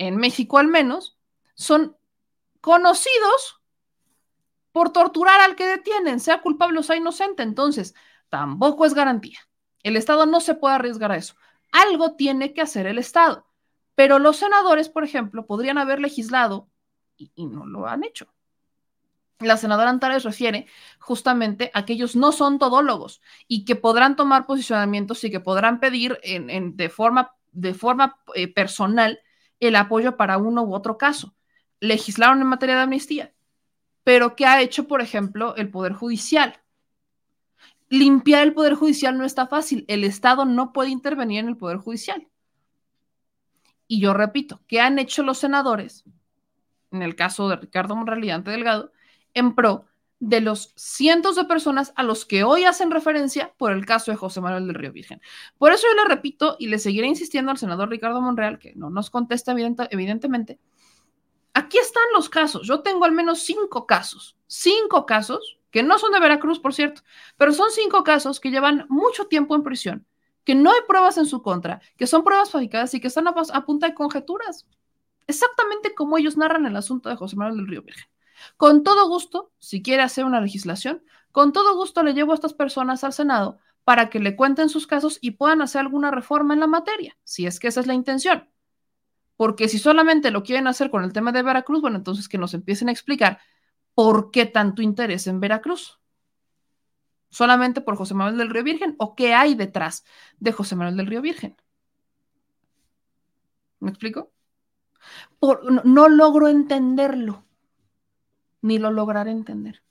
[0.00, 1.18] en México al menos,
[1.54, 1.94] son
[2.62, 3.60] conocidos
[4.72, 7.42] por torturar al que detienen, sea culpable o sea inocente.
[7.42, 7.94] Entonces,
[8.30, 9.38] tampoco es garantía.
[9.82, 11.34] El Estado no se puede arriesgar a eso.
[11.70, 13.46] Algo tiene que hacer el Estado.
[13.94, 16.70] Pero los senadores, por ejemplo, podrían haber legislado
[17.18, 18.32] y, no lo han hecho.
[19.38, 20.66] La senadora Antares refiere
[20.98, 25.78] justamente a que ellos no son todólogos y que podrán tomar posicionamientos y que podrán
[25.78, 29.20] pedir en, de forma, de forma eh, personal
[29.60, 31.34] el apoyo para uno u otro caso.
[31.80, 33.34] Legislaron en materia de amnistía,
[34.04, 36.60] pero ¿qué ha hecho, por ejemplo, el Poder Judicial?
[37.88, 39.84] Limpiar el Poder Judicial no está fácil.
[39.88, 42.28] El Estado no puede intervenir en el Poder Judicial.
[43.86, 46.04] Y yo repito, ¿qué han hecho los senadores?
[46.92, 48.92] En el caso de Ricardo Monreal y Ante Delgado,
[49.34, 49.86] en pro
[50.20, 54.18] de los cientos de personas a los que hoy hacen referencia por el caso de
[54.18, 55.20] José Manuel del Río Virgen.
[55.56, 58.90] Por eso yo le repito y le seguiré insistiendo al senador Ricardo Monreal, que no
[58.90, 60.60] nos contesta evidente, evidentemente,
[61.54, 62.66] aquí están los casos.
[62.66, 67.00] Yo tengo al menos cinco casos, cinco casos, que no son de Veracruz, por cierto,
[67.38, 70.06] pero son cinco casos que llevan mucho tiempo en prisión,
[70.44, 73.34] que no hay pruebas en su contra, que son pruebas fabricadas y que están a,
[73.52, 74.66] a punta de conjeturas.
[75.26, 78.04] Exactamente como ellos narran el asunto de José Manuel del Río Virgen.
[78.56, 81.02] Con todo gusto, si quiere hacer una legislación,
[81.32, 84.86] con todo gusto le llevo a estas personas al Senado para que le cuenten sus
[84.86, 87.94] casos y puedan hacer alguna reforma en la materia, si es que esa es la
[87.94, 88.48] intención.
[89.36, 92.52] Porque si solamente lo quieren hacer con el tema de Veracruz, bueno, entonces que nos
[92.52, 93.40] empiecen a explicar
[93.94, 95.98] por qué tanto interés en Veracruz.
[97.30, 100.04] ¿Solamente por José Manuel del Río Virgen o qué hay detrás
[100.38, 101.56] de José Manuel del Río Virgen?
[103.78, 104.32] ¿Me explico?
[105.84, 107.46] No logro entenderlo
[108.62, 109.82] ni lo lograré entender.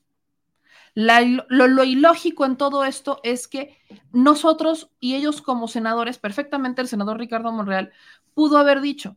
[0.95, 3.77] Lo, ilógico en todo esto es que
[4.11, 7.91] nosotros y ellos como senadores, perfectamente el senador Ricardo Monreal
[8.33, 9.15] pudo haber dicho,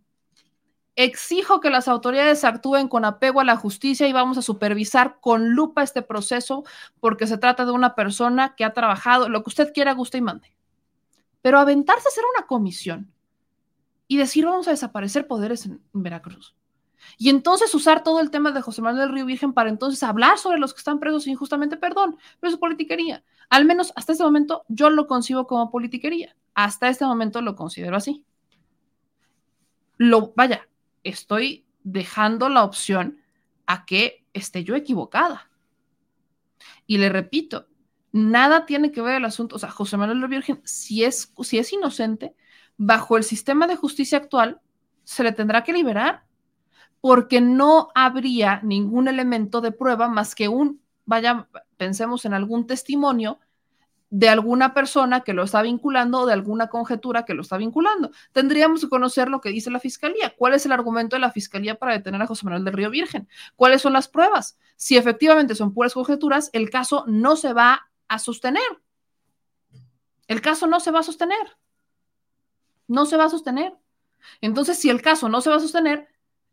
[0.94, 5.54] exijo que las autoridades actúen con apego a la justicia y vamos a supervisar con
[5.54, 6.64] lupa este proceso
[7.00, 10.22] porque se trata de una persona que ha trabajado, lo que usted quiera, guste y
[10.22, 10.54] mande.
[11.40, 13.10] Pero aventarse a hacer una comisión
[14.06, 16.54] y decir vamos a desaparecer poderes en Veracruz
[17.18, 20.38] y entonces usar todo el tema de José Manuel del Río Virgen para entonces hablar
[20.38, 23.24] sobre los que están presos injustamente, perdón, pero es politiquería.
[23.48, 26.36] Al menos hasta este momento yo lo concibo como politiquería.
[26.54, 28.24] Hasta este momento lo considero así.
[29.96, 30.68] Lo, vaya,
[31.04, 33.18] estoy dejando la opción
[33.66, 35.50] a que esté yo equivocada.
[36.86, 37.66] Y le repito,
[38.12, 41.58] nada tiene que ver el asunto, o sea, José Manuel del Virgen, si es, si
[41.58, 42.34] es inocente,
[42.76, 44.60] bajo el sistema de justicia actual,
[45.04, 46.24] se le tendrá que liberar
[47.02, 53.40] porque no habría ningún elemento de prueba más que un, vaya, pensemos en algún testimonio
[54.08, 58.12] de alguna persona que lo está vinculando o de alguna conjetura que lo está vinculando.
[58.30, 60.32] Tendríamos que conocer lo que dice la fiscalía.
[60.38, 63.26] ¿Cuál es el argumento de la fiscalía para detener a José Manuel del Río Virgen?
[63.56, 64.56] ¿Cuáles son las pruebas?
[64.76, 68.62] Si efectivamente son puras conjeturas, el caso no se va a sostener.
[70.28, 71.56] El caso no se va a sostener.
[72.86, 73.74] No se va a sostener.
[74.40, 76.11] Entonces, si el caso no se va a sostener,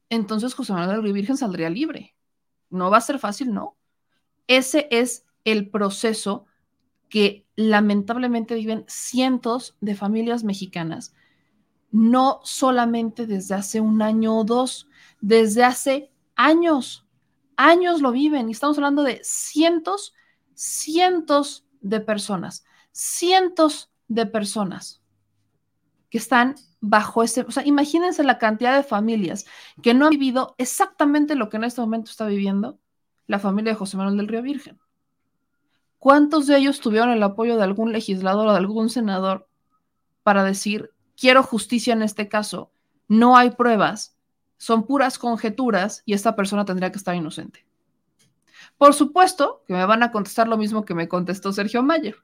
[0.10, 2.16] entonces José Manuel del Río Virgen saldría libre.
[2.70, 3.78] No va a ser fácil, no.
[4.48, 6.46] Ese es el proceso
[7.10, 11.14] que lamentablemente viven cientos de familias mexicanas,
[11.92, 14.88] no solamente desde hace un año o dos,
[15.22, 17.08] desde hace años,
[17.58, 20.14] años lo viven y estamos hablando de cientos,
[20.54, 25.00] cientos de personas, cientos de personas
[26.10, 29.46] que están bajo ese, o sea, imagínense la cantidad de familias
[29.82, 32.80] que no han vivido exactamente lo que en este momento está viviendo
[33.28, 34.80] la familia de José Manuel del Río Virgen.
[36.00, 39.48] ¿Cuántos de ellos tuvieron el apoyo de algún legislador o de algún senador
[40.24, 42.72] para decir, quiero justicia en este caso,
[43.08, 44.18] no hay pruebas,
[44.58, 47.66] son puras conjeturas y esta persona tendría que estar inocente?
[48.78, 52.16] Por supuesto que me van a contestar lo mismo que me contestó Sergio Mayer,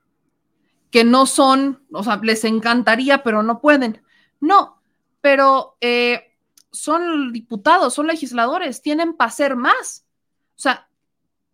[0.95, 4.01] que no son, o sea, les encantaría, pero no pueden.
[4.39, 4.81] No,
[5.19, 6.38] pero eh,
[6.72, 10.05] son diputados, son legisladores, tienen para hacer más.
[10.51, 10.88] O sea,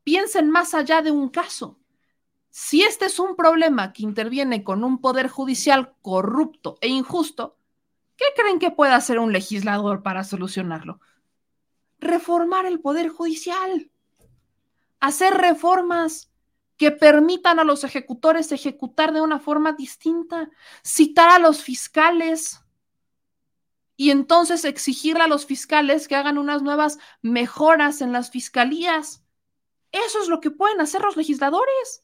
[0.03, 1.79] piensen más allá de un caso.
[2.51, 7.57] Si este es un problema que interviene con un poder judicial corrupto e injusto,
[8.17, 10.99] ¿qué creen que puede hacer un legislador para solucionarlo?
[11.97, 13.89] Reformar el poder judicial,
[14.99, 16.30] hacer reformas
[16.81, 20.49] que permitan a los ejecutores ejecutar de una forma distinta,
[20.83, 22.65] citar a los fiscales,
[23.95, 29.23] y entonces exigirle a los fiscales que hagan unas nuevas mejoras en las fiscalías.
[29.91, 32.03] Eso es lo que pueden hacer los legisladores.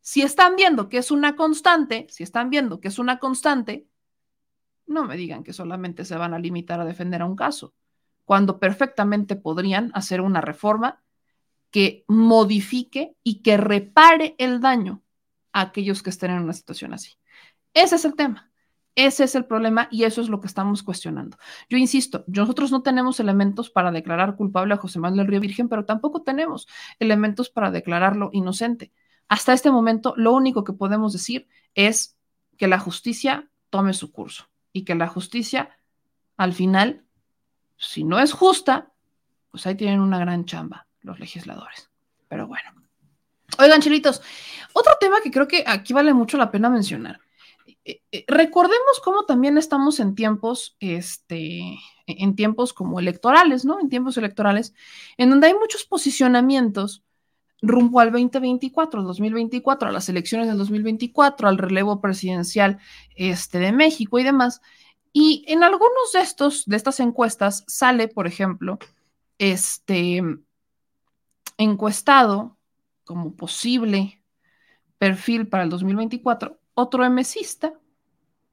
[0.00, 3.86] Si están viendo que es una constante, si están viendo que es una constante,
[4.86, 7.74] no me digan que solamente se van a limitar a defender a un caso,
[8.24, 11.03] cuando perfectamente podrían hacer una reforma
[11.74, 15.02] que modifique y que repare el daño
[15.52, 17.14] a aquellos que estén en una situación así.
[17.72, 18.52] Ese es el tema.
[18.94, 21.36] Ese es el problema y eso es lo que estamos cuestionando.
[21.68, 25.84] Yo insisto, nosotros no tenemos elementos para declarar culpable a José Manuel Río Virgen, pero
[25.84, 26.68] tampoco tenemos
[27.00, 28.92] elementos para declararlo inocente.
[29.26, 32.16] Hasta este momento, lo único que podemos decir es
[32.56, 35.76] que la justicia tome su curso y que la justicia,
[36.36, 37.04] al final,
[37.76, 38.92] si no es justa,
[39.50, 41.88] pues ahí tienen una gran chamba los legisladores.
[42.28, 42.70] Pero bueno.
[43.58, 44.20] Oigan, chilitos,
[44.72, 47.20] otro tema que creo que aquí vale mucho la pena mencionar
[47.84, 53.80] eh, eh, recordemos cómo también estamos en tiempos, este, en tiempos como electorales, ¿no?
[53.80, 54.74] En tiempos electorales,
[55.18, 57.02] en donde hay muchos posicionamientos
[57.60, 62.78] rumbo al 2024, 2024, a las elecciones del 2024, al relevo presidencial
[63.16, 64.60] este, de México y demás.
[65.12, 68.78] Y en algunos de estos, de estas encuestas, sale, por ejemplo,
[69.38, 70.22] este
[71.58, 72.56] encuestado
[73.04, 74.22] como posible
[74.98, 77.72] perfil para el 2024 otro emesista,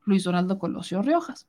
[0.06, 1.48] Luis Donaldo Colosio Riojas.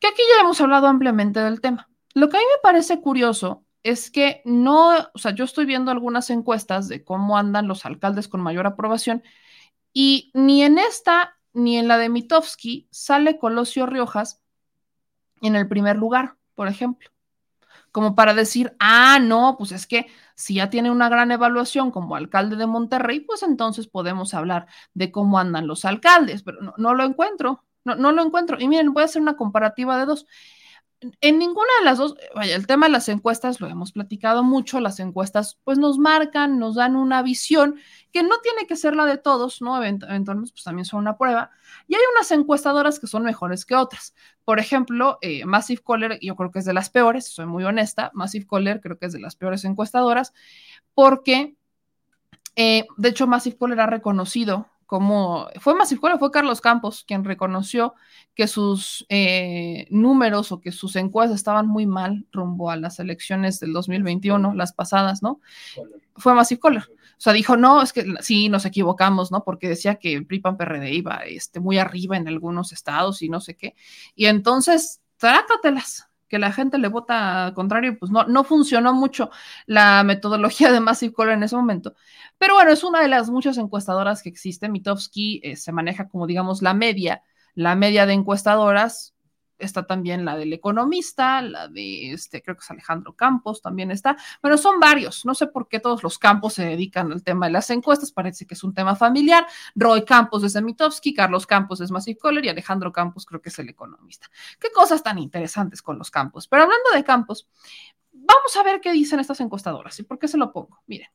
[0.00, 1.88] Que aquí ya hemos hablado ampliamente del tema.
[2.14, 5.90] Lo que a mí me parece curioso es que no, o sea, yo estoy viendo
[5.90, 9.22] algunas encuestas de cómo andan los alcaldes con mayor aprobación
[9.92, 14.42] y ni en esta ni en la de Mitofsky sale Colosio Riojas
[15.40, 17.10] en el primer lugar, por ejemplo.
[17.96, 22.14] Como para decir, ah, no, pues es que si ya tiene una gran evaluación como
[22.14, 27.04] alcalde de Monterrey, pues entonces podemos hablar de cómo andan los alcaldes, pero no, lo
[27.04, 28.58] encuentro, no, no lo encuentro.
[28.60, 30.26] Y miren, voy a hacer una comparativa de dos
[31.00, 34.80] en ninguna de las dos, vaya, el tema de las encuestas lo hemos platicado mucho,
[34.80, 37.78] las encuestas pues nos marcan, nos dan una visión
[38.12, 39.76] que no tiene que ser la de todos, ¿no?
[39.82, 41.50] Eventualmente pues también son una prueba.
[41.86, 44.14] Y hay unas encuestadoras que son mejores que otras.
[44.44, 48.10] Por ejemplo, eh, Massive Caller, yo creo que es de las peores, soy muy honesta,
[48.14, 50.32] Massive Caller creo que es de las peores encuestadoras,
[50.94, 51.56] porque,
[52.56, 57.94] eh, de hecho, Massive Caller ha reconocido como fue Masifuera, fue Carlos Campos quien reconoció
[58.34, 63.58] que sus eh, números o que sus encuestas estaban muy mal rumbo a las elecciones
[63.58, 65.40] del 2021, las pasadas, ¿no?
[66.14, 66.80] Fue Massive O
[67.18, 69.42] sea, dijo, no, es que sí, nos equivocamos, ¿no?
[69.42, 73.40] Porque decía que el PRI-PAN PRD iba este, muy arriba en algunos estados y no
[73.40, 73.74] sé qué.
[74.14, 79.30] Y entonces, trácatelas, que la gente le vota contrario, pues no, no funcionó mucho
[79.66, 81.94] la metodología de Massive en ese momento.
[82.38, 84.68] Pero bueno, es una de las muchas encuestadoras que existe.
[84.68, 87.22] Mitofsky eh, se maneja como, digamos, la media,
[87.54, 89.15] la media de encuestadoras.
[89.58, 94.16] Está también la del economista, la de, este, creo que es Alejandro Campos, también está.
[94.42, 95.24] Bueno, son varios.
[95.24, 98.12] No sé por qué todos los campos se dedican al tema de las encuestas.
[98.12, 99.46] Parece que es un tema familiar.
[99.74, 103.48] Roy Campos es de Mitofsky, Carlos Campos es Massive Caller y Alejandro Campos creo que
[103.48, 104.28] es el economista.
[104.58, 106.46] Qué cosas tan interesantes con los campos.
[106.48, 107.48] Pero hablando de campos,
[108.12, 110.82] vamos a ver qué dicen estas encuestadoras y por qué se lo pongo.
[110.86, 111.08] Miren.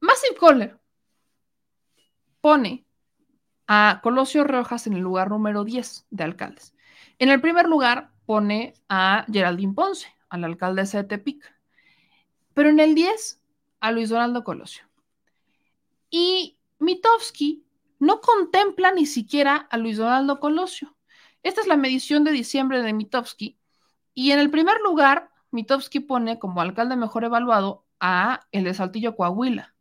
[0.00, 0.78] Massive Caller
[2.40, 2.87] pone
[3.68, 6.74] a Colosio Rojas en el lugar número 10 de alcaldes.
[7.18, 11.54] En el primer lugar pone a Geraldine Ponce, a la alcaldesa de Tepic.
[12.54, 13.40] Pero en el 10
[13.80, 14.84] a Luis Donaldo Colosio.
[16.10, 17.64] Y Mitofsky
[17.98, 20.96] no contempla ni siquiera a Luis Donaldo Colosio.
[21.42, 23.58] Esta es la medición de diciembre de Mitofsky.
[24.14, 29.14] Y en el primer lugar, Mitofsky pone como alcalde mejor evaluado a el de Saltillo
[29.14, 29.74] Coahuila.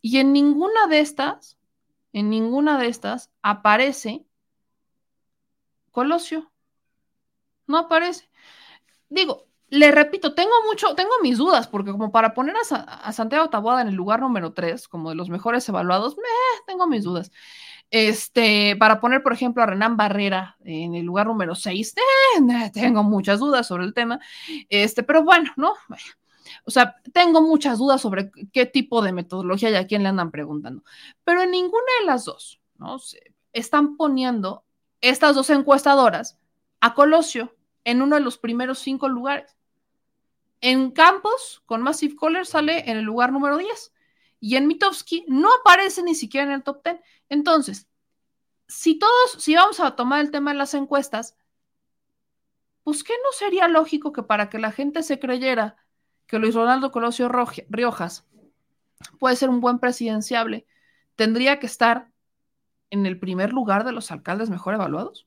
[0.00, 1.57] Y en ninguna de estas,
[2.12, 4.24] en ninguna de estas aparece
[5.90, 6.52] Colosio.
[7.66, 8.30] No aparece.
[9.08, 13.82] Digo, le repito, tengo mucho, tengo mis dudas, porque como para poner a, Santiago Taboada
[13.82, 16.16] en el lugar número 3, como de los mejores evaluados,
[16.66, 17.30] tengo mis dudas.
[17.90, 23.02] Este, para poner, por ejemplo, a Renan Barrera en el lugar número 6, eh, tengo
[23.02, 24.20] muchas dudas sobre el tema.
[24.68, 25.74] Este, pero bueno, ¿no?
[26.64, 30.30] O sea, tengo muchas dudas sobre qué tipo de metodología y a quién le andan
[30.30, 30.82] preguntando.
[31.24, 32.98] Pero en ninguna de las dos, ¿no?
[32.98, 34.64] Se están poniendo
[35.00, 36.38] estas dos encuestadoras
[36.80, 39.56] a Colosio en uno de los primeros cinco lugares.
[40.60, 43.92] En Campos, con Massive Caller, sale en el lugar número 10.
[44.40, 47.00] Y en Mitofsky no aparece ni siquiera en el top 10.
[47.28, 47.88] Entonces,
[48.66, 51.36] si todos, si vamos a tomar el tema de las encuestas,
[52.84, 55.76] pues ¿qué no sería lógico que para que la gente se creyera
[56.28, 58.26] que Luis Ronaldo Colosio Riojas
[59.18, 60.66] puede ser un buen presidenciable,
[61.16, 62.10] tendría que estar
[62.90, 65.26] en el primer lugar de los alcaldes mejor evaluados?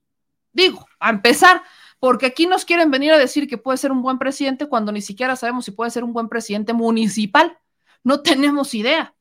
[0.53, 1.63] Digo, a empezar,
[1.99, 5.01] porque aquí nos quieren venir a decir que puede ser un buen presidente cuando ni
[5.01, 7.57] siquiera sabemos si puede ser un buen presidente municipal.
[8.03, 9.15] No tenemos idea.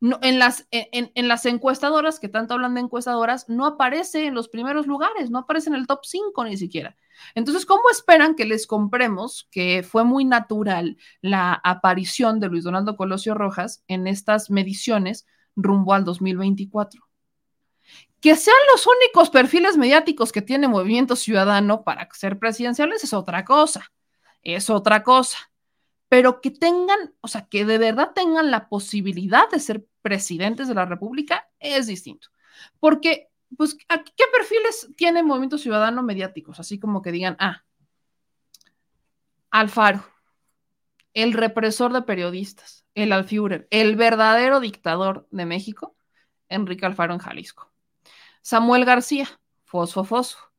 [0.00, 4.34] No, en, las, en, en, las encuestadoras, que tanto hablan de encuestadoras, no aparece en
[4.34, 6.96] los primeros lugares, no aparece en el top 5 ni siquiera.
[7.34, 12.96] Entonces, ¿cómo esperan que les compremos que fue muy natural la aparición de Luis Donaldo
[12.96, 15.26] Colosio Rojas en estas mediciones
[15.56, 17.02] rumbo al 2024?
[18.20, 23.44] Que sean los únicos perfiles mediáticos que tiene Movimiento Ciudadano para ser presidenciales es otra
[23.44, 23.92] cosa,
[24.42, 25.47] es otra cosa.
[26.08, 30.74] Pero que tengan, o sea, que de verdad tengan la posibilidad de ser presidentes de
[30.74, 32.28] la República es distinto.
[32.80, 36.60] Porque pues, ¿qué perfiles tiene Movimiento Ciudadano mediáticos?
[36.60, 37.64] Así como que digan, ah,
[39.50, 40.04] Alfaro,
[41.14, 45.96] el represor de periodistas, el Alfiurer, el verdadero dictador de México,
[46.48, 47.72] Enrique Alfaro en Jalisco.
[48.42, 49.28] Samuel García,
[49.64, 50.52] Fosfo Fosfo.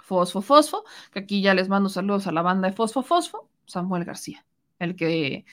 [0.00, 4.04] Fosfo Fosfo, que aquí ya les mando saludos a la banda de Fosfo Fosfo, Samuel
[4.04, 4.44] García,
[4.78, 5.44] el que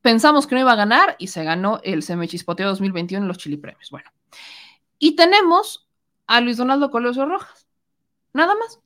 [0.00, 3.56] pensamos que no iba a ganar y se ganó el Semechispote 2021 en los Chili
[3.56, 3.90] Premios.
[3.90, 4.10] Bueno,
[4.98, 5.88] y tenemos
[6.26, 7.66] a Luis Donaldo Colosio Rojas.
[8.32, 8.80] Nada más.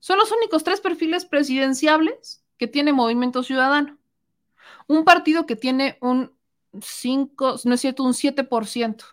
[0.00, 3.98] Son los únicos tres perfiles presidenciables que tiene Movimiento Ciudadano.
[4.86, 6.32] Un partido que tiene un
[6.80, 9.04] 5, no es cierto, un 7%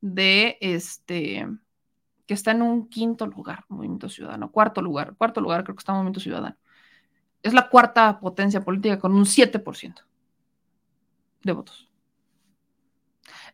[0.00, 1.46] de este,
[2.26, 5.92] que está en un quinto lugar, Movimiento Ciudadano, cuarto lugar, cuarto lugar creo que está
[5.92, 6.56] Movimiento Ciudadano.
[7.42, 10.02] Es la cuarta potencia política con un 7%
[11.42, 11.88] de votos.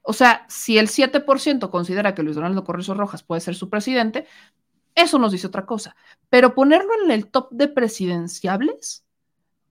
[0.02, 4.26] O sea, si el 7% considera que Luis Donaldo Correzo Rojas puede ser su presidente,
[4.94, 5.96] eso nos dice otra cosa.
[6.28, 9.04] Pero ponerlo en el top de presidenciables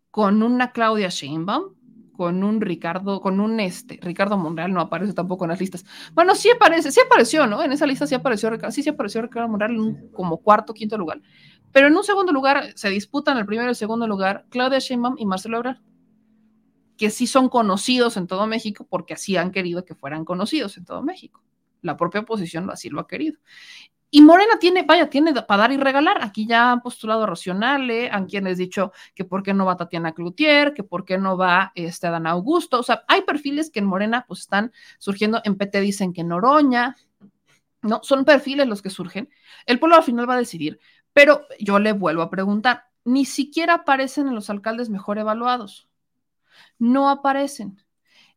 [0.10, 1.76] con una Claudia Sheinbaum,
[2.14, 5.86] con un Ricardo, con un este, Ricardo Monreal no aparece tampoco en las listas.
[6.14, 7.64] Bueno, sí aparece, sí apareció, ¿no?
[7.64, 10.98] En esa lista sí apareció, sí, sí apareció Ricardo Monreal en un, como cuarto, quinto
[10.98, 11.22] lugar.
[11.74, 15.16] Pero en un segundo lugar se disputan el primero y el segundo lugar Claudia Sheinbaum
[15.18, 15.82] y Marcelo Ebrard
[16.98, 20.86] que sí son conocidos en todo México porque así han querido que fueran conocidos en
[20.86, 21.44] todo México.
[21.82, 23.40] La propia oposición así lo ha querido.
[24.10, 26.24] Y Morena tiene, vaya, tiene para dar y regalar.
[26.24, 30.14] Aquí ya han postulado a Racionale, han quienes dicho que por qué no va Tatiana
[30.14, 32.80] Cloutier, que por qué no va este Dan Augusto.
[32.80, 35.42] O sea, hay perfiles que en Morena pues están surgiendo.
[35.44, 36.96] En PT dicen que Noroña.
[37.82, 39.30] No, son perfiles los que surgen.
[39.66, 40.80] El pueblo al final va a decidir.
[41.14, 45.88] Pero yo le vuelvo a preguntar, ni siquiera aparecen en los alcaldes mejor evaluados
[46.80, 47.80] no aparecen.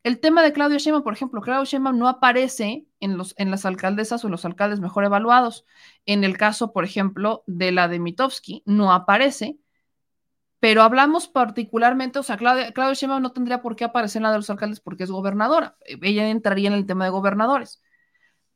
[0.02, 3.66] El tema de Claudio Sheinbaum, por ejemplo, Claudio Sheinbaum no aparece en, los, en las
[3.66, 5.66] alcaldesas o en los alcaldes mejor evaluados.
[6.06, 9.58] En el caso, por ejemplo, de la de Mitofsky, no aparece,
[10.60, 14.38] pero hablamos particularmente, o sea, Claudia, Sheinbaum no tendría por qué aparecer en la de
[14.38, 15.76] los alcaldes porque es gobernadora.
[15.84, 17.82] Ella entraría en el tema de gobernadores.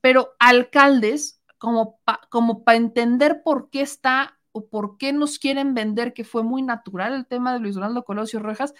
[0.00, 6.24] Pero alcaldes, como para entender por qué está o por qué nos quieren vender que
[6.24, 8.74] fue muy natural el tema de Luis Donaldo Colosio Rojas,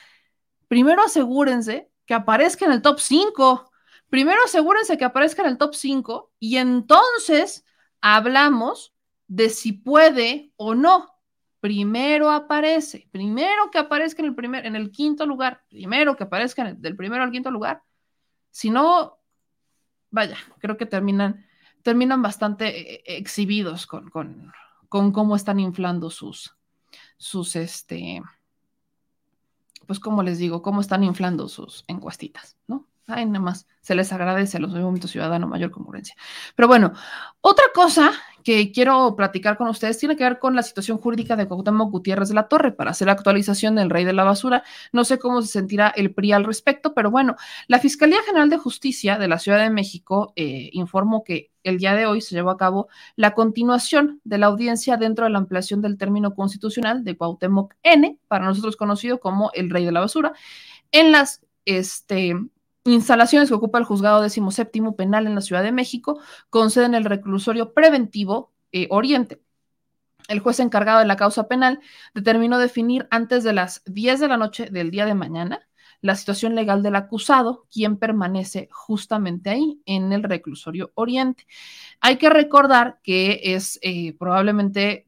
[0.67, 3.71] primero asegúrense que aparezca en el top 5.
[4.09, 7.65] Primero asegúrense que aparezca en el top 5 y entonces
[8.01, 8.93] hablamos
[9.29, 11.09] de si puede o no.
[11.61, 16.73] Primero aparece, primero que aparezca en el primer, en el quinto lugar, primero que aparezca
[16.73, 17.83] del primero al quinto lugar.
[18.51, 19.21] Si no,
[20.11, 21.47] vaya, creo que terminan,
[21.83, 24.53] terminan bastante eh, exhibidos con, con,
[24.89, 26.57] con cómo están inflando sus,
[27.17, 28.23] sus, este,
[29.87, 32.87] pues como les digo, cómo están inflando sus encuestitas, ¿no?
[33.11, 36.15] Ay, nada más, se les agradece a los movimientos ciudadanos mayor concurrencia.
[36.55, 36.93] Pero bueno,
[37.41, 38.13] otra cosa
[38.43, 42.29] que quiero platicar con ustedes tiene que ver con la situación jurídica de Cuauhtémoc Gutiérrez
[42.29, 44.63] de la Torre para hacer la actualización del rey de la basura.
[44.93, 47.37] No sé cómo se sentirá el PRI al respecto, pero bueno,
[47.69, 51.95] la Fiscalía General de Justicia de la Ciudad de México eh, informó que el día
[51.95, 55.83] de hoy se llevó a cabo la continuación de la audiencia dentro de la ampliación
[55.83, 60.33] del término constitucional de Cuauhtémoc N, para nosotros conocido como el rey de la basura,
[60.93, 62.35] en las este,
[62.85, 66.95] instalaciones que ocupa el juzgado séptimo penal en la Ciudad de México, con sede en
[66.95, 69.41] el reclusorio preventivo eh, Oriente.
[70.29, 71.81] El juez encargado de la causa penal
[72.15, 75.67] determinó definir antes de las 10 de la noche del día de mañana
[76.01, 81.47] la situación legal del acusado, quien permanece justamente ahí, en el reclusorio Oriente.
[82.01, 85.07] Hay que recordar que es eh, probablemente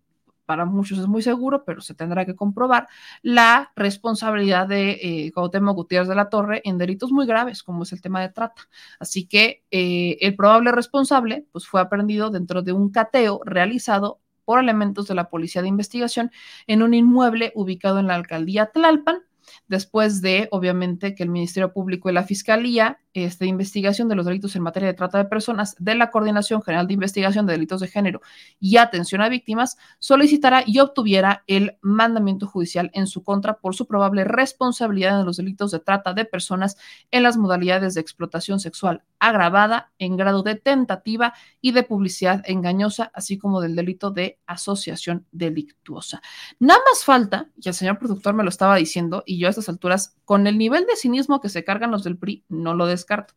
[0.53, 2.87] para muchos es muy seguro, pero se tendrá que comprobar
[3.23, 8.03] la responsabilidad de eh, Gutiérrez de la Torre en delitos muy graves, como es el
[8.03, 8.69] tema de trata.
[8.99, 14.61] Así que eh, el probable responsable pues, fue aprendido dentro de un cateo realizado por
[14.61, 16.31] elementos de la Policía de Investigación
[16.67, 19.23] en un inmueble ubicado en la alcaldía Tlalpan.
[19.69, 24.25] Después de, obviamente, que el Ministerio Público y la Fiscalía este, de Investigación de los
[24.25, 27.81] Delitos en materia de trata de personas de la Coordinación General de Investigación de Delitos
[27.81, 28.23] de Género
[28.59, 33.87] y Atención a Víctimas solicitara y obtuviera el mandamiento judicial en su contra por su
[33.87, 36.77] probable responsabilidad en los delitos de trata de personas
[37.11, 43.13] en las modalidades de explotación sexual agravada en grado de tentativa y de publicidad engañosa,
[43.15, 46.21] así como del delito de asociación delictuosa.
[46.59, 49.69] Nada más falta, y el señor productor me lo estaba diciendo, y yo a estas
[49.69, 53.35] alturas, con el nivel de cinismo que se cargan los del PRI, no lo descarto,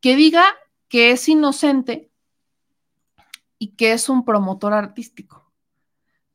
[0.00, 0.44] que diga
[0.86, 2.12] que es inocente
[3.58, 5.52] y que es un promotor artístico,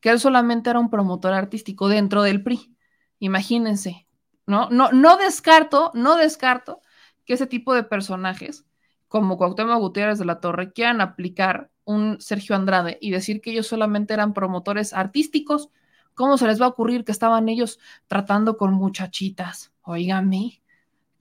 [0.02, 2.76] que él solamente era un promotor artístico dentro del PRI.
[3.20, 4.10] Imagínense,
[4.46, 4.70] ¿no?
[4.70, 6.82] No, no descarto, no descarto
[7.24, 8.66] que ese tipo de personajes
[9.14, 13.68] como Cuauhtémoc Gutiérrez de la Torre quieran aplicar un Sergio Andrade y decir que ellos
[13.68, 15.70] solamente eran promotores artísticos,
[16.16, 19.72] ¿cómo se les va a ocurrir que estaban ellos tratando con muchachitas?
[19.84, 20.64] Óigame,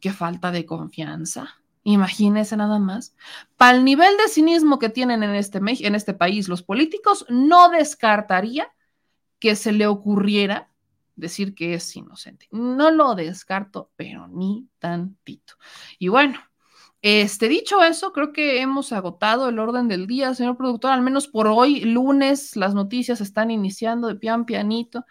[0.00, 1.58] qué falta de confianza.
[1.82, 3.14] Imagínense nada más.
[3.58, 7.68] Para el nivel de cinismo que tienen en este, en este país los políticos, no
[7.68, 8.72] descartaría
[9.38, 10.70] que se le ocurriera
[11.14, 12.48] decir que es inocente.
[12.52, 15.56] No lo descarto, pero ni tantito.
[15.98, 16.38] Y bueno,
[17.02, 21.26] este, dicho eso, creo que hemos agotado el orden del día, señor productor, al menos
[21.26, 25.04] por hoy, lunes, las noticias están iniciando de pian pianito.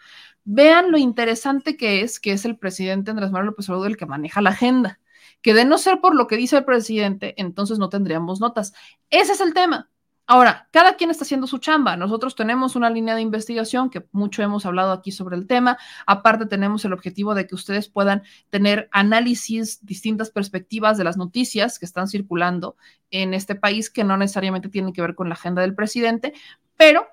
[0.46, 4.06] Vean lo interesante que es que es el presidente Andrés Manuel López Obrador el que
[4.06, 5.00] maneja la agenda,
[5.42, 8.74] que de no ser por lo que dice el presidente, entonces no tendríamos notas.
[9.10, 9.91] Ese es el tema.
[10.32, 11.98] Ahora, cada quien está haciendo su chamba.
[11.98, 15.78] Nosotros tenemos una línea de investigación que mucho hemos hablado aquí sobre el tema.
[16.06, 21.78] Aparte, tenemos el objetivo de que ustedes puedan tener análisis, distintas perspectivas de las noticias
[21.78, 22.78] que están circulando
[23.10, 26.32] en este país que no necesariamente tienen que ver con la agenda del presidente,
[26.78, 27.08] pero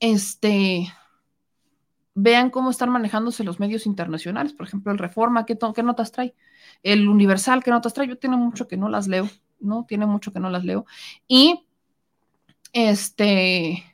[0.00, 0.92] este
[2.16, 6.34] vean cómo están manejándose los medios internacionales, por ejemplo, el Reforma, ¿qué, qué notas trae?
[6.82, 8.08] El Universal, ¿qué notas trae?
[8.08, 9.30] Yo tiene mucho que no las leo,
[9.60, 9.84] ¿no?
[9.86, 10.84] Tiene mucho que no las leo.
[11.28, 11.64] Y
[12.72, 13.84] este,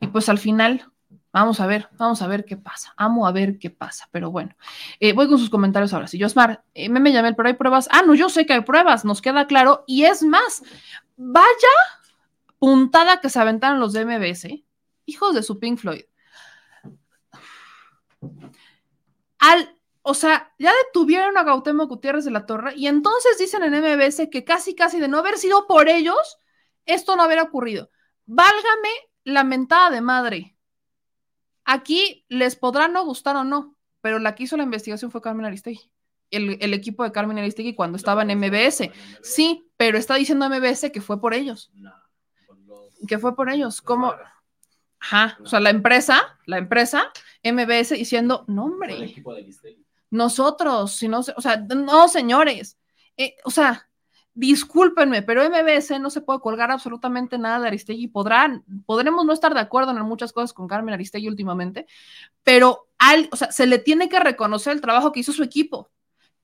[0.00, 0.90] y pues al final,
[1.32, 2.94] vamos a ver, vamos a ver qué pasa.
[2.96, 4.56] Amo a ver qué pasa, pero bueno.
[5.00, 6.06] Eh, voy con sus comentarios ahora.
[6.06, 7.88] Si yo, Osmar, eh, me, me llamé, pero hay pruebas.
[7.90, 9.84] Ah, no, yo sé que hay pruebas, nos queda claro.
[9.86, 10.62] Y es más,
[11.16, 11.46] vaya
[12.58, 14.64] puntada que se aventaron los de MBS,
[15.06, 16.04] hijos de su Pink Floyd.
[19.38, 23.74] Al, o sea, ya detuvieron a Gautemo Gutiérrez de la Torre y entonces dicen en
[23.74, 26.38] MBS que casi, casi de no haber sido por ellos,
[26.84, 27.90] esto no hubiera ocurrido.
[28.28, 28.90] Válgame
[29.24, 30.54] la mentada de madre.
[31.64, 35.46] Aquí les podrá no gustar o no, pero la que hizo la investigación fue Carmen
[35.46, 35.90] Aristegui.
[36.30, 38.90] El, equipo de Carmen Aristegui cuando estaba en MBS.
[39.22, 41.72] Sí, pero está diciendo MBS que fue por ellos.
[43.06, 43.80] Que fue por ellos.
[43.80, 44.14] ¿Cómo?
[45.00, 47.10] Ajá, o sea, la empresa, la empresa,
[47.42, 49.14] MBS diciendo, no, hombre.
[50.10, 52.78] Nosotros, si no, o sea, no, señores.
[53.16, 53.87] Eh, o sea,
[54.38, 58.06] discúlpenme, pero MBS no se puede colgar absolutamente nada de Aristegui.
[58.06, 61.86] Podrán, podremos no estar de acuerdo en muchas cosas con Carmen Aristegui últimamente,
[62.44, 65.90] pero al, se le tiene que reconocer el trabajo que hizo su equipo,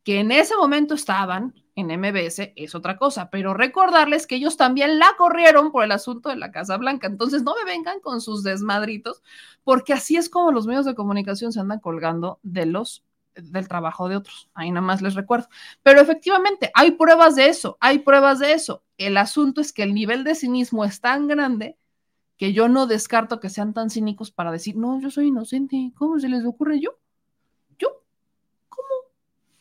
[0.03, 4.99] que en ese momento estaban en MBS, es otra cosa, pero recordarles que ellos también
[4.99, 7.07] la corrieron por el asunto de la Casa Blanca.
[7.07, 9.23] Entonces, no me vengan con sus desmadritos,
[9.62, 13.05] porque así es como los medios de comunicación se andan colgando de los
[13.35, 14.51] del trabajo de otros.
[14.55, 15.48] Ahí nada más les recuerdo.
[15.82, 18.82] Pero efectivamente, hay pruebas de eso, hay pruebas de eso.
[18.98, 21.77] El asunto es que el nivel de cinismo es tan grande
[22.36, 25.93] que yo no descarto que sean tan cínicos para decir, no, yo soy inocente.
[25.97, 26.98] ¿Cómo se les ocurre yo?
[27.78, 28.02] ¿Yo?
[28.69, 28.89] ¿Cómo?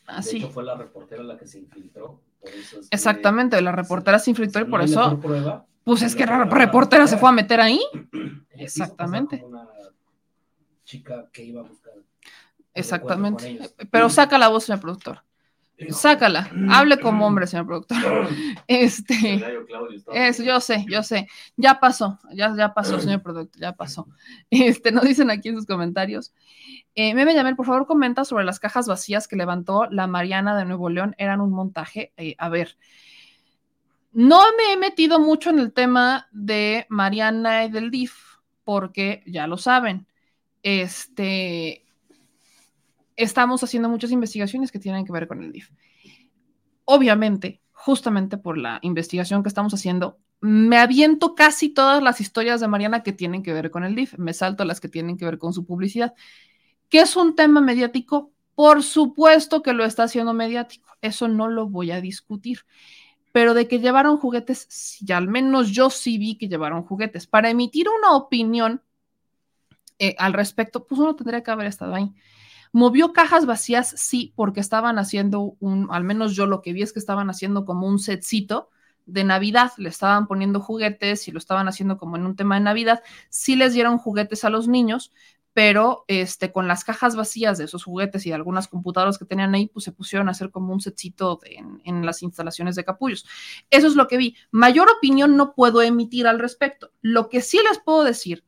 [0.06, 0.38] Así.
[0.38, 2.20] De hecho, fue la reportera la que se infiltró.
[2.90, 5.18] Exactamente, la reportera se infiltró y por eso.
[5.82, 7.80] pues es que la reportera se fue a meter ahí.
[8.50, 9.42] Exactamente.
[9.44, 9.66] Una
[10.84, 11.94] chica que iba a buscar
[12.74, 13.58] Exactamente.
[13.90, 15.22] Pero saca la voz, señor productor.
[15.90, 17.98] Sácala, hable como hombre, señor productor.
[18.68, 19.42] Este,
[20.12, 21.28] eso, yo sé, yo sé.
[21.56, 24.06] Ya pasó, ya, ya pasó, señor productor, ya pasó.
[24.50, 26.32] Este, nos dicen aquí en sus comentarios.
[26.94, 30.64] Eh, Meme Yamel, por favor, comenta sobre las cajas vacías que levantó la Mariana de
[30.64, 31.14] Nuevo León.
[31.18, 32.12] Eran un montaje.
[32.16, 32.76] Eh, a ver,
[34.12, 38.14] no me he metido mucho en el tema de Mariana y del DIF,
[38.62, 40.06] porque ya lo saben.
[40.62, 41.83] Este,
[43.16, 45.70] estamos haciendo muchas investigaciones que tienen que ver con el DIF.
[46.84, 52.68] Obviamente, justamente por la investigación que estamos haciendo, me aviento casi todas las historias de
[52.68, 55.38] Mariana que tienen que ver con el DIF, me salto las que tienen que ver
[55.38, 56.14] con su publicidad.
[56.88, 58.30] ¿Qué es un tema mediático?
[58.54, 62.60] Por supuesto que lo está haciendo mediático, eso no lo voy a discutir.
[63.32, 67.26] Pero de que llevaron juguetes, al menos yo sí vi que llevaron juguetes.
[67.26, 68.80] Para emitir una opinión
[69.98, 72.12] eh, al respecto, pues uno tendría que haber estado ahí.
[72.74, 76.92] Movió cajas vacías, sí, porque estaban haciendo un, al menos yo lo que vi es
[76.92, 78.68] que estaban haciendo como un setcito
[79.06, 82.62] de Navidad, le estaban poniendo juguetes y lo estaban haciendo como en un tema de
[82.62, 85.12] Navidad, sí les dieron juguetes a los niños,
[85.52, 89.54] pero este, con las cajas vacías de esos juguetes y de algunas computadoras que tenían
[89.54, 93.24] ahí, pues se pusieron a hacer como un setcito en, en, las instalaciones de capullos.
[93.70, 94.36] Eso es lo que vi.
[94.50, 96.90] Mayor opinión no puedo emitir al respecto.
[97.02, 98.42] Lo que sí les puedo decir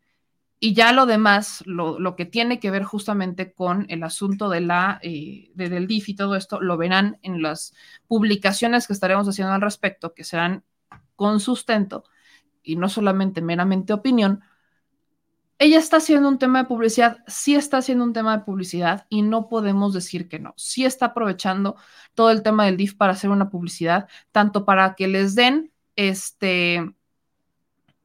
[0.59, 4.63] y ya lo demás, lo, lo, que tiene que ver justamente con el asunto de
[4.63, 7.75] la, eh, de, del DIF y todo esto, lo verán en las
[8.09, 10.65] publicaciones que estaremos haciendo al respecto, que serán
[11.15, 12.05] con sustento
[12.63, 14.43] y no solamente meramente opinión.
[15.59, 19.23] Ella está haciendo un tema de publicidad, sí está haciendo un tema de publicidad y
[19.23, 20.55] no podemos decir que no.
[20.57, 21.77] Sí está aprovechando
[22.15, 26.95] todo el tema del DIF para hacer una publicidad, tanto para que les den este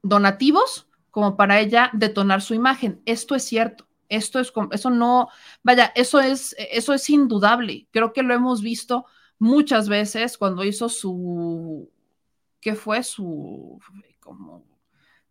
[0.03, 3.02] donativos, como para ella detonar su imagen.
[3.06, 3.88] Esto es cierto.
[4.10, 5.30] Esto es, eso no,
[5.64, 7.88] vaya, eso es, eso es indudable.
[7.92, 9.06] Creo que lo hemos visto
[9.40, 11.90] muchas veces cuando hizo su,
[12.60, 13.04] ¿qué fue?
[13.04, 13.80] Su,
[14.20, 14.66] como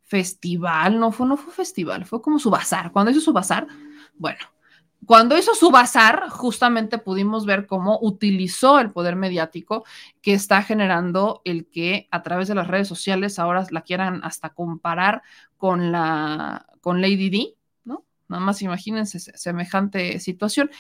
[0.01, 2.91] festival, no fue, no fue festival, fue como su bazar.
[2.91, 3.67] Cuando hizo su bazar,
[4.15, 4.41] bueno,
[5.07, 9.85] cuando hizo su bazar, justamente pudimos ver cómo utilizó el poder mediático
[10.21, 14.51] que está generando el que a través de las redes sociales ahora la quieran hasta
[14.51, 15.23] comparar
[15.57, 17.55] con la con Lady D,
[17.85, 18.05] ¿no?
[18.29, 20.71] Nada más imagínense semejante situación.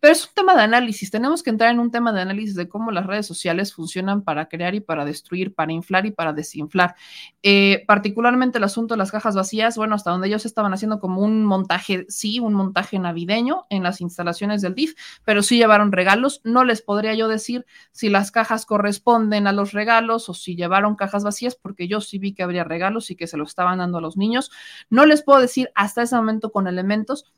[0.00, 1.10] Pero es un tema de análisis.
[1.10, 4.48] Tenemos que entrar en un tema de análisis de cómo las redes sociales funcionan para
[4.48, 6.94] crear y para destruir, para inflar y para desinflar.
[7.42, 11.20] Eh, particularmente el asunto de las cajas vacías, bueno, hasta donde ellos estaban haciendo como
[11.20, 14.94] un montaje, sí, un montaje navideño en las instalaciones del DIF,
[15.24, 16.40] pero sí llevaron regalos.
[16.44, 20.96] No les podría yo decir si las cajas corresponden a los regalos o si llevaron
[20.96, 23.98] cajas vacías, porque yo sí vi que habría regalos y que se lo estaban dando
[23.98, 24.50] a los niños.
[24.88, 27.30] No les puedo decir hasta ese momento con elementos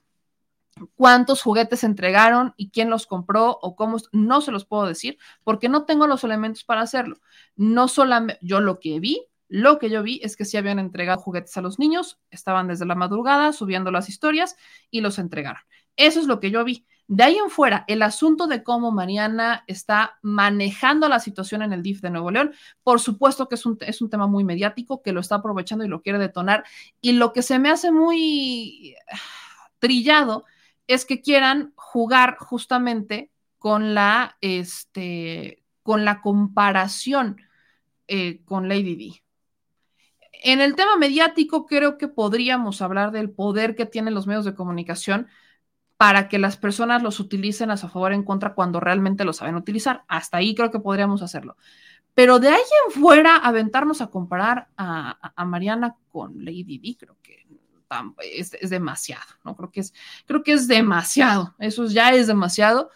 [0.95, 5.69] cuántos juguetes entregaron y quién los compró o cómo, no se los puedo decir porque
[5.69, 7.17] no tengo los elementos para hacerlo.
[7.57, 11.21] No solamente yo lo que vi, lo que yo vi es que sí habían entregado
[11.21, 14.57] juguetes a los niños, estaban desde la madrugada subiendo las historias
[14.91, 15.63] y los entregaron.
[15.97, 16.87] Eso es lo que yo vi.
[17.07, 21.83] De ahí en fuera, el asunto de cómo Mariana está manejando la situación en el
[21.83, 25.13] DIF de Nuevo León, por supuesto que es un, es un tema muy mediático, que
[25.13, 26.65] lo está aprovechando y lo quiere detonar.
[27.03, 28.95] Y lo que se me hace muy
[29.79, 30.47] trillado
[30.87, 37.41] es que quieran jugar justamente con la, este, con la comparación
[38.09, 39.23] eh, con Lady D.
[40.45, 44.55] En el tema mediático creo que podríamos hablar del poder que tienen los medios de
[44.55, 45.29] comunicación
[45.97, 49.33] para que las personas los utilicen a su favor o en contra cuando realmente lo
[49.33, 50.03] saben utilizar.
[50.09, 51.57] Hasta ahí creo que podríamos hacerlo.
[52.15, 57.17] Pero de ahí en fuera, aventarnos a comparar a, a Mariana con Lady D, creo
[57.23, 57.42] que
[58.23, 59.57] es, es, demasiado, ¿no?
[59.57, 59.95] Creo que es,
[60.27, 62.91] creo que es demasiado, eso ya es demasiado,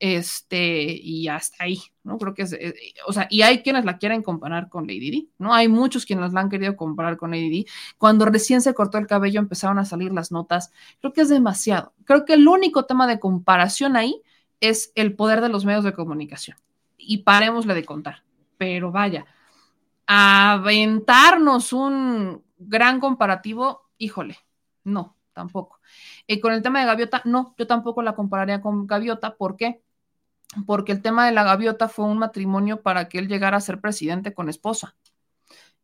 [0.00, 2.16] este, y hasta ahí, ¿no?
[2.16, 2.74] Creo que es, eh,
[3.06, 5.52] o sea, y hay quienes la quieren comparar con Lady D, ¿no?
[5.52, 7.70] Hay muchos quienes la han querido comparar con Lady D.
[7.98, 11.92] Cuando recién se cortó el cabello empezaron a salir las notas, creo que es demasiado.
[12.06, 14.22] Creo que el único tema de comparación ahí
[14.60, 16.56] es el poder de los medios de comunicación.
[16.96, 18.24] Y parémosle de contar,
[18.56, 19.26] pero vaya,
[20.06, 24.38] aventarnos un gran comparativo, híjole,
[24.82, 25.80] no, tampoco.
[26.26, 29.36] Y con el tema de Gaviota, no, yo tampoco la compararía con Gaviota.
[29.36, 29.82] ¿Por qué?
[30.66, 33.80] Porque el tema de la Gaviota fue un matrimonio para que él llegara a ser
[33.80, 34.96] presidente con esposa.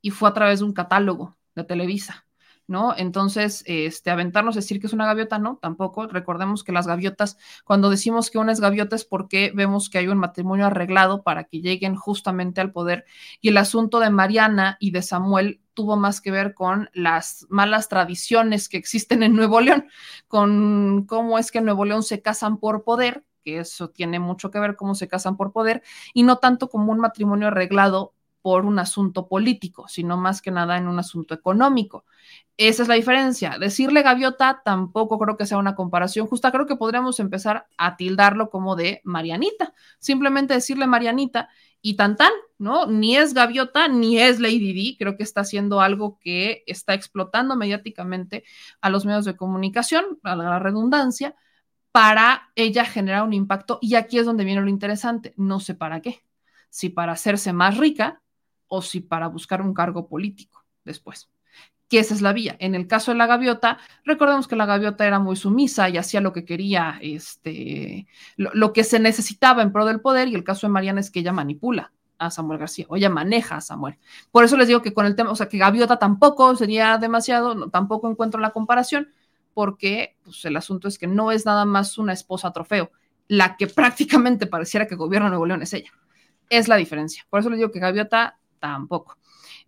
[0.00, 2.25] Y fue a través de un catálogo de Televisa.
[2.68, 2.94] ¿No?
[2.96, 6.06] Entonces, este, aventarnos a decir que es una gaviota, no, tampoco.
[6.06, 10.08] Recordemos que las gaviotas, cuando decimos que una es gaviota es porque vemos que hay
[10.08, 13.04] un matrimonio arreglado para que lleguen justamente al poder.
[13.40, 17.88] Y el asunto de Mariana y de Samuel tuvo más que ver con las malas
[17.88, 19.86] tradiciones que existen en Nuevo León,
[20.26, 24.50] con cómo es que en Nuevo León se casan por poder, que eso tiene mucho
[24.50, 25.82] que ver cómo se casan por poder,
[26.14, 28.15] y no tanto como un matrimonio arreglado
[28.46, 32.04] por un asunto político, sino más que nada en un asunto económico.
[32.56, 33.58] Esa es la diferencia.
[33.58, 36.52] Decirle gaviota tampoco creo que sea una comparación justa.
[36.52, 39.74] Creo que podríamos empezar a tildarlo como de Marianita.
[39.98, 41.48] Simplemente decirle Marianita
[41.82, 42.86] y tan tan, ¿no?
[42.86, 44.96] Ni es gaviota ni es Lady D.
[44.96, 48.44] Creo que está haciendo algo que está explotando mediáticamente
[48.80, 51.34] a los medios de comunicación, a la redundancia,
[51.90, 53.80] para ella generar un impacto.
[53.82, 55.34] Y aquí es donde viene lo interesante.
[55.36, 56.22] No sé para qué.
[56.70, 58.22] Si para hacerse más rica
[58.68, 61.28] o si para buscar un cargo político después.
[61.88, 62.56] Que esa es la vía.
[62.58, 66.20] En el caso de la gaviota, recordemos que la gaviota era muy sumisa y hacía
[66.20, 70.66] lo que quería, este, lo, que se necesitaba en pro del poder, y el caso
[70.66, 73.98] de Mariana es que ella manipula a Samuel García, o ella maneja a Samuel.
[74.32, 77.70] Por eso les digo que con el tema, o sea, que gaviota tampoco sería demasiado,
[77.70, 79.12] tampoco encuentro la comparación,
[79.56, 82.90] porque pues, el asunto es que no es nada más una esposa trofeo.
[83.28, 85.90] La que prácticamente pareciera que gobierna Nuevo León es ella.
[86.50, 87.26] Es la diferencia.
[87.30, 88.38] Por eso les digo que Gaviota
[88.72, 89.16] tampoco.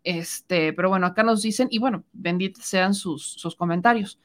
[0.02, 4.20] Este, pero bueno, acá nos dicen, y bueno, benditos sean sus, sus comentarios.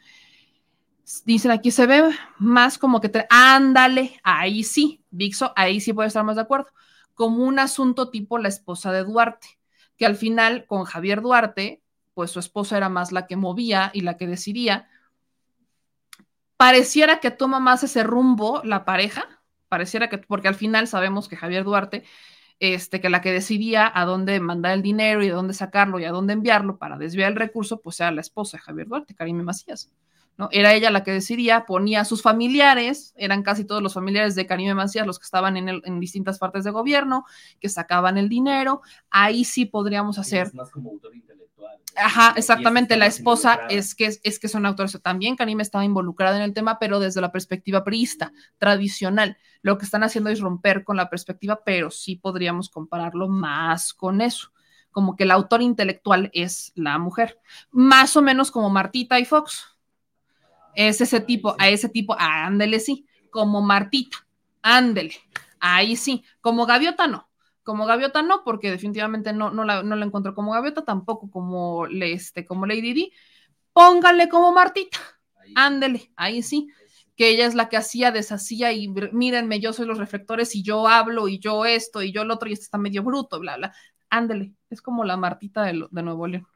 [1.26, 6.24] Dicen aquí se ve más como que, ándale, ahí sí, Vixo, ahí sí puede estar
[6.24, 6.68] más de acuerdo,
[7.14, 9.60] como un asunto tipo la esposa de Duarte,
[9.98, 11.82] que al final con Javier Duarte,
[12.14, 14.88] pues su esposa era más la que movía y la que decidía.
[16.58, 21.36] Pareciera que toma más ese rumbo la pareja, pareciera que, porque al final sabemos que
[21.36, 22.06] Javier Duarte
[22.64, 26.06] este, que la que decidía a dónde mandar el dinero y a dónde sacarlo y
[26.06, 29.44] a dónde enviarlo para desviar el recurso, pues era la esposa de Javier Duarte, Karime
[29.44, 29.92] Macías.
[30.38, 30.50] ¿No?
[30.52, 34.46] Era ella la que decidía, ponía a sus familiares, eran casi todos los familiares de
[34.46, 37.26] Karime Macías los que estaban en, el, en distintas partes de gobierno,
[37.60, 40.48] que sacaban el dinero, ahí sí podríamos hacer...
[40.48, 41.44] Es más como autor intelectual.
[41.96, 45.00] Ajá, exactamente, la esposa es que, es que son autores.
[45.04, 49.38] También Karime estaba involucrada en el tema, pero desde la perspectiva priista, tradicional.
[49.62, 54.22] Lo que están haciendo es romper con la perspectiva, pero sí podríamos compararlo más con
[54.22, 54.54] eso
[54.94, 57.40] como que el autor intelectual es la mujer,
[57.72, 59.73] más o menos como Martita y Fox,
[60.76, 64.18] es ese tipo, a ese tipo, ándele sí, como Martita,
[64.62, 65.16] ándele,
[65.60, 67.30] ahí sí, como Gaviota no,
[67.64, 71.88] como Gaviota no, porque definitivamente no, no, la, no la encuentro como Gaviota, tampoco como,
[71.88, 73.12] este, como Lady D,
[73.74, 75.00] póngale como Martita,
[75.56, 76.68] ándele, ahí sí,
[77.16, 80.88] que ella es la que hacía, deshacía y mírenme, yo soy los reflectores y yo
[80.88, 83.74] hablo y yo esto y yo lo otro y este está medio bruto, bla, bla,
[84.10, 86.48] ándele, es como la Martita de, de Nuevo León.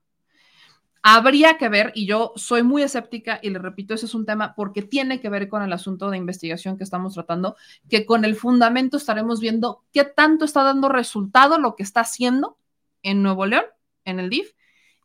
[1.09, 4.53] Habría que ver, y yo soy muy escéptica, y le repito, ese es un tema
[4.55, 7.55] porque tiene que ver con el asunto de investigación que estamos tratando,
[7.89, 12.57] que con el fundamento estaremos viendo qué tanto está dando resultado lo que está haciendo
[13.03, 13.63] en Nuevo León,
[14.03, 14.51] en el DIF,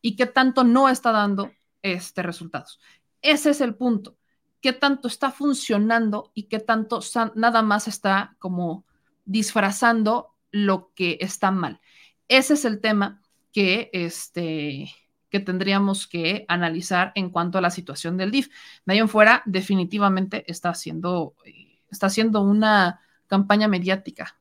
[0.01, 1.53] y qué tanto no está dando
[1.83, 2.81] este, resultados.
[3.21, 4.17] Ese es el punto.
[4.61, 6.99] ¿Qué tanto está funcionando y qué tanto
[7.37, 8.85] nada más está como
[9.25, 11.81] disfrazando lo que está mal?
[12.27, 13.23] Ese es el tema
[13.53, 14.91] que este,
[15.33, 18.51] que tendríamos que analizar en cuanto a la situación del DIF.
[18.85, 21.35] De fuera, definitivamente está haciendo,
[21.91, 24.39] está haciendo una campaña mediática.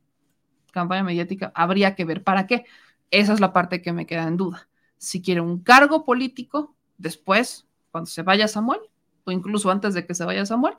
[0.72, 2.66] Campaña mediática, habría que ver para qué.
[3.10, 4.68] Esa es la parte que me queda en duda.
[4.98, 8.82] Si quiere un cargo político, después, cuando se vaya Samuel,
[9.24, 10.76] o incluso antes de que se vaya Samuel,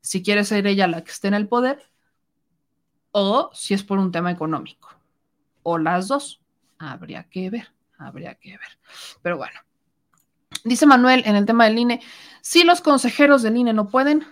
[0.00, 1.82] si quiere ser ella la que esté en el poder,
[3.10, 4.90] o si es por un tema económico,
[5.64, 6.40] o las dos,
[6.78, 8.78] habría que ver habría que ver.
[9.22, 9.60] Pero bueno,
[10.64, 12.00] dice Manuel en el tema del INE,
[12.40, 14.24] si los consejeros del INE no pueden,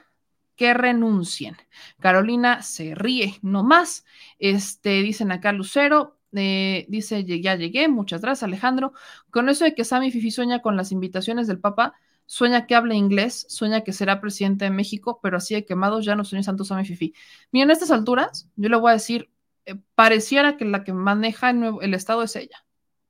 [0.59, 1.57] que renuncien.
[2.01, 4.05] Carolina se ríe, no más.
[4.41, 8.93] Este, dicen acá Lucero, eh, dice, ya llegué, muchas gracias Alejandro.
[9.31, 11.95] Con eso de que Sammy Fifi sueña con las invitaciones del Papa,
[12.27, 16.17] sueña que hable inglés, sueña que será presidente de México, pero así de quemados ya
[16.17, 17.15] no sueña tanto Sammy Fifi.
[17.53, 19.31] Mira, en estas alturas, yo le voy a decir,
[19.65, 22.65] eh, pareciera que la que maneja el Estado es ella.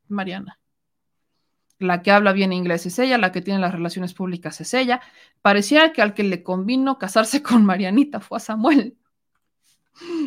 [0.09, 0.59] Mariana.
[1.79, 5.01] La que habla bien inglés es ella, la que tiene las relaciones públicas es ella.
[5.43, 8.97] Parecía que al que le convino casarse con Marianita fue a Samuel,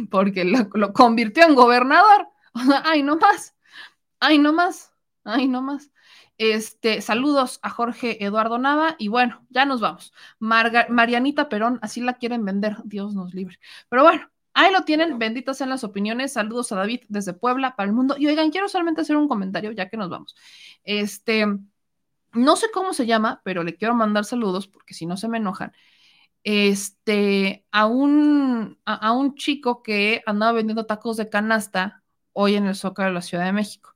[0.09, 2.29] porque lo, convirtió en gobernador.
[2.85, 3.55] ay, no más,
[4.19, 4.93] ay, no más,
[5.23, 5.91] ay, no más.
[6.37, 10.13] Este, saludos a Jorge Eduardo Nava y bueno, ya nos vamos.
[10.39, 13.59] Marianita Perón, así la quieren vender, Dios nos libre.
[13.89, 16.33] Pero bueno, Ahí lo tienen, benditas sean las opiniones.
[16.33, 18.15] Saludos a David desde Puebla para el mundo.
[18.17, 20.35] Y oigan, quiero solamente hacer un comentario ya que nos vamos.
[20.83, 21.45] Este,
[22.33, 25.37] no sé cómo se llama, pero le quiero mandar saludos porque si no se me
[25.37, 25.71] enojan.
[26.43, 32.03] Este, a un, a, un chico que andaba vendiendo tacos de canasta
[32.33, 33.95] hoy en el Zócalo de la Ciudad de México.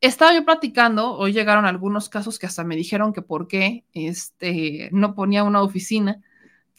[0.00, 4.88] Estaba yo platicando, hoy llegaron algunos casos que hasta me dijeron que por qué este,
[4.92, 6.22] no ponía una oficina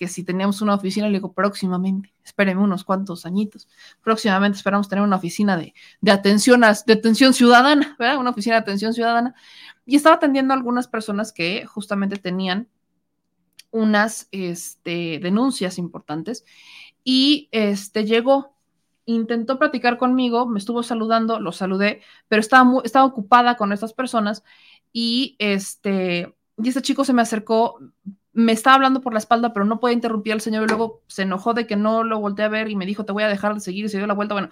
[0.01, 3.67] que si teníamos una oficina, le digo próximamente, espérenme unos cuantos añitos,
[4.03, 5.75] próximamente esperamos tener una oficina de,
[6.11, 8.17] atención, de atención ciudadana, ¿verdad?
[8.17, 9.35] Una oficina de atención ciudadana.
[9.85, 12.67] Y estaba atendiendo a algunas personas que justamente tenían
[13.69, 16.45] unas este, denuncias importantes
[17.03, 18.55] y este, llegó,
[19.05, 24.43] intentó platicar conmigo, me estuvo saludando, lo saludé, pero estaba, estaba ocupada con estas personas
[24.91, 27.77] y este, y este chico se me acercó
[28.33, 31.23] me estaba hablando por la espalda, pero no puede interrumpir al señor y luego se
[31.23, 33.53] enojó de que no lo volteé a ver y me dijo, te voy a dejar
[33.53, 34.35] de seguir y se dio la vuelta.
[34.35, 34.49] Bueno,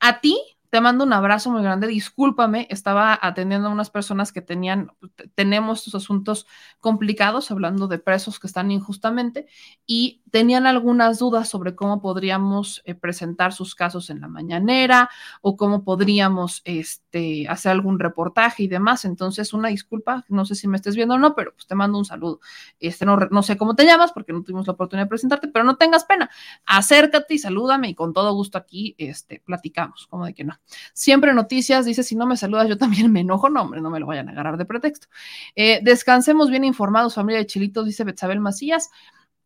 [0.00, 0.38] a ti
[0.70, 1.88] te mando un abrazo muy grande.
[1.88, 4.92] Discúlpame, estaba atendiendo a unas personas que tenían,
[5.34, 6.46] tenemos estos asuntos
[6.78, 9.46] complicados, hablando de presos que están injustamente,
[9.84, 15.10] y tenían algunas dudas sobre cómo podríamos eh, presentar sus casos en la mañanera
[15.42, 19.04] o cómo podríamos este, hacer algún reportaje y demás.
[19.04, 21.98] Entonces, una disculpa, no sé si me estés viendo o no, pero pues te mando
[21.98, 22.40] un saludo.
[22.78, 25.64] Este, no, no sé cómo te llamas porque no tuvimos la oportunidad de presentarte, pero
[25.64, 26.30] no tengas pena.
[26.64, 30.59] Acércate y salúdame y con todo gusto aquí este, platicamos, como de que no.
[30.92, 33.48] Siempre noticias, dice, si no me saludas, yo también me enojo.
[33.50, 35.08] No, hombre, no me lo vayan a agarrar de pretexto.
[35.54, 38.90] Eh, descansemos bien informados, familia de Chilitos, dice Betzabel Macías.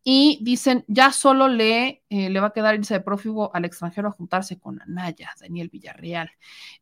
[0.07, 4.09] Y dicen, ya solo le, eh, le va a quedar irse de prófugo al extranjero
[4.09, 6.29] a juntarse con Anaya, Daniel Villarreal.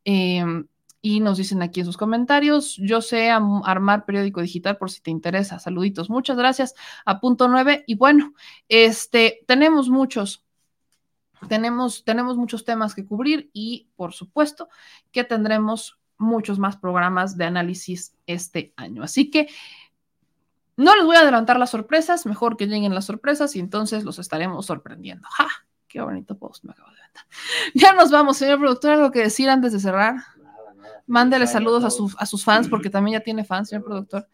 [0.03, 0.67] Em,
[1.01, 5.11] y nos dicen aquí en sus comentarios, yo sé armar periódico digital por si te
[5.11, 5.59] interesa.
[5.59, 6.75] Saluditos, muchas gracias.
[7.05, 7.83] A punto nueve.
[7.87, 8.33] Y bueno,
[8.69, 10.42] este, tenemos muchos,
[11.47, 14.69] tenemos, tenemos muchos temas que cubrir y por supuesto
[15.11, 19.03] que tendremos muchos más programas de análisis este año.
[19.03, 19.47] Así que
[20.75, 24.19] no les voy a adelantar las sorpresas, mejor que lleguen las sorpresas y entonces los
[24.19, 25.27] estaremos sorprendiendo.
[25.29, 25.47] ¡Ja!
[25.87, 27.25] Qué bonito post me acabo de inventar.
[27.75, 30.15] Ya nos vamos, señor productor, algo que decir antes de cerrar.
[31.05, 34.27] Mándele saludos a, a, sus fans, porque también ya tiene fans, señor productor.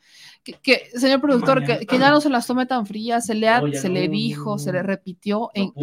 [0.44, 4.08] Que, señor productor, que, ya no se las tome tan frías, se le, se le
[4.08, 5.50] dijo, se le repitió.
[5.56, 5.74] en,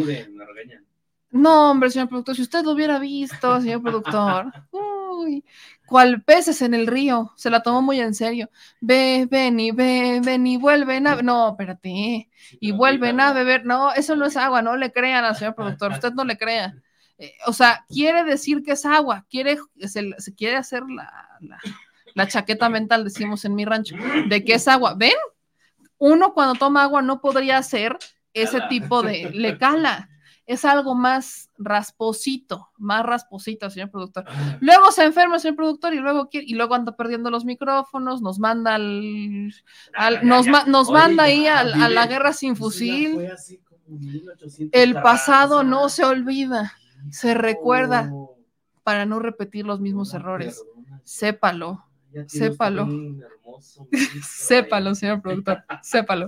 [1.37, 4.53] no, hombre, señor productor, si usted lo hubiera visto, señor productor.
[4.71, 5.45] Uy,
[5.87, 8.51] cual peces en el río, se la tomó muy en serio.
[8.81, 11.23] Ve, ven y ve, ven y vuelven a.
[11.23, 12.29] No, espérate.
[12.61, 13.65] Y vuelven a beber.
[13.65, 16.75] No, eso no es agua, no le crean al señor productor, usted no le crea.
[17.19, 21.59] Eh, o sea, quiere decir que es agua, quiere, se, se quiere hacer la, la,
[22.15, 23.97] la chaqueta mental, decimos en mi rancho,
[24.29, 24.95] de que es agua.
[24.97, 25.13] ¿Ven?
[25.99, 27.97] Uno cuando toma agua no podría hacer
[28.35, 29.31] ese tipo de.
[29.31, 30.11] Le cala
[30.47, 34.25] es algo más rasposito, más rasposito, señor productor.
[34.61, 38.39] Luego se enferma el señor productor y luego y luego anda perdiendo los micrófonos, nos
[38.39, 39.53] manda al,
[40.23, 43.29] nos, nos manda ahí a, la guerra sin fusil.
[44.71, 46.73] El pasado no se olvida,
[47.11, 48.13] se recuerda
[48.85, 50.63] para no repetir los mismos errores.
[51.03, 51.85] Sépalo.
[52.27, 52.89] Sépalo.
[54.23, 55.65] Sépalo, señor productor.
[55.83, 56.27] Sépalo.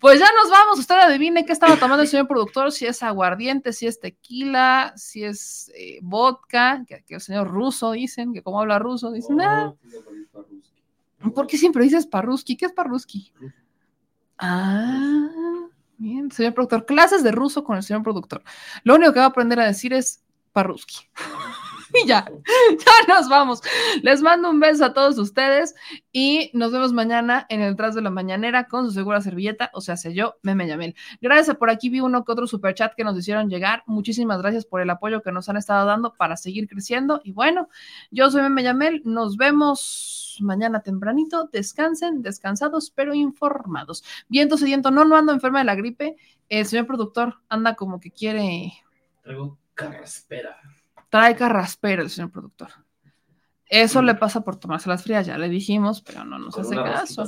[0.00, 0.78] Pues ya nos vamos.
[0.78, 5.24] Usted adivine qué estaba tomando el señor productor, si es aguardiente, si es tequila, si
[5.24, 9.74] es eh, vodka, que, el señor ruso dicen, que como habla ruso, dicen, ah,
[11.34, 12.56] ¿por qué siempre dices parruski?
[12.56, 13.32] ¿Qué es parruski?
[14.38, 15.28] Ah,
[15.98, 16.86] bien, señor productor.
[16.86, 18.42] Clases de ruso con el señor productor.
[18.84, 20.22] Lo único que va a aprender a decir es
[20.52, 21.08] parruski.
[21.94, 23.62] Y ya, ya nos vamos.
[24.02, 25.74] Les mando un beso a todos ustedes
[26.12, 29.80] y nos vemos mañana en el Tras de la Mañanera con su segura servilleta, o
[29.80, 30.94] sea, sé yo, Meme Yamel.
[31.20, 33.82] Gracias por aquí, vi uno que otro super chat que nos hicieron llegar.
[33.86, 37.20] Muchísimas gracias por el apoyo que nos han estado dando para seguir creciendo.
[37.24, 37.68] Y bueno,
[38.10, 41.48] yo soy Meme Yamel, nos vemos mañana tempranito.
[41.52, 44.04] Descansen, descansados, pero informados.
[44.28, 46.16] Viento sediento, no, no ando enferma de la gripe.
[46.48, 48.72] El señor productor anda como que quiere.
[49.22, 50.56] Traigo carraspera.
[51.08, 52.70] Trae carraspera el señor productor.
[53.66, 57.24] Eso le pasa por tomarse las frías, ya le dijimos, pero no nos hace caso.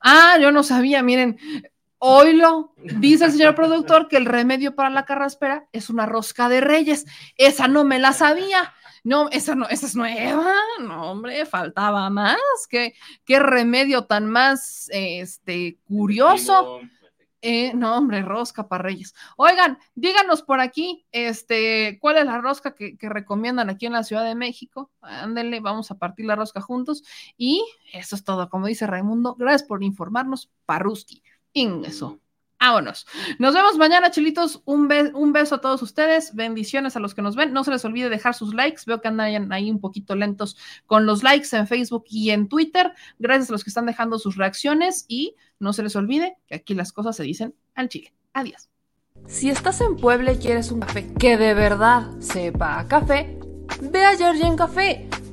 [0.00, 1.38] Ah, yo no sabía, miren,
[2.00, 6.60] lo dice el señor productor que el remedio para la carraspera es una rosca de
[6.60, 7.06] reyes.
[7.36, 8.74] Esa no me la sabía.
[9.02, 10.52] No, esa no, esa es nueva.
[10.80, 12.36] No, hombre, faltaba más.
[12.68, 12.94] Qué,
[13.24, 16.80] qué remedio tan más este, curioso.
[17.48, 19.14] Eh, no, hombre, rosca para reyes.
[19.36, 24.24] Oigan, díganos por aquí, este, ¿cuál es la rosca que, recomiendan aquí en la Ciudad
[24.24, 24.90] de México?
[25.00, 27.04] Ándenle, vamos a partir la rosca juntos.
[27.36, 29.36] Y eso es todo, como dice Raimundo.
[29.36, 31.22] Gracias por informarnos, Paruski.
[31.54, 32.18] eso.
[32.58, 33.06] Vámonos.
[33.38, 34.62] Nos vemos mañana, chilitos.
[34.64, 36.34] Un, un, beso a todos ustedes.
[36.34, 37.52] Bendiciones a los que nos ven.
[37.52, 38.82] No se les olvide dejar sus likes.
[38.86, 40.56] Veo que andan ahí un poquito lentos
[40.86, 42.92] con los likes en Facebook y en Twitter.
[43.18, 46.74] Gracias a los que están dejando sus reacciones y no se les olvide que aquí
[46.74, 48.12] las cosas se dicen al chile.
[48.32, 48.68] Adiós.
[49.26, 53.38] Si estás en Puebla y quieres un café que de verdad sepa a café,
[53.80, 55.08] ve a Georgian Café.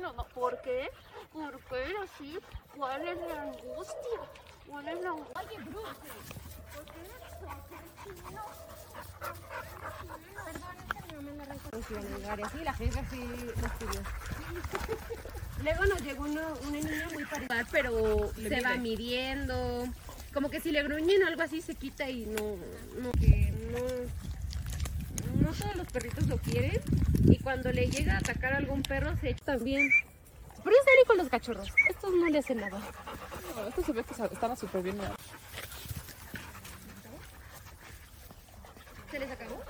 [0.00, 0.90] No, ¿por qué?
[1.32, 2.38] ¿Por qué era así?
[2.76, 4.20] ¿Cuál es la angustia?
[4.68, 5.34] ¿Cuál es la angustia?
[5.40, 5.94] Oye, Bruce,
[6.74, 8.42] ¿por qué eres chino?
[12.44, 14.02] Así, la jefa así nos pidió.
[15.62, 19.86] Luego nos llegó una, una niña muy parecida, pero se va midiendo.
[20.32, 22.56] Como que si le gruñen o algo así se quita y no,
[23.00, 23.78] no, que no,
[25.40, 26.80] no todos los perritos lo quieren.
[27.24, 29.90] Y cuando le llega a atacar a algún perro se echa también.
[30.62, 31.68] Pero es ahí con los cachorros.
[31.88, 32.80] Estos no le hacen nada.
[33.54, 34.96] No, esto se ve que estaba súper bien.
[39.10, 39.62] ¿Se les acabó?